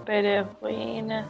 [0.06, 1.30] Pero es buena.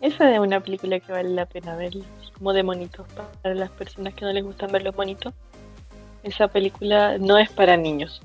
[0.00, 1.92] Esa es una película que vale la pena ver,
[2.36, 3.06] como de monitos,
[3.42, 5.32] para las personas que no les gustan ver los monitos.
[6.22, 8.22] Esa película no es para niños.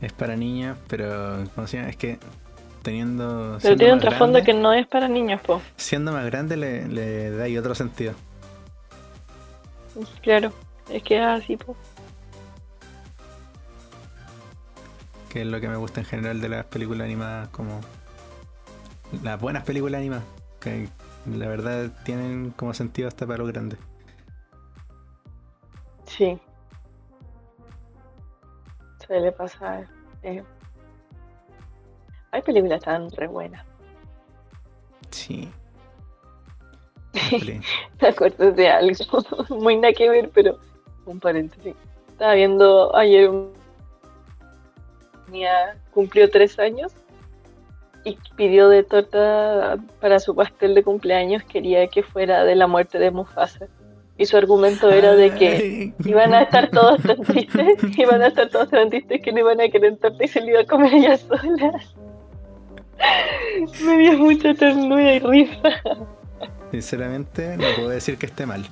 [0.00, 1.44] Es para niñas, pero.
[1.54, 1.88] ¿Cómo se llama?
[1.90, 2.18] Es que.
[2.82, 3.58] Teniendo.
[3.62, 5.62] Pero tiene un trasfondo grande- que no es para niños, po.
[5.76, 8.12] Siendo más grande le, le da ahí otro sentido.
[10.22, 10.52] Claro,
[10.90, 11.76] es que es así, po.
[15.30, 17.80] Que es lo que me gusta en general de las películas animadas, como.
[19.22, 20.24] Las buenas películas animadas.
[20.60, 20.88] Que
[21.26, 23.78] la verdad tienen como sentido hasta para los grandes.
[26.06, 26.38] Sí.
[29.06, 29.86] Suele pasar.
[30.22, 30.42] eh.
[32.32, 33.64] Hay películas tan re buenas.
[35.10, 35.50] Sí.
[38.00, 39.04] Me acuerdo de algo
[39.50, 40.58] muy nada que ver, pero
[41.06, 41.74] un paréntesis.
[42.08, 43.52] Estaba viendo ayer un
[45.28, 46.92] niña cumplió tres años
[48.04, 52.98] y pidió de torta para su pastel de cumpleaños, quería que fuera de la muerte
[52.98, 53.66] de Mufasa.
[54.16, 58.48] Y su argumento era de que iban a estar todos tan tristes, iban a estar
[58.48, 60.94] todos tan tristes que no iban a querer torta y se lo iba a comer
[60.94, 61.80] ella sola.
[63.84, 65.70] Me dio mucha ternura y risa.
[66.70, 68.64] Sinceramente, no puedo decir que esté mal.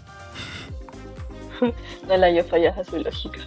[2.08, 3.38] No la yo fallas a su lógica.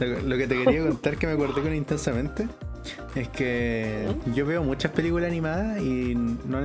[0.00, 2.48] Lo, lo que te quería contar que me acordé con intensamente
[3.14, 6.60] es que yo veo muchas películas animadas y no,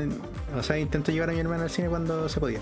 [0.57, 2.59] o sea, intento llevar a mi hermana al cine cuando se podía.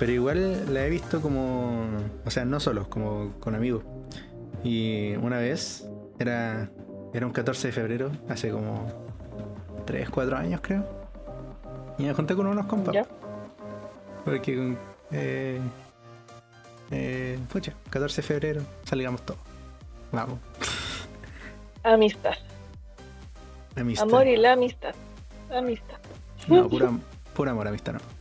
[0.00, 1.86] Pero igual la he visto como,
[2.24, 3.84] o sea, no solos, como con amigos.
[4.64, 6.70] Y una vez era
[7.12, 8.86] era un 14 de febrero, hace como
[9.84, 10.84] 3, 4 años creo.
[11.98, 12.94] Y me junté con unos compas.
[12.94, 13.06] ¿Ya?
[14.24, 14.76] Porque,
[15.10, 15.60] eh,
[16.90, 19.40] eh, pucha, 14 de febrero, salgamos todos.
[20.12, 20.38] Vamos.
[21.82, 22.34] Amistad.
[23.76, 24.06] Amistad.
[24.06, 24.94] Amor y la amistad.
[25.52, 25.96] Amistad.
[26.46, 26.90] No, pura,
[27.34, 28.19] pura amor, amistad no.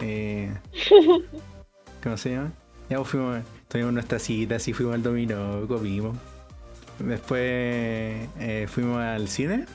[0.00, 0.54] Eh,
[2.02, 2.52] ¿Cómo se llama?
[2.88, 6.16] Ya pues fuimos, tuvimos nuestra cita, así fuimos al dominó, comimos.
[6.98, 9.66] Después eh, fuimos al cine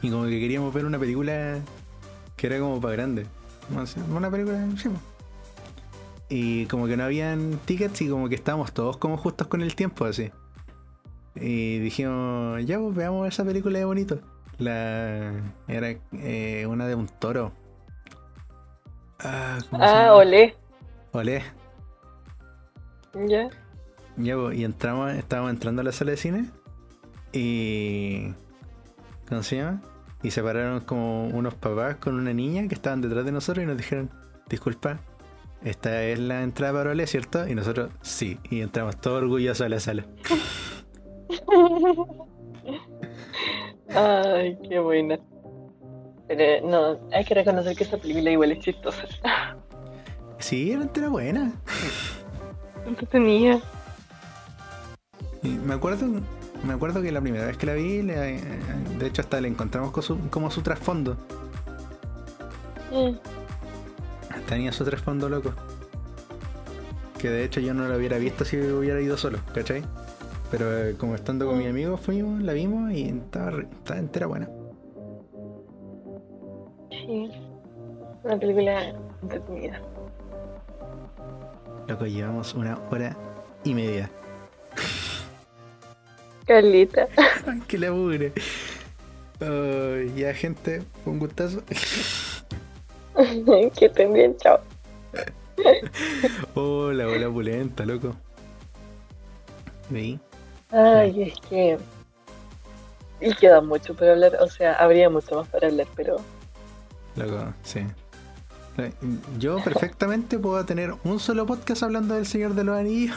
[0.00, 1.60] y como que queríamos ver una película
[2.36, 3.26] que era como para grande.
[4.10, 4.90] Una película, sí.
[6.28, 9.74] Y como que no habían tickets y como que estábamos todos como justos con el
[9.74, 10.30] tiempo así.
[11.34, 14.18] Y dijimos, ya pues veamos esa película de bonito.
[14.58, 15.32] La
[15.68, 17.52] era eh, una de un toro.
[19.24, 20.54] Ah, ¿cómo se Ah, olé.
[21.12, 21.42] Olé.
[23.28, 23.48] Ya.
[24.16, 26.46] Ya, pues, y entramos, estábamos entrando a la sala de cine
[27.32, 28.32] Y.
[29.28, 29.80] ¿Cómo se llama?
[30.22, 33.66] Y se pararon como unos papás con una niña que estaban detrás de nosotros y
[33.66, 34.10] nos dijeron:
[34.48, 35.00] Disculpa,
[35.64, 37.48] esta es la entrada para Ole, ¿cierto?
[37.48, 38.38] Y nosotros, sí.
[38.50, 40.04] Y entramos todos orgullosos a la sala.
[43.94, 45.18] Ay, qué buena.
[46.36, 49.04] Pero no, hay que reconocer que esta película igual es chistosa.
[50.38, 51.52] Sí, era entera buena.
[52.86, 53.60] Entretenida.
[55.42, 56.06] Me acuerdo
[56.64, 58.40] me acuerdo que la primera vez que la vi, le-
[58.98, 61.16] de hecho hasta le encontramos con su- como su trasfondo.
[62.92, 63.16] Mm.
[64.48, 65.52] Tenía su trasfondo loco.
[67.18, 69.82] Que de hecho yo no lo hubiera visto si hubiera ido solo, ¿cachai?
[70.50, 74.48] Pero eh, como estando con mis amigos fuimos, la vimos y estaba, estaba entera buena.
[77.06, 77.30] Sí.
[78.22, 79.80] Una película entretenida.
[81.88, 83.16] Loco, llevamos una hora
[83.64, 84.08] y media.
[86.46, 87.08] Carlita.
[87.46, 88.32] Ay, que la mugre.
[89.40, 91.62] Ay, ya gente, un gustazo.
[93.76, 94.60] que estén bien, chao.
[96.54, 98.14] Oh, la bola pulenta, loco.
[99.90, 100.18] ¿Veí?
[100.70, 101.78] Ay, es que.
[103.20, 106.16] Y queda mucho por hablar, o sea, habría mucho más para hablar, pero.
[107.16, 107.80] Loco, sí.
[108.78, 108.92] Eh,
[109.38, 113.16] Yo perfectamente puedo tener un solo podcast hablando del Señor de los Anillos.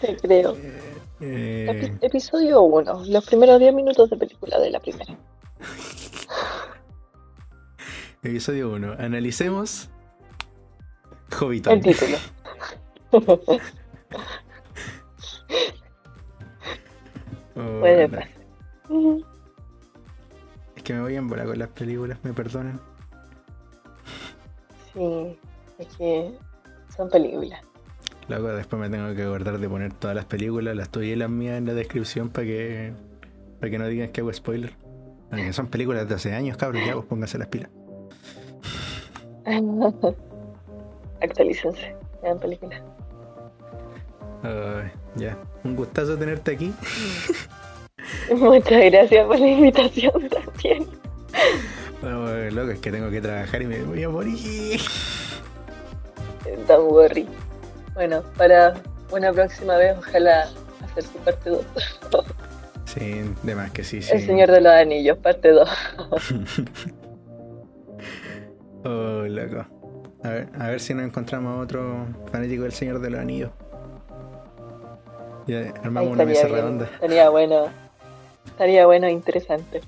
[0.00, 0.56] Te creo.
[1.24, 5.16] Eh, Epi- episodio 1, los primeros 10 minutos de película de la primera.
[8.24, 8.96] episodio 1.
[8.98, 9.88] Analicemos
[11.38, 11.74] Hobbiton.
[11.74, 12.16] El título.
[17.54, 18.28] Oh, Puede pasar.
[20.82, 22.80] Es que me voy a embolar con las películas, me perdonan.
[24.92, 25.38] Sí,
[25.78, 26.36] es que
[26.96, 27.60] son películas.
[28.26, 31.30] Loco, después me tengo que acordar de poner todas las películas, las tuyas y las
[31.30, 32.92] mías en la descripción para que
[33.60, 34.72] para que no digan que hago spoiler.
[35.30, 37.70] Porque son películas de hace años, cabros, ya vos pónganse las pilas.
[41.22, 41.94] Actualícense,
[42.24, 42.82] vean películas.
[44.42, 45.38] Ay, ya.
[45.62, 46.74] Un gustazo tenerte aquí.
[48.30, 50.86] Muchas gracias por la invitación también.
[52.02, 54.80] Oh, loco, es que tengo que trabajar y me voy a morir.
[56.66, 57.26] Don't worry.
[57.94, 58.74] Bueno, para
[59.10, 60.48] una próxima vez, ojalá
[60.84, 61.64] hacer su parte 2.
[62.86, 64.12] Sí, de más que sí, sí.
[64.12, 65.68] El Señor de los Anillos, parte 2.
[68.84, 69.64] Oh, loco.
[70.24, 73.50] A ver, a ver si nos encontramos otro fanático del Señor de los Anillos.
[75.46, 76.86] Ya armamos una mesa redonda.
[76.86, 77.66] Estaría bueno.
[78.46, 79.82] Estaría bueno e interesante.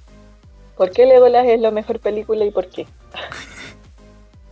[0.77, 2.87] ¿Por qué Legolas es la mejor película y por qué?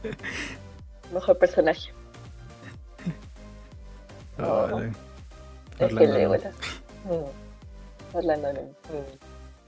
[1.12, 1.92] mejor personaje.
[4.38, 4.82] Oh, loco.
[5.78, 6.54] Es que Legolas.
[7.04, 7.24] Mm.
[8.16, 8.70] Orlando Bloom.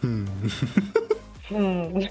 [0.02, 0.27] Mm.
[1.51, 2.01] Mm.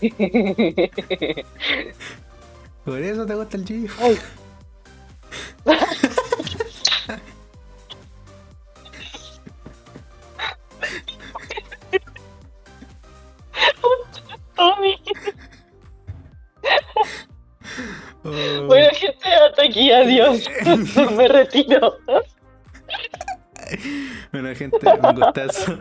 [2.85, 3.89] Por eso te gusta el G.
[18.67, 20.49] Bueno, gente, hasta aquí, adiós.
[21.17, 21.97] Me retiro.
[24.31, 25.79] Bueno, gente, un gustazo.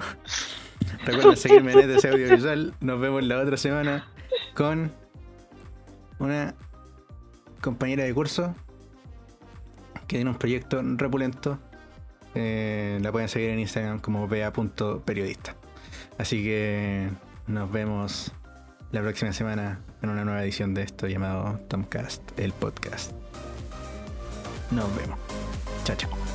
[1.04, 2.74] Recuerden seguirme en ETC Audiovisual.
[2.80, 4.08] Nos vemos la otra semana
[4.54, 4.92] con
[6.18, 6.54] una
[7.60, 8.54] compañera de curso
[10.06, 11.58] que tiene un proyecto repulento.
[12.34, 15.56] Eh, la pueden seguir en Instagram como bea.periodista.
[16.18, 17.10] Así que
[17.46, 18.32] nos vemos
[18.90, 23.12] la próxima semana en una nueva edición de esto llamado Tomcast, el podcast.
[24.70, 25.18] Nos vemos.
[25.84, 26.31] Chao, chao.